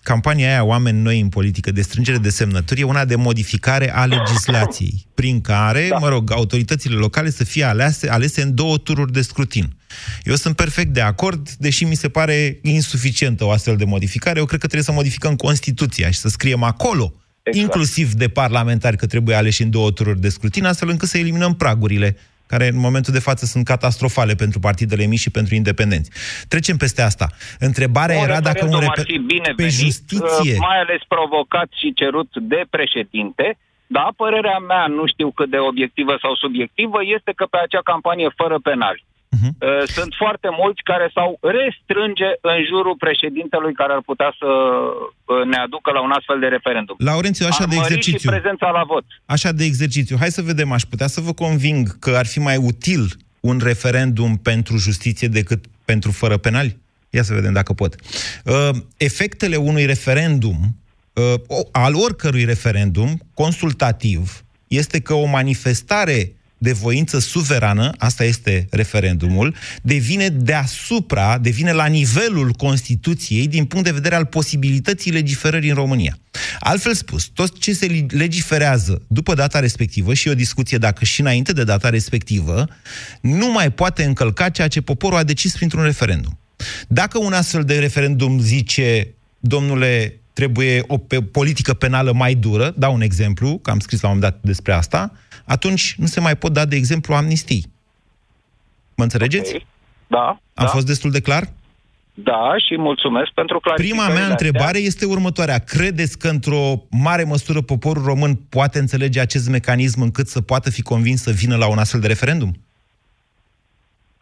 campania 0.02 0.48
aia, 0.48 0.64
oameni 0.64 1.00
noi 1.00 1.20
în 1.20 1.28
politică, 1.28 1.70
de 1.72 1.82
strângere 1.82 2.18
de 2.18 2.28
semnături, 2.30 2.80
e 2.80 2.84
una 2.84 3.04
de 3.04 3.16
modificare 3.16 3.94
a 3.94 4.04
legislației, 4.04 5.06
prin 5.14 5.40
care, 5.40 5.86
da. 5.88 5.98
mă 5.98 6.08
rog, 6.08 6.30
autoritățile 6.30 6.94
locale 6.94 7.30
să 7.30 7.44
fie 7.44 7.64
alese, 7.64 8.10
alese 8.10 8.42
în 8.42 8.54
două 8.54 8.78
tururi 8.78 9.12
de 9.12 9.22
scrutin. 9.22 9.76
Eu 10.22 10.34
sunt 10.34 10.56
perfect 10.56 10.92
de 10.92 11.00
acord, 11.00 11.50
deși 11.50 11.84
mi 11.84 11.94
se 11.94 12.08
pare 12.08 12.58
insuficientă 12.62 13.44
o 13.44 13.50
astfel 13.50 13.76
de 13.76 13.84
modificare. 13.84 14.38
Eu 14.38 14.44
cred 14.44 14.60
că 14.60 14.66
trebuie 14.66 14.88
să 14.88 14.92
modificăm 14.92 15.36
Constituția 15.36 16.10
și 16.10 16.18
să 16.18 16.28
scriem 16.28 16.62
acolo, 16.62 17.12
exact. 17.42 17.64
inclusiv 17.64 18.12
de 18.12 18.28
parlamentari, 18.28 18.96
că 18.96 19.06
trebuie 19.06 19.34
aleși 19.34 19.62
în 19.62 19.70
două 19.70 19.90
tururi 19.90 20.20
de 20.20 20.28
scrutin, 20.28 20.64
astfel 20.64 20.88
încât 20.88 21.08
să 21.08 21.18
eliminăm 21.18 21.54
pragurile 21.54 22.16
care 22.52 22.66
în 22.66 22.78
momentul 22.78 23.12
de 23.12 23.26
față 23.28 23.44
sunt 23.46 23.64
catastrofale 23.64 24.34
pentru 24.34 24.58
partidele 24.60 25.04
mici 25.06 25.24
și 25.26 25.30
pentru 25.30 25.54
independenți. 25.54 26.10
Trecem 26.48 26.76
peste 26.76 27.02
asta. 27.02 27.26
Întrebarea 27.58 28.18
Un 28.18 28.22
era 28.28 28.40
dacă 28.40 28.64
un 28.64 28.70
referendum 28.70 28.80
reper... 28.80 29.04
ar 29.04 29.10
fi 29.12 29.18
binevenit, 29.34 29.56
pe 29.56 29.68
justiție... 29.84 30.54
uh, 30.56 30.64
mai 30.68 30.78
ales 30.84 31.02
provocat 31.08 31.68
și 31.80 31.92
cerut 32.00 32.30
de 32.52 32.60
președinte, 32.70 33.46
da, 33.96 34.06
părerea 34.16 34.58
mea, 34.58 34.84
nu 34.98 35.04
știu 35.12 35.28
cât 35.38 35.50
de 35.50 35.58
obiectivă 35.58 36.14
sau 36.22 36.34
subiectivă, 36.34 36.98
este 37.16 37.32
că 37.38 37.44
pe 37.50 37.58
acea 37.62 37.82
campanie 37.92 38.30
fără 38.40 38.56
penali. 38.68 39.04
Mhm. 39.36 39.50
Uh, 39.60 39.82
Sunt 39.98 40.12
foarte 40.22 40.48
mulți 40.60 40.80
care 40.90 41.06
s-au 41.14 41.30
restrânge 41.58 42.28
în 42.50 42.58
jurul 42.70 42.96
președintelui 43.04 43.72
care 43.80 43.92
ar 43.92 44.02
putea 44.10 44.30
să 44.40 44.46
uh, 44.46 45.44
ne 45.52 45.56
aducă 45.66 45.88
la 45.96 46.00
un 46.06 46.10
astfel 46.18 46.38
de 46.40 46.46
referendum. 46.46 46.96
Laurențiu, 46.98 47.46
așa 47.46 47.62
Ar 47.64 47.68
de 47.68 47.74
mări 47.76 47.86
exercițiu. 47.86 48.18
și 48.30 48.34
prezența 48.36 48.68
la 48.78 48.82
vot. 48.92 49.04
Așa 49.34 49.52
de 49.52 49.64
exercițiu. 49.64 50.16
Hai 50.22 50.30
să 50.38 50.42
vedem, 50.42 50.72
aș 50.72 50.82
putea 50.82 51.06
să 51.06 51.20
vă 51.20 51.32
conving 51.32 51.98
că 51.98 52.10
ar 52.22 52.26
fi 52.26 52.38
mai 52.38 52.56
util 52.56 53.04
un 53.40 53.60
referendum 53.62 54.36
pentru 54.36 54.76
justiție 54.76 55.28
decât 55.28 55.64
pentru 55.84 56.10
fără 56.10 56.36
penali? 56.36 56.78
Ia 57.10 57.22
să 57.22 57.34
vedem 57.34 57.52
dacă 57.52 57.72
pot. 57.72 57.94
Uh, 58.44 58.68
efectele 58.96 59.56
unui 59.56 59.84
referendum, 59.86 60.56
uh, 61.12 61.34
o- 61.46 61.68
al 61.72 61.94
oricărui 61.94 62.44
referendum 62.44 63.08
consultativ, 63.34 64.44
este 64.68 65.00
că 65.00 65.14
o 65.14 65.26
manifestare 65.26 66.32
de 66.62 66.72
voință 66.72 67.18
suverană, 67.18 67.92
asta 67.98 68.24
este 68.24 68.66
referendumul, 68.70 69.54
devine 69.82 70.28
deasupra, 70.28 71.38
devine 71.38 71.72
la 71.72 71.86
nivelul 71.86 72.50
Constituției 72.50 73.48
din 73.48 73.64
punct 73.64 73.84
de 73.84 73.92
vedere 73.92 74.14
al 74.14 74.24
posibilității 74.24 75.10
legiferării 75.10 75.68
în 75.68 75.74
România. 75.74 76.18
Altfel 76.60 76.94
spus, 76.94 77.24
tot 77.24 77.58
ce 77.58 77.72
se 77.72 77.86
li- 77.86 78.06
legiferează 78.08 79.02
după 79.06 79.34
data 79.34 79.58
respectivă, 79.60 80.14
și 80.14 80.28
e 80.28 80.30
o 80.30 80.34
discuție 80.34 80.78
dacă 80.78 81.04
și 81.04 81.20
înainte 81.20 81.52
de 81.52 81.64
data 81.64 81.88
respectivă, 81.88 82.66
nu 83.20 83.52
mai 83.52 83.70
poate 83.70 84.04
încălca 84.04 84.48
ceea 84.48 84.68
ce 84.68 84.80
poporul 84.80 85.18
a 85.18 85.22
decis 85.22 85.52
printr-un 85.52 85.82
referendum. 85.82 86.38
Dacă 86.88 87.18
un 87.18 87.32
astfel 87.32 87.64
de 87.64 87.78
referendum 87.78 88.40
zice, 88.40 89.14
domnule, 89.40 90.20
trebuie 90.32 90.84
o 90.86 90.98
pe- 90.98 91.22
politică 91.22 91.74
penală 91.74 92.12
mai 92.12 92.34
dură, 92.34 92.74
dau 92.76 92.94
un 92.94 93.00
exemplu, 93.00 93.58
că 93.58 93.70
am 93.70 93.78
scris 93.78 94.00
la 94.00 94.08
un 94.08 94.14
moment 94.14 94.32
dat 94.32 94.42
despre 94.44 94.72
asta, 94.72 95.12
atunci 95.52 95.94
nu 95.98 96.06
se 96.06 96.20
mai 96.20 96.36
pot 96.36 96.52
da, 96.52 96.64
de 96.64 96.76
exemplu, 96.76 97.14
amnistii. 97.14 97.64
Mă 98.96 99.02
înțelegeți? 99.02 99.54
Ok. 99.54 99.62
Da, 100.06 100.26
Am 100.54 100.64
da, 100.64 100.66
fost 100.66 100.86
destul 100.86 101.10
de 101.10 101.20
clar? 101.20 101.48
da, 102.14 102.54
și 102.66 102.76
mulțumesc 102.78 103.30
pentru 103.30 103.60
Prima 103.60 103.74
clarificările 103.74 104.12
mea 104.12 104.22
astea. 104.22 104.46
întrebare 104.46 104.78
este 104.78 105.04
următoarea. 105.04 105.58
Credeți 105.58 106.18
că 106.18 106.28
într-o 106.28 106.82
mare 106.90 107.24
măsură 107.24 107.60
poporul 107.60 108.04
român 108.04 108.34
poate 108.34 108.78
înțelege 108.78 109.20
acest 109.20 109.48
mecanism 109.48 110.00
încât 110.00 110.28
să 110.28 110.40
poată 110.40 110.70
fi 110.70 110.82
convins 110.82 111.22
să 111.22 111.30
vină 111.30 111.56
la 111.56 111.66
un 111.68 111.78
astfel 111.78 112.00
de 112.00 112.06
referendum? 112.06 112.52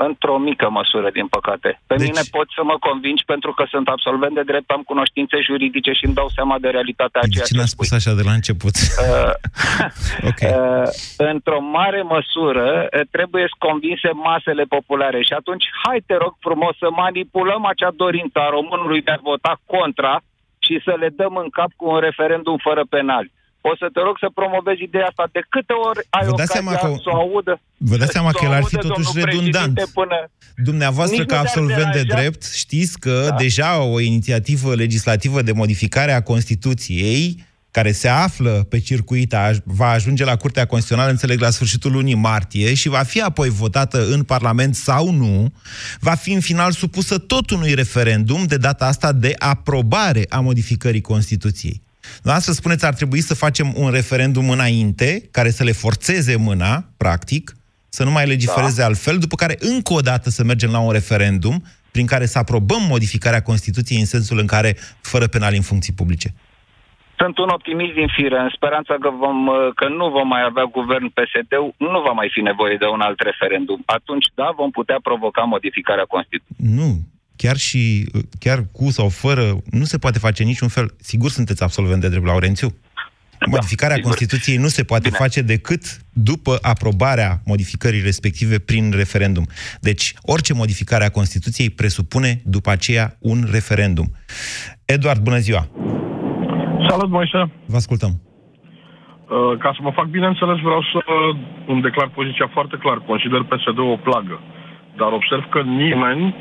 Într-o 0.09 0.38
mică 0.38 0.66
măsură, 0.78 1.09
din 1.18 1.26
păcate. 1.26 1.80
Pe 1.86 1.94
Deci- 1.96 2.07
mine 2.09 2.20
poți 2.30 2.53
să 2.57 2.62
mă 2.64 2.76
convingi 2.88 3.24
pentru 3.32 3.53
că 3.53 3.64
sunt 3.70 3.88
absolvent 3.88 4.34
de 4.34 4.42
drept, 4.51 4.70
am 4.70 4.82
cunoștințe 4.82 5.36
juridice 5.48 5.92
și 5.92 6.05
îmi 6.05 6.14
dau 6.14 6.28
seama 6.36 6.57
de 6.59 6.68
realitatea 6.68 7.20
a 7.24 7.26
ceea 7.32 7.44
Ce 7.44 7.53
ce 7.53 7.59
n-a 7.59 7.64
spui. 7.72 7.86
spus 7.86 7.98
așa 7.98 8.12
de 8.20 8.22
la 8.28 8.32
început? 8.40 8.74
Uh, 9.11 9.32
ok. 10.30 10.40
uh, 10.51 10.88
într-o 11.32 11.61
mare 11.61 12.03
măsură 12.03 12.66
uh, 12.92 13.01
trebuie 13.11 13.44
să 13.48 13.57
convinse 13.68 14.11
masele 14.28 14.64
populare 14.74 15.20
și 15.22 15.32
atunci 15.32 15.64
hai 15.84 15.98
te 16.07 16.14
rog 16.22 16.32
frumos 16.46 16.74
să 16.78 16.88
manipulăm 16.90 17.64
acea 17.66 17.90
dorință 18.05 18.38
a 18.38 18.48
românului 18.57 19.03
de 19.03 19.11
a 19.11 19.18
vota 19.30 19.61
contra 19.66 20.14
și 20.59 20.80
să 20.84 20.94
le 20.98 21.09
dăm 21.20 21.34
în 21.36 21.48
cap 21.59 21.70
cu 21.76 21.84
un 21.94 21.98
referendum 21.98 22.57
fără 22.57 22.82
penali. 22.90 23.32
O 23.70 23.72
să 23.80 23.86
te 23.94 24.00
rog 24.06 24.16
să 24.24 24.28
promovezi 24.40 24.82
ideea 24.88 25.06
asta 25.12 25.24
de 25.36 25.42
câte 25.54 25.74
ori 25.88 26.00
ai 26.16 26.24
Vă 26.24 26.30
dați 26.36 26.50
ocazia 26.52 26.54
seama 26.56 26.72
că- 26.80 27.00
să 27.06 27.11
o 27.14 27.16
audă. 27.24 27.52
Vă 27.90 27.96
dați 28.02 28.12
seama 28.16 28.30
să 28.30 28.36
că 28.38 28.44
o 28.44 28.46
el 28.48 28.54
ar 28.58 28.64
fi 28.72 28.76
audă 28.76 28.86
totuși 28.88 29.06
domnul 29.12 29.24
redundant. 29.30 29.72
președinte 29.74 29.84
Până... 30.00 30.16
Dumneavoastră, 30.70 31.16
Nici 31.18 31.26
ca 31.26 31.36
nu 31.36 31.42
te-ar 31.42 31.46
absolvent 31.56 31.92
de 31.92 32.02
deranja? 32.02 32.14
drept, 32.16 32.42
știți 32.62 32.98
că 33.04 33.26
da. 33.28 33.34
deja 33.44 33.70
o 33.82 34.00
inițiativă 34.00 34.74
legislativă 34.74 35.42
de 35.42 35.52
modificare 35.52 36.12
a 36.12 36.22
Constituției, 36.22 37.48
care 37.70 37.92
se 37.92 38.08
află 38.08 38.66
pe 38.68 38.78
circuit, 38.80 39.34
a- 39.34 39.50
va 39.64 39.88
ajunge 39.90 40.24
la 40.24 40.36
Curtea 40.36 40.66
Constituțională, 40.66 41.11
înțeleg, 41.11 41.40
la 41.40 41.50
sfârșitul 41.50 41.92
lunii 41.92 42.14
martie 42.14 42.74
și 42.74 42.88
va 42.88 43.02
fi 43.02 43.20
apoi 43.20 43.48
votată 43.48 44.06
în 44.11 44.22
Parlament 44.22 44.74
sau 44.74 45.11
nu, 45.11 45.52
va 46.00 46.14
fi 46.14 46.32
în 46.32 46.40
final 46.40 46.72
supusă 46.72 47.18
tot 47.18 47.50
unui 47.50 47.74
referendum, 47.74 48.44
de 48.44 48.56
data 48.56 48.86
asta 48.86 49.12
de 49.12 49.34
aprobare 49.38 50.26
a 50.28 50.40
modificării 50.40 51.00
Constituției. 51.00 51.82
Dumneavoastră 52.12 52.52
spuneți, 52.52 52.86
ar 52.86 52.94
trebui 52.94 53.20
să 53.20 53.34
facem 53.34 53.72
un 53.76 53.90
referendum 53.90 54.50
înainte, 54.50 55.28
care 55.30 55.50
să 55.50 55.64
le 55.64 55.72
forțeze 55.72 56.36
mâna, 56.36 56.84
practic, 56.96 57.54
să 57.88 58.04
nu 58.04 58.11
mai 58.11 58.26
legifereze 58.26 58.80
da. 58.80 58.86
altfel, 58.86 59.18
după 59.18 59.34
care 59.34 59.56
încă 59.58 59.92
o 59.92 60.00
dată 60.00 60.30
să 60.30 60.44
mergem 60.44 60.70
la 60.70 60.78
un 60.78 60.92
referendum 60.92 61.62
prin 61.90 62.06
care 62.06 62.26
să 62.26 62.38
aprobăm 62.38 62.82
modificarea 62.88 63.42
Constituției 63.42 63.98
în 64.00 64.06
sensul 64.06 64.38
în 64.38 64.46
care 64.46 64.76
fără 65.00 65.26
penali 65.26 65.56
în 65.56 65.62
funcții 65.62 65.92
publice. 65.92 66.34
Sunt 67.20 67.38
un 67.38 67.48
optimist 67.48 67.94
din 67.94 68.08
fire, 68.16 68.38
în 68.38 68.50
speranța 68.56 68.94
că, 69.00 69.11
vom, 69.11 69.46
uh, 69.46 69.54
că 69.74 69.88
nu 69.88 70.08
vom 70.16 70.28
mai 70.28 70.42
avea 70.50 70.64
guvern 70.64 71.06
PSD, 71.16 71.52
nu 71.76 72.00
va 72.06 72.12
mai 72.20 72.28
fi 72.34 72.40
nevoie 72.40 72.76
de 72.76 72.86
un 72.86 73.00
alt 73.00 73.20
referendum. 73.20 73.82
Atunci, 73.86 74.26
da, 74.34 74.52
vom 74.56 74.70
putea 74.70 74.98
provoca 75.02 75.42
modificarea 75.42 76.04
Constituției. 76.04 76.76
Nu, 76.78 76.90
chiar 77.43 77.57
și 77.57 77.82
chiar 78.38 78.59
cu 78.72 78.86
sau 78.91 79.09
fără, 79.09 79.45
nu 79.80 79.84
se 79.84 79.99
poate 79.99 80.18
face 80.18 80.43
niciun 80.43 80.68
fel. 80.68 80.86
Sigur 81.11 81.30
sunteți 81.30 81.62
absolvent 81.62 82.01
de 82.01 82.09
drept, 82.09 82.26
Laurențiu? 82.26 82.68
Modificarea 83.55 83.97
sigur. 83.97 84.11
Constituției 84.11 84.57
nu 84.57 84.70
se 84.76 84.82
poate 84.84 85.09
Bine. 85.09 85.16
face 85.24 85.41
decât 85.55 85.82
după 86.30 86.53
aprobarea 86.72 87.30
modificării 87.45 88.03
respective 88.11 88.59
prin 88.59 88.84
referendum. 89.03 89.47
Deci, 89.80 90.14
orice 90.22 90.53
modificare 90.55 91.05
a 91.05 91.16
Constituției 91.18 91.70
presupune 91.70 92.30
după 92.45 92.70
aceea 92.70 93.07
un 93.32 93.38
referendum. 93.57 94.07
Eduard, 94.84 95.20
bună 95.28 95.38
ziua! 95.47 95.62
Salut, 96.88 97.11
Moise! 97.11 97.41
Vă 97.66 97.76
ascultăm. 97.76 98.12
Uh, 98.18 99.59
Ca 99.62 99.70
să 99.76 99.80
mă 99.82 99.93
fac 99.99 100.07
bine 100.16 100.26
înțeles, 100.26 100.59
vreau 100.68 100.82
să 100.93 100.99
uh, 100.99 101.36
îmi 101.72 101.82
declar 101.82 102.09
poziția 102.18 102.49
foarte 102.53 102.76
clar. 102.82 102.99
Consider 103.11 103.41
PSD 103.51 103.78
o 103.78 103.97
plagă. 104.09 104.36
Dar 105.01 105.11
observ 105.12 105.45
că 105.55 105.61
nimeni 105.62 106.34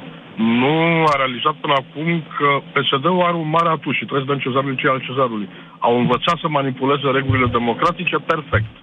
nu 0.59 0.73
a 1.11 1.13
realizat 1.21 1.55
până 1.63 1.75
acum 1.81 2.09
că 2.37 2.49
PSD-ul 2.73 3.27
are 3.29 3.37
un 3.43 3.49
mare 3.57 3.69
atuș 3.71 3.95
și 3.97 4.05
trebuie 4.07 4.25
să 4.25 4.31
dăm 4.31 4.43
cezarului 4.45 4.79
ce 4.81 4.87
al 4.87 5.05
cezarului. 5.09 5.47
Au 5.87 5.93
învățat 6.03 6.37
să 6.43 6.47
manipuleze 6.57 7.07
regulile 7.17 7.47
democratice 7.57 8.17
perfect. 8.31 8.73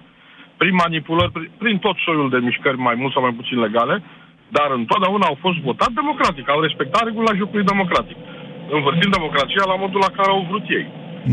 Prin 0.61 0.75
manipulări, 0.83 1.31
prin, 1.35 1.49
prin 1.61 1.77
tot 1.85 1.95
soiul 2.05 2.29
de 2.33 2.39
mișcări 2.47 2.79
mai 2.87 2.95
mult 2.99 3.11
sau 3.13 3.21
mai 3.27 3.37
puțin 3.39 3.57
legale, 3.65 3.95
dar 4.57 4.69
întotdeauna 4.81 5.25
au 5.27 5.37
fost 5.45 5.57
votat 5.69 5.91
democratic, 6.01 6.45
au 6.49 6.59
respectat 6.67 7.03
regula 7.05 7.31
jocului 7.39 7.71
democratic, 7.73 8.17
învârtind 8.75 9.11
democrația 9.17 9.63
la 9.71 9.75
modul 9.83 9.99
la 10.07 10.11
care 10.17 10.29
au 10.35 10.43
vrut 10.49 10.65
ei. 10.79 10.87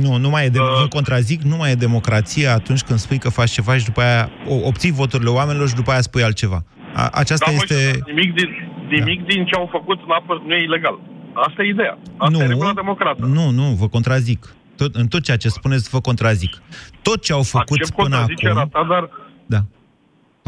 Nu, 0.05 0.17
nu 0.25 0.29
mai 0.35 0.45
e 0.45 0.55
de, 0.57 0.59
vă 0.59 0.87
contrazic, 0.99 1.41
nu 1.43 1.57
mai 1.57 1.71
e 1.71 1.85
democrație 1.89 2.47
atunci 2.49 2.83
când 2.87 2.99
spui 2.99 3.19
că 3.19 3.29
faci 3.39 3.51
ceva 3.51 3.77
și 3.77 3.85
după 3.85 4.01
aia 4.01 4.31
o- 4.53 4.67
obții 4.71 4.93
voturile 5.01 5.31
oamenilor 5.31 5.69
și 5.69 5.75
după 5.75 5.91
aia 5.91 6.01
spui 6.01 6.23
altceva. 6.23 6.59
A, 6.95 7.09
aceasta 7.13 7.51
Da, 7.51 7.57
este... 7.57 7.75
Moise, 7.75 8.03
nimic 8.07 8.35
din, 8.35 8.49
nimic 8.89 9.19
da. 9.21 9.27
din 9.27 9.45
ce 9.45 9.55
au 9.55 9.69
făcut 9.71 9.99
n-a- 10.07 10.43
nu 10.47 10.55
e 10.55 10.63
ilegal. 10.63 10.99
Asta 11.33 11.63
e 11.63 11.69
ideea. 11.69 11.99
Asta 12.17 12.37
nu, 12.37 12.43
e 12.45 12.47
regula 12.47 12.73
democrată. 12.73 13.25
Nu, 13.27 13.51
nu, 13.51 13.63
vă 13.63 13.89
contrazic. 13.89 14.55
Tot, 14.77 14.95
în 14.95 15.07
tot 15.07 15.23
ceea 15.23 15.37
ce 15.37 15.49
spuneți, 15.49 15.89
vă 15.91 16.01
contrazic. 16.01 16.63
Tot 17.03 17.23
ce 17.23 17.33
au 17.33 17.43
făcut 17.43 17.79
Accept 17.81 17.97
până 17.97 18.09
contrazicerea 18.09 18.57
acum... 18.57 18.69
ta, 18.69 18.87
dar 18.89 19.09
Da. 19.47 19.59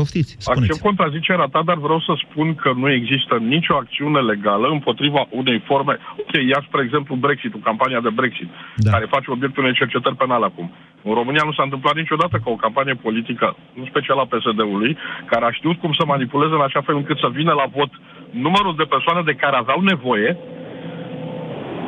Poftiți, 0.01 0.32
spuneți. 0.38 0.62
Accept 0.62 0.86
contrazicerea 0.88 1.49
ta, 1.55 1.61
dar 1.70 1.78
vreau 1.86 2.01
să 2.09 2.12
spun 2.24 2.49
că 2.62 2.70
nu 2.82 2.88
există 2.99 3.34
nicio 3.55 3.74
acțiune 3.82 4.20
legală 4.32 4.66
împotriva 4.76 5.22
unei 5.40 5.59
forme. 5.68 5.94
Ok, 6.20 6.32
ia 6.53 6.61
spre 6.66 6.80
exemplu 6.86 7.14
Brexit-ul, 7.24 7.66
campania 7.70 8.01
de 8.07 8.16
Brexit, 8.18 8.49
da. 8.76 8.90
care 8.90 9.14
face 9.14 9.30
obiectul 9.30 9.62
unei 9.62 9.80
cercetări 9.82 10.20
penale 10.22 10.44
acum. 10.44 10.66
În 11.09 11.14
România 11.20 11.44
nu 11.44 11.53
s-a 11.53 11.62
întâmplat 11.68 11.94
niciodată 11.94 12.36
ca 12.44 12.51
o 12.51 12.62
campanie 12.64 12.94
politică, 13.07 13.57
în 13.78 13.84
special 13.90 14.18
a 14.18 14.30
PSD-ului, 14.32 14.97
care 15.30 15.44
a 15.44 15.57
știut 15.59 15.76
cum 15.80 15.92
să 15.99 16.05
manipuleze 16.05 16.55
în 16.55 16.66
așa 16.68 16.80
fel 16.86 16.97
încât 16.97 17.18
să 17.18 17.28
vină 17.38 17.53
la 17.53 17.66
vot 17.76 17.92
numărul 18.30 18.74
de 18.76 18.90
persoane 18.94 19.22
de 19.22 19.38
care 19.42 19.57
aveau 19.57 19.80
nevoie 19.80 20.30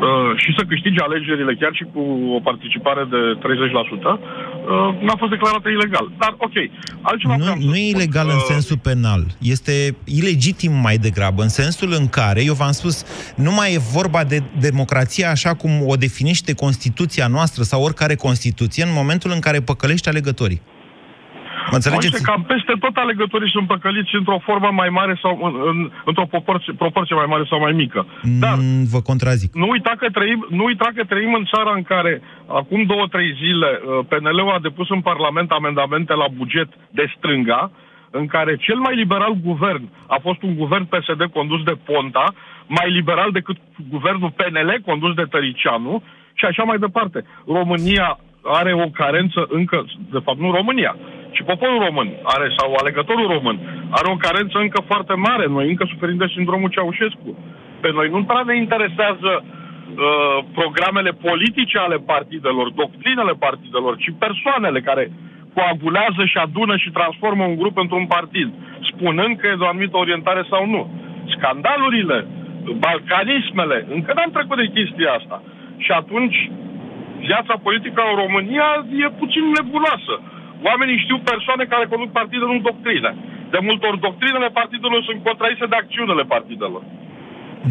Uh, 0.06 0.32
și 0.42 0.54
să 0.56 0.62
câștige 0.68 1.00
alegerile 1.02 1.54
chiar 1.60 1.72
și 1.78 1.84
cu 1.92 2.02
o 2.36 2.40
participare 2.48 3.04
de 3.14 3.20
30%, 3.42 4.12
uh, 4.12 4.18
n-a 5.00 5.16
fost 5.18 5.30
declarată 5.30 5.68
ilegal. 5.68 6.12
Dar, 6.18 6.34
ok, 6.38 6.52
altceva 7.00 7.36
Nu, 7.36 7.54
nu 7.66 7.76
e 7.76 7.88
ilegal 7.88 8.26
uh, 8.26 8.32
în 8.32 8.38
sensul 8.38 8.78
penal. 8.78 9.26
Este 9.38 9.96
ilegitim 10.04 10.72
mai 10.72 10.96
degrabă, 10.96 11.42
în 11.42 11.48
sensul 11.48 11.92
în 11.92 12.08
care, 12.08 12.44
eu 12.44 12.54
v-am 12.54 12.72
spus, 12.72 13.04
nu 13.36 13.52
mai 13.52 13.74
e 13.74 13.78
vorba 13.78 14.24
de 14.24 14.42
democrație 14.60 15.24
așa 15.24 15.54
cum 15.54 15.70
o 15.86 15.96
definește 15.96 16.54
Constituția 16.54 17.26
noastră 17.26 17.62
sau 17.62 17.82
oricare 17.82 18.14
Constituție 18.14 18.82
în 18.82 18.92
momentul 18.92 19.30
în 19.30 19.40
care 19.40 19.60
păcălești 19.60 20.08
alegătorii. 20.08 20.62
Mă 21.70 21.76
înțelegeți? 21.80 22.14
Uite, 22.14 22.30
cam 22.30 22.42
peste 22.52 22.72
tot 22.84 22.96
alegătorii 22.96 23.50
sunt 23.50 23.66
păcăliți 23.66 24.14
într-o 24.20 24.38
formă 24.48 24.70
mai 24.80 24.88
mare 24.88 25.18
sau 25.22 25.32
în, 25.46 25.54
în, 25.70 25.78
într-o 26.04 26.26
proporție, 26.34 26.72
proporție 26.84 27.14
mai 27.16 27.30
mare 27.32 27.44
sau 27.50 27.58
mai 27.60 27.72
mică. 27.72 28.06
Dar 28.44 28.56
Mm, 28.58 28.84
vă 28.94 29.00
contrazic. 29.10 29.50
nu 29.54 29.68
uita, 29.68 29.92
că 29.98 30.06
trăim, 30.10 30.46
nu 30.50 30.64
uita 30.64 30.88
că 30.94 31.02
trăim 31.04 31.32
în 31.34 31.44
țara 31.52 31.72
în 31.74 31.82
care 31.82 32.22
acum 32.60 32.82
două, 32.92 33.06
trei 33.06 33.30
zile 33.42 33.70
uh, 33.80 34.04
PNL-ul 34.08 34.54
a 34.56 34.58
depus 34.68 34.88
în 34.90 35.00
Parlament 35.00 35.50
amendamente 35.50 36.12
la 36.14 36.28
buget 36.36 36.68
de 36.90 37.12
stânga, 37.16 37.70
în 38.10 38.26
care 38.26 38.56
cel 38.56 38.78
mai 38.86 38.94
liberal 38.96 39.32
guvern 39.48 39.88
a 40.06 40.18
fost 40.22 40.42
un 40.42 40.54
guvern 40.56 40.84
PSD 40.84 41.22
condus 41.32 41.62
de 41.62 41.76
Ponta, 41.84 42.24
mai 42.66 42.90
liberal 42.90 43.30
decât 43.32 43.56
guvernul 43.88 44.32
PNL 44.36 44.80
condus 44.84 45.14
de 45.14 45.26
Tăricianu 45.30 46.02
și 46.34 46.44
așa 46.44 46.62
mai 46.62 46.78
departe. 46.78 47.24
România 47.46 48.18
are 48.42 48.72
o 48.72 48.88
carență 48.90 49.46
încă, 49.48 49.84
de 50.10 50.18
fapt 50.24 50.38
nu 50.38 50.50
România, 50.50 50.96
ci 51.38 51.50
poporul 51.52 51.84
român 51.86 52.08
are, 52.34 52.46
sau 52.58 52.68
alegătorul 52.74 53.28
român, 53.34 53.56
are 53.98 54.08
o 54.10 54.22
carență 54.24 54.56
încă 54.58 54.80
foarte 54.90 55.14
mare. 55.28 55.46
Noi 55.46 55.66
încă 55.68 55.84
suferim 55.92 56.16
de 56.16 56.32
sindromul 56.34 56.70
Ceaușescu. 56.74 57.30
Pe 57.82 57.90
noi 57.92 58.08
nu 58.14 58.24
prea 58.24 58.42
ne 58.46 58.56
interesează 58.56 59.30
uh, 59.42 60.38
programele 60.58 61.12
politice 61.26 61.78
ale 61.78 61.98
partidelor, 62.12 62.66
doctrinele 62.82 63.34
partidelor, 63.46 63.96
ci 63.96 64.18
persoanele 64.24 64.80
care 64.80 65.04
coagulează 65.54 66.22
și 66.30 66.38
adună 66.38 66.76
și 66.76 66.96
transformă 66.98 67.44
un 67.44 67.56
grup 67.56 67.76
într-un 67.78 68.06
partid, 68.06 68.48
spunând 68.90 69.32
că 69.36 69.46
e 69.46 69.60
de 69.60 69.64
o 69.64 69.68
anumită 69.68 69.96
orientare 69.96 70.42
sau 70.50 70.62
nu. 70.74 70.82
Scandalurile, 71.34 72.26
balcanismele, 72.84 73.86
încă 73.94 74.12
n-am 74.14 74.30
trecut 74.30 74.56
de 74.56 74.72
chestia 74.76 75.10
asta. 75.18 75.42
Și 75.84 75.90
atunci, 76.00 76.50
viața 77.18 77.54
politică 77.66 78.00
în 78.10 78.16
România 78.24 78.68
e 79.04 79.18
puțin 79.22 79.44
nebuloasă. 79.56 80.14
Oamenii 80.68 81.02
știu 81.04 81.18
persoane 81.32 81.64
care 81.72 81.84
conduc 81.92 82.10
partide, 82.20 82.44
nu 82.52 82.58
doctrine. 82.70 83.10
De 83.54 83.58
multe 83.68 83.84
ori 83.90 84.04
doctrinele 84.08 84.48
partidelor 84.60 85.00
sunt 85.08 85.18
contraise 85.28 85.64
de 85.72 85.76
acțiunile 85.82 86.24
partidelor. 86.34 86.82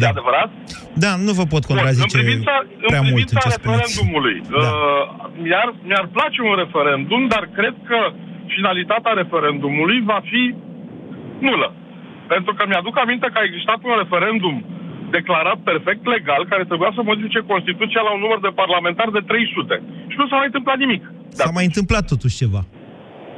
Da. 0.00 0.06
E 0.06 0.14
adevărat? 0.16 0.48
Da, 1.04 1.12
nu 1.26 1.32
vă 1.40 1.44
pot 1.54 1.62
contrazice 1.72 2.06
Bun, 2.06 2.18
în 2.18 2.24
privința, 2.24 2.54
prea 2.90 3.02
în 3.04 3.08
mult 3.12 3.28
în 3.32 3.38
privința 3.38 3.40
ce 3.44 3.50
spuneți. 3.58 3.80
referendumului, 3.80 4.36
Da. 4.54 4.58
uh, 4.58 5.02
mi-ar, 5.44 5.68
mi-ar 5.88 6.06
place 6.16 6.38
un 6.50 6.54
referendum, 6.64 7.22
dar 7.34 7.42
cred 7.58 7.74
că 7.90 7.98
finalitatea 8.54 9.12
referendumului 9.22 9.98
va 10.12 10.18
fi 10.30 10.42
nulă. 11.46 11.68
Pentru 12.32 12.52
că 12.56 12.62
mi-aduc 12.70 12.94
aminte 13.04 13.26
că 13.32 13.38
a 13.40 13.48
existat 13.50 13.78
un 13.88 13.94
referendum 14.02 14.56
declarat 15.18 15.58
perfect 15.70 16.02
legal, 16.14 16.42
care 16.52 16.64
trebuia 16.70 16.92
să 16.94 17.02
modifice 17.10 17.40
Constituția 17.52 18.02
la 18.06 18.12
un 18.16 18.20
număr 18.24 18.38
de 18.46 18.52
parlamentari 18.62 19.12
de 19.18 19.22
300. 19.32 19.74
Și 20.10 20.16
nu 20.20 20.26
s-a 20.28 20.36
mai 20.40 20.48
întâmplat 20.50 20.78
nimic. 20.84 21.02
S-a 21.40 21.50
mai 21.58 21.64
întâmplat 21.70 22.04
totuși 22.12 22.36
ceva. 22.42 22.60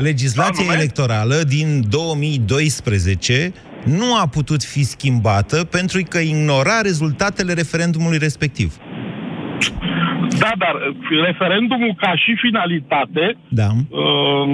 Legislația 0.03 0.63
Anume? 0.65 0.77
electorală 0.79 1.35
din 1.49 1.85
2012 1.91 3.53
nu 3.85 4.17
a 4.23 4.27
putut 4.27 4.63
fi 4.63 4.83
schimbată 4.85 5.65
pentru 5.65 6.01
că 6.09 6.19
ignora 6.19 6.81
rezultatele 6.83 7.53
referendumului 7.53 8.19
respectiv. 8.19 8.77
Da, 10.39 10.51
dar 10.59 10.75
uh, 10.75 11.25
referendumul 11.25 11.95
ca 12.03 12.13
și 12.17 12.31
finalitate 12.45 13.37
Da. 13.49 13.69
um, 13.73 14.53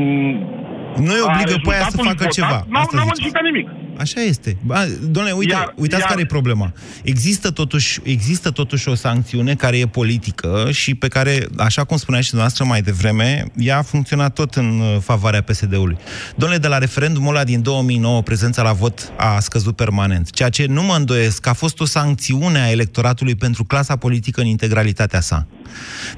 Nu 1.06 1.12
îi 1.16 1.24
a 1.26 1.28
obligă 1.30 1.56
pe 1.62 1.72
aia 1.74 1.86
să 1.88 1.96
rezultatul 1.96 2.04
facă 2.10 2.16
votat, 2.18 2.32
ceva. 2.38 2.58
N-au, 2.70 2.82
Asta 2.82 2.96
n-au 2.96 3.04
ziceți. 3.04 3.20
modificat 3.20 3.42
nimic. 3.50 3.68
Așa 3.98 4.20
este. 4.20 4.56
Ba, 4.64 4.86
Doamne, 5.02 5.32
uite, 5.32 5.54
Iar- 5.54 5.72
uitați 5.76 6.00
iar- 6.02 6.08
care 6.10 6.20
e 6.20 6.26
problema. 6.26 6.72
Există 7.02 7.50
totuși, 7.50 8.00
există 8.02 8.50
totuși 8.50 8.88
o 8.88 8.94
sancțiune 8.94 9.54
care 9.54 9.78
e 9.78 9.86
politică 9.86 10.68
și 10.70 10.94
pe 10.94 11.08
care, 11.08 11.46
așa 11.56 11.84
cum 11.84 11.96
spunea 11.96 12.20
și 12.20 12.28
dumneavoastră 12.28 12.64
mai 12.64 12.82
devreme, 12.82 13.46
ea 13.56 13.78
a 13.78 13.82
funcționat 13.82 14.32
tot 14.32 14.54
în 14.54 14.80
uh, 14.80 14.96
favoarea 15.00 15.42
PSD-ului. 15.42 15.96
Domnule, 16.36 16.60
de 16.60 16.68
la 16.68 16.78
referendumul 16.78 17.34
ăla 17.34 17.44
din 17.44 17.62
2009, 17.62 18.22
prezența 18.22 18.62
la 18.62 18.72
vot 18.72 19.12
a 19.16 19.40
scăzut 19.40 19.76
permanent. 19.76 20.30
Ceea 20.30 20.48
ce 20.48 20.66
nu 20.66 20.82
mă 20.82 20.94
îndoiesc 20.94 21.40
că 21.40 21.48
a 21.48 21.52
fost 21.52 21.80
o 21.80 21.84
sancțiune 21.84 22.60
a 22.60 22.70
electoratului 22.70 23.34
pentru 23.34 23.64
clasa 23.64 23.96
politică 23.96 24.40
în 24.40 24.46
integralitatea 24.46 25.20
sa. 25.20 25.46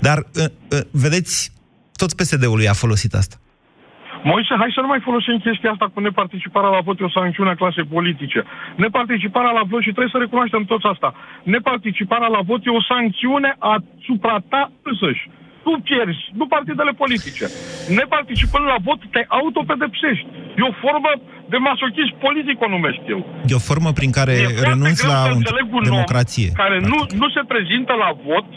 Dar, 0.00 0.26
uh, 0.34 0.44
uh, 0.70 0.80
vedeți, 0.90 1.52
tot 1.96 2.12
PSD-ului 2.12 2.68
a 2.68 2.72
folosit 2.72 3.14
asta. 3.14 3.40
Moise, 4.22 4.54
hai 4.58 4.70
să 4.74 4.80
nu 4.80 4.86
mai 4.86 5.00
folosim 5.08 5.36
chestia 5.46 5.70
asta 5.70 5.90
cu 5.94 6.00
neparticiparea 6.00 6.70
la 6.76 6.80
vot, 6.86 7.00
e 7.00 7.04
o 7.04 7.16
sancțiune 7.18 7.50
a 7.50 7.60
clasei 7.60 7.84
politice. 7.96 8.40
Neparticiparea 8.76 9.50
la 9.50 9.64
vot, 9.70 9.82
și 9.82 9.92
trebuie 9.94 10.14
să 10.14 10.18
recunoaștem 10.24 10.64
toți 10.64 10.86
asta, 10.92 11.14
neparticiparea 11.42 12.30
la 12.36 12.40
vot 12.48 12.60
e 12.66 12.70
o 12.70 12.82
sancțiune 12.92 13.50
asupra 13.74 14.36
ta 14.52 14.62
însăși. 14.82 15.24
Tu 15.64 15.70
pierzi, 15.88 16.24
nu 16.38 16.46
partidele 16.46 16.92
politice. 17.02 17.44
Neparticipând 18.00 18.64
la 18.72 18.78
vot, 18.86 19.00
te 19.14 19.22
autopedepsești. 19.28 20.26
E 20.60 20.62
o 20.70 20.74
formă 20.84 21.10
de 21.52 21.56
masochism 21.56 22.14
politic, 22.26 22.56
o 22.66 22.68
numesc 22.76 23.00
eu. 23.14 23.20
E 23.52 23.60
o 23.60 23.66
formă 23.70 23.90
prin 23.98 24.10
care 24.18 24.32
E 24.32 24.42
foarte 24.42 24.68
renunți 24.68 25.02
greu 25.02 25.12
la 25.12 25.20
să 25.24 25.30
o 25.32 25.36
înțeleg 25.40 25.66
un 25.78 25.84
democrație. 25.90 26.48
om 26.52 26.60
care 26.64 26.78
nu, 26.92 26.98
nu 27.22 27.28
se 27.36 27.42
prezintă 27.52 27.92
la 28.04 28.10
vot 28.26 28.48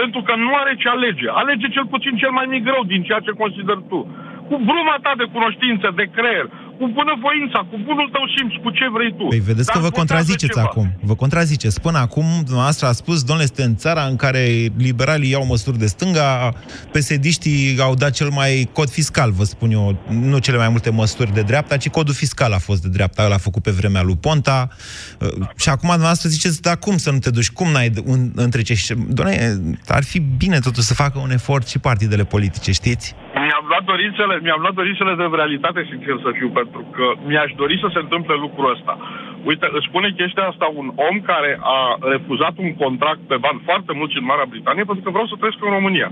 pentru 0.00 0.20
că 0.26 0.32
nu 0.44 0.50
are 0.60 0.72
ce 0.82 0.88
alege. 0.96 1.26
Alege 1.42 1.66
cel 1.76 1.86
puțin 1.94 2.12
cel 2.22 2.32
mai 2.38 2.46
mic 2.54 2.62
rău 2.74 2.82
din 2.92 3.02
ceea 3.08 3.20
ce 3.26 3.40
consideri 3.42 3.82
tu. 3.90 4.00
Cu 4.48 4.56
bruma 4.68 4.96
ta 5.04 5.12
de 5.22 5.26
cunoștință, 5.34 5.86
de 6.00 6.04
creier, 6.16 6.46
cu 6.78 6.84
bunăvoința, 6.98 7.58
cu 7.70 7.76
bunul 7.88 8.08
tău 8.14 8.24
simț, 8.34 8.52
cu 8.64 8.70
ce 8.78 8.86
vrei 8.96 9.12
tu. 9.18 9.26
Păi 9.34 9.38
vedeți 9.50 9.70
că 9.72 9.78
Dar 9.78 9.82
vă 9.86 9.88
votează 9.88 10.00
contraziceți 10.00 10.52
ceva. 10.54 10.66
acum. 10.68 10.86
Vă 11.10 11.14
contraziceți. 11.14 11.80
Până 11.86 11.98
acum, 12.06 12.26
dumneavoastră 12.48 12.86
a 12.86 12.92
spus, 13.02 13.16
domnule, 13.28 13.48
este 13.50 13.62
în 13.70 13.76
țara 13.76 14.02
în 14.12 14.16
care 14.16 14.42
liberalii 14.88 15.30
iau 15.30 15.44
măsuri 15.46 15.78
de 15.78 15.86
stânga, 15.86 16.52
pesediștii 16.92 17.80
au 17.80 17.94
dat 17.94 18.10
cel 18.10 18.28
mai 18.28 18.68
cod 18.72 18.88
fiscal, 18.90 19.30
vă 19.30 19.44
spun 19.44 19.70
eu, 19.70 19.96
nu 20.08 20.38
cele 20.38 20.56
mai 20.56 20.68
multe 20.68 20.90
măsuri 20.90 21.32
de 21.34 21.42
dreapta, 21.42 21.76
ci 21.76 21.88
codul 21.88 22.14
fiscal 22.14 22.52
a 22.52 22.58
fost 22.58 22.82
de 22.82 22.88
dreapta, 22.88 23.22
ăla 23.24 23.34
a 23.34 23.38
făcut 23.38 23.62
pe 23.62 23.70
vremea 23.70 24.02
lui 24.02 24.16
Ponta. 24.16 24.68
Uh, 25.20 25.28
Și 25.56 25.68
acum 25.68 25.88
dumneavoastră 25.88 26.28
ziceți, 26.28 26.62
da, 26.62 26.74
cum 26.74 26.96
să 26.96 27.10
nu 27.10 27.18
te 27.18 27.30
duci? 27.30 27.50
Cum 27.50 27.70
n-ai 27.70 27.92
un, 28.04 28.30
între 28.34 28.62
ce 28.62 28.74
și... 28.74 28.94
Doamne, 29.08 29.60
ar 29.88 30.04
fi 30.04 30.18
bine 30.18 30.58
totuși 30.58 30.86
să 30.86 30.94
facă 30.94 31.18
un 31.18 31.30
efort 31.30 31.68
și 31.68 31.78
partidele 31.78 32.24
politice, 32.24 32.72
știți? 32.72 33.14
Mi-am 33.86 33.98
luat 33.98 34.04
dorințele, 34.04 34.34
mi-am 34.46 34.60
luat 34.64 34.74
dorințele 34.80 35.14
de 35.14 35.36
realitate, 35.42 35.80
sincer 35.90 36.16
să 36.24 36.30
fiu, 36.38 36.48
pentru 36.60 36.82
că 36.96 37.06
mi-aș 37.28 37.50
dori 37.62 37.76
să 37.84 37.88
se 37.92 37.98
întâmple 38.04 38.34
lucrul 38.44 38.72
ăsta. 38.74 38.94
Uite, 39.50 39.66
îți 39.76 39.88
spune 39.88 40.08
chestia 40.20 40.46
asta 40.48 40.66
un 40.80 40.88
om 41.08 41.16
care 41.30 41.58
a 41.78 41.80
refuzat 42.12 42.54
un 42.64 42.72
contract 42.82 43.22
pe 43.30 43.36
bani 43.46 43.60
foarte 43.68 43.92
mulți 43.98 44.16
în 44.16 44.28
Marea 44.30 44.52
Britanie 44.52 44.84
pentru 44.84 45.04
că 45.04 45.10
vreau 45.10 45.26
să 45.26 45.34
trăiesc 45.36 45.64
în 45.64 45.76
România. 45.78 46.08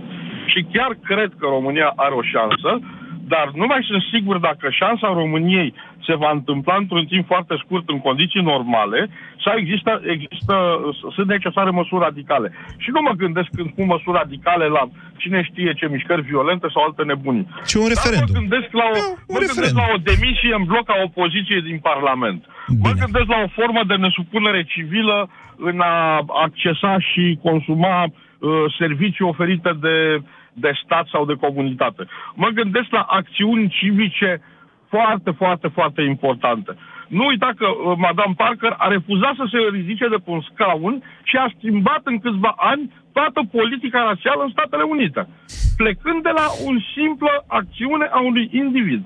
Și 0.53 0.61
chiar 0.73 0.93
cred 1.11 1.31
că 1.39 1.47
România 1.57 1.89
are 2.05 2.15
o 2.15 2.29
șansă, 2.35 2.71
dar 3.29 3.51
nu 3.55 3.67
mai 3.67 3.83
sunt 3.89 4.03
sigur 4.13 4.37
dacă 4.39 4.67
șansa 4.71 5.13
României 5.13 5.75
se 6.07 6.15
va 6.15 6.31
întâmpla 6.31 6.77
într-un 6.77 7.07
timp 7.07 7.27
foarte 7.27 7.55
scurt, 7.63 7.89
în 7.89 8.01
condiții 8.01 8.41
normale, 8.41 9.09
sau 9.45 9.55
există, 9.57 10.01
există, 10.17 10.55
sunt 11.15 11.29
necesare 11.29 11.71
măsuri 11.71 12.05
radicale. 12.05 12.49
Și 12.77 12.91
nu 12.91 13.01
mă 13.01 13.13
gândesc 13.23 13.49
când 13.57 13.69
spun 13.71 13.87
măsuri 13.87 14.17
radicale 14.17 14.67
la 14.67 14.83
cine 15.17 15.43
știe 15.43 15.73
ce 15.79 15.87
mișcări 15.89 16.29
violente 16.31 16.67
sau 16.73 16.83
alte 16.83 17.03
nebunii. 17.03 17.49
Și 17.71 17.77
un 17.77 17.89
referendum. 17.95 18.33
Dar 18.33 18.35
mă 18.35 18.41
gândesc 18.41 18.71
la 18.81 18.87
o, 18.97 19.01
mă 19.35 19.39
gândesc 19.51 19.75
la 19.83 19.87
o 19.95 19.99
demisie 20.11 20.55
în 20.59 20.65
bloc 20.71 20.87
a 20.91 20.97
opoziției 21.09 21.63
din 21.71 21.79
Parlament. 21.91 22.41
Mă 22.87 22.93
gândesc 23.03 23.29
la 23.35 23.41
o 23.45 23.49
formă 23.59 23.81
de 23.91 23.97
nesupunere 24.05 24.63
civilă 24.75 25.19
în 25.57 25.81
a 25.81 26.25
accesa 26.45 26.99
și 26.99 27.39
consuma 27.43 27.97
uh, 28.05 28.65
servicii 28.79 29.25
oferite 29.33 29.71
de, 29.81 29.97
de 30.55 30.73
stat 30.85 31.07
sau 31.07 31.25
de 31.25 31.35
comunitate. 31.35 32.07
Mă 32.35 32.49
gândesc 32.49 32.91
la 32.91 33.01
acțiuni 33.01 33.69
civice 33.69 34.41
foarte, 34.89 35.31
foarte, 35.31 35.69
foarte 35.69 36.03
importante. 36.03 36.77
Nu 37.09 37.25
uita 37.27 37.51
că 37.57 37.67
uh, 37.67 37.97
Madame 37.97 38.35
Parker 38.37 38.75
a 38.79 38.89
refuzat 38.89 39.35
să 39.35 39.47
se 39.51 39.59
ridice 39.73 40.09
de 40.09 40.17
pe 40.25 40.31
un 40.31 40.41
scaun 40.41 41.03
și 41.23 41.37
a 41.37 41.53
schimbat 41.57 42.01
în 42.05 42.19
câțiva 42.19 42.55
ani 42.57 42.93
toată 43.13 43.41
politica 43.53 44.03
rațială 44.03 44.43
în 44.43 44.51
Statele 44.51 44.83
Unite, 44.83 45.29
plecând 45.77 46.23
de 46.23 46.33
la 46.41 46.47
o 46.67 46.71
simplă 46.95 47.45
acțiune 47.47 48.07
a 48.11 48.21
unui 48.21 48.49
individ. 48.53 49.03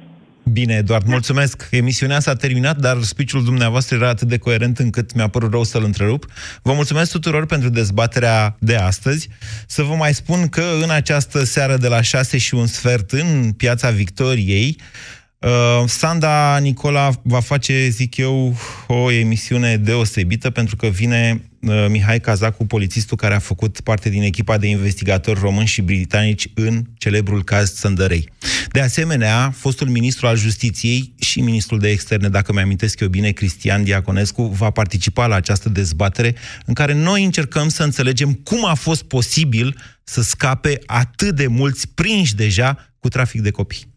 Bine, 0.52 0.74
Eduard, 0.74 1.06
mulțumesc. 1.06 1.68
Emisiunea 1.70 2.20
s-a 2.20 2.34
terminat, 2.34 2.78
dar 2.78 3.02
speech-ul 3.02 3.44
dumneavoastră 3.44 3.96
era 3.96 4.08
atât 4.08 4.28
de 4.28 4.38
coerent 4.38 4.78
încât 4.78 5.14
mi-a 5.14 5.28
părut 5.28 5.50
rău 5.50 5.64
să-l 5.64 5.84
întrerup. 5.84 6.26
Vă 6.62 6.72
mulțumesc 6.72 7.10
tuturor 7.10 7.46
pentru 7.46 7.68
dezbaterea 7.68 8.56
de 8.58 8.76
astăzi. 8.76 9.28
Să 9.66 9.82
vă 9.82 9.94
mai 9.94 10.14
spun 10.14 10.48
că 10.48 10.64
în 10.82 10.90
această 10.90 11.44
seară 11.44 11.76
de 11.76 11.88
la 11.88 12.00
6 12.00 12.38
și 12.38 12.54
un 12.54 12.66
sfert 12.66 13.12
în 13.12 13.52
Piața 13.56 13.90
Victoriei, 13.90 14.76
Uh, 14.78 15.17
Sanda 15.86 16.58
Nicola 16.58 17.10
va 17.22 17.40
face, 17.40 17.88
zic 17.88 18.16
eu, 18.16 18.56
o 18.86 19.10
emisiune 19.10 19.76
deosebită 19.76 20.50
pentru 20.50 20.76
că 20.76 20.86
vine 20.86 21.42
uh, 21.60 21.86
Mihai 21.88 22.20
Cazacu, 22.20 22.66
polițistul 22.66 23.16
care 23.16 23.34
a 23.34 23.38
făcut 23.38 23.80
parte 23.80 24.08
din 24.08 24.22
echipa 24.22 24.58
de 24.58 24.66
investigatori 24.66 25.40
români 25.40 25.66
și 25.66 25.82
britanici 25.82 26.48
în 26.54 26.84
celebrul 26.96 27.44
caz 27.44 27.74
Sândărei. 27.74 28.28
De 28.72 28.80
asemenea, 28.80 29.52
fostul 29.56 29.88
ministru 29.88 30.26
al 30.26 30.36
justiției 30.36 31.14
și 31.20 31.40
ministrul 31.40 31.78
de 31.78 31.90
externe, 31.90 32.28
dacă 32.28 32.52
mi-amintesc 32.52 33.00
eu 33.00 33.08
bine, 33.08 33.30
Cristian 33.30 33.84
Diaconescu, 33.84 34.42
va 34.42 34.70
participa 34.70 35.26
la 35.26 35.34
această 35.34 35.68
dezbatere 35.68 36.34
în 36.66 36.74
care 36.74 36.92
noi 36.92 37.24
încercăm 37.24 37.68
să 37.68 37.82
înțelegem 37.82 38.32
cum 38.32 38.64
a 38.66 38.74
fost 38.74 39.02
posibil 39.02 39.76
să 40.04 40.22
scape 40.22 40.78
atât 40.86 41.36
de 41.36 41.46
mulți 41.46 41.88
prinși 41.88 42.34
deja 42.34 42.94
cu 42.98 43.08
trafic 43.08 43.40
de 43.40 43.50
copii. 43.50 43.96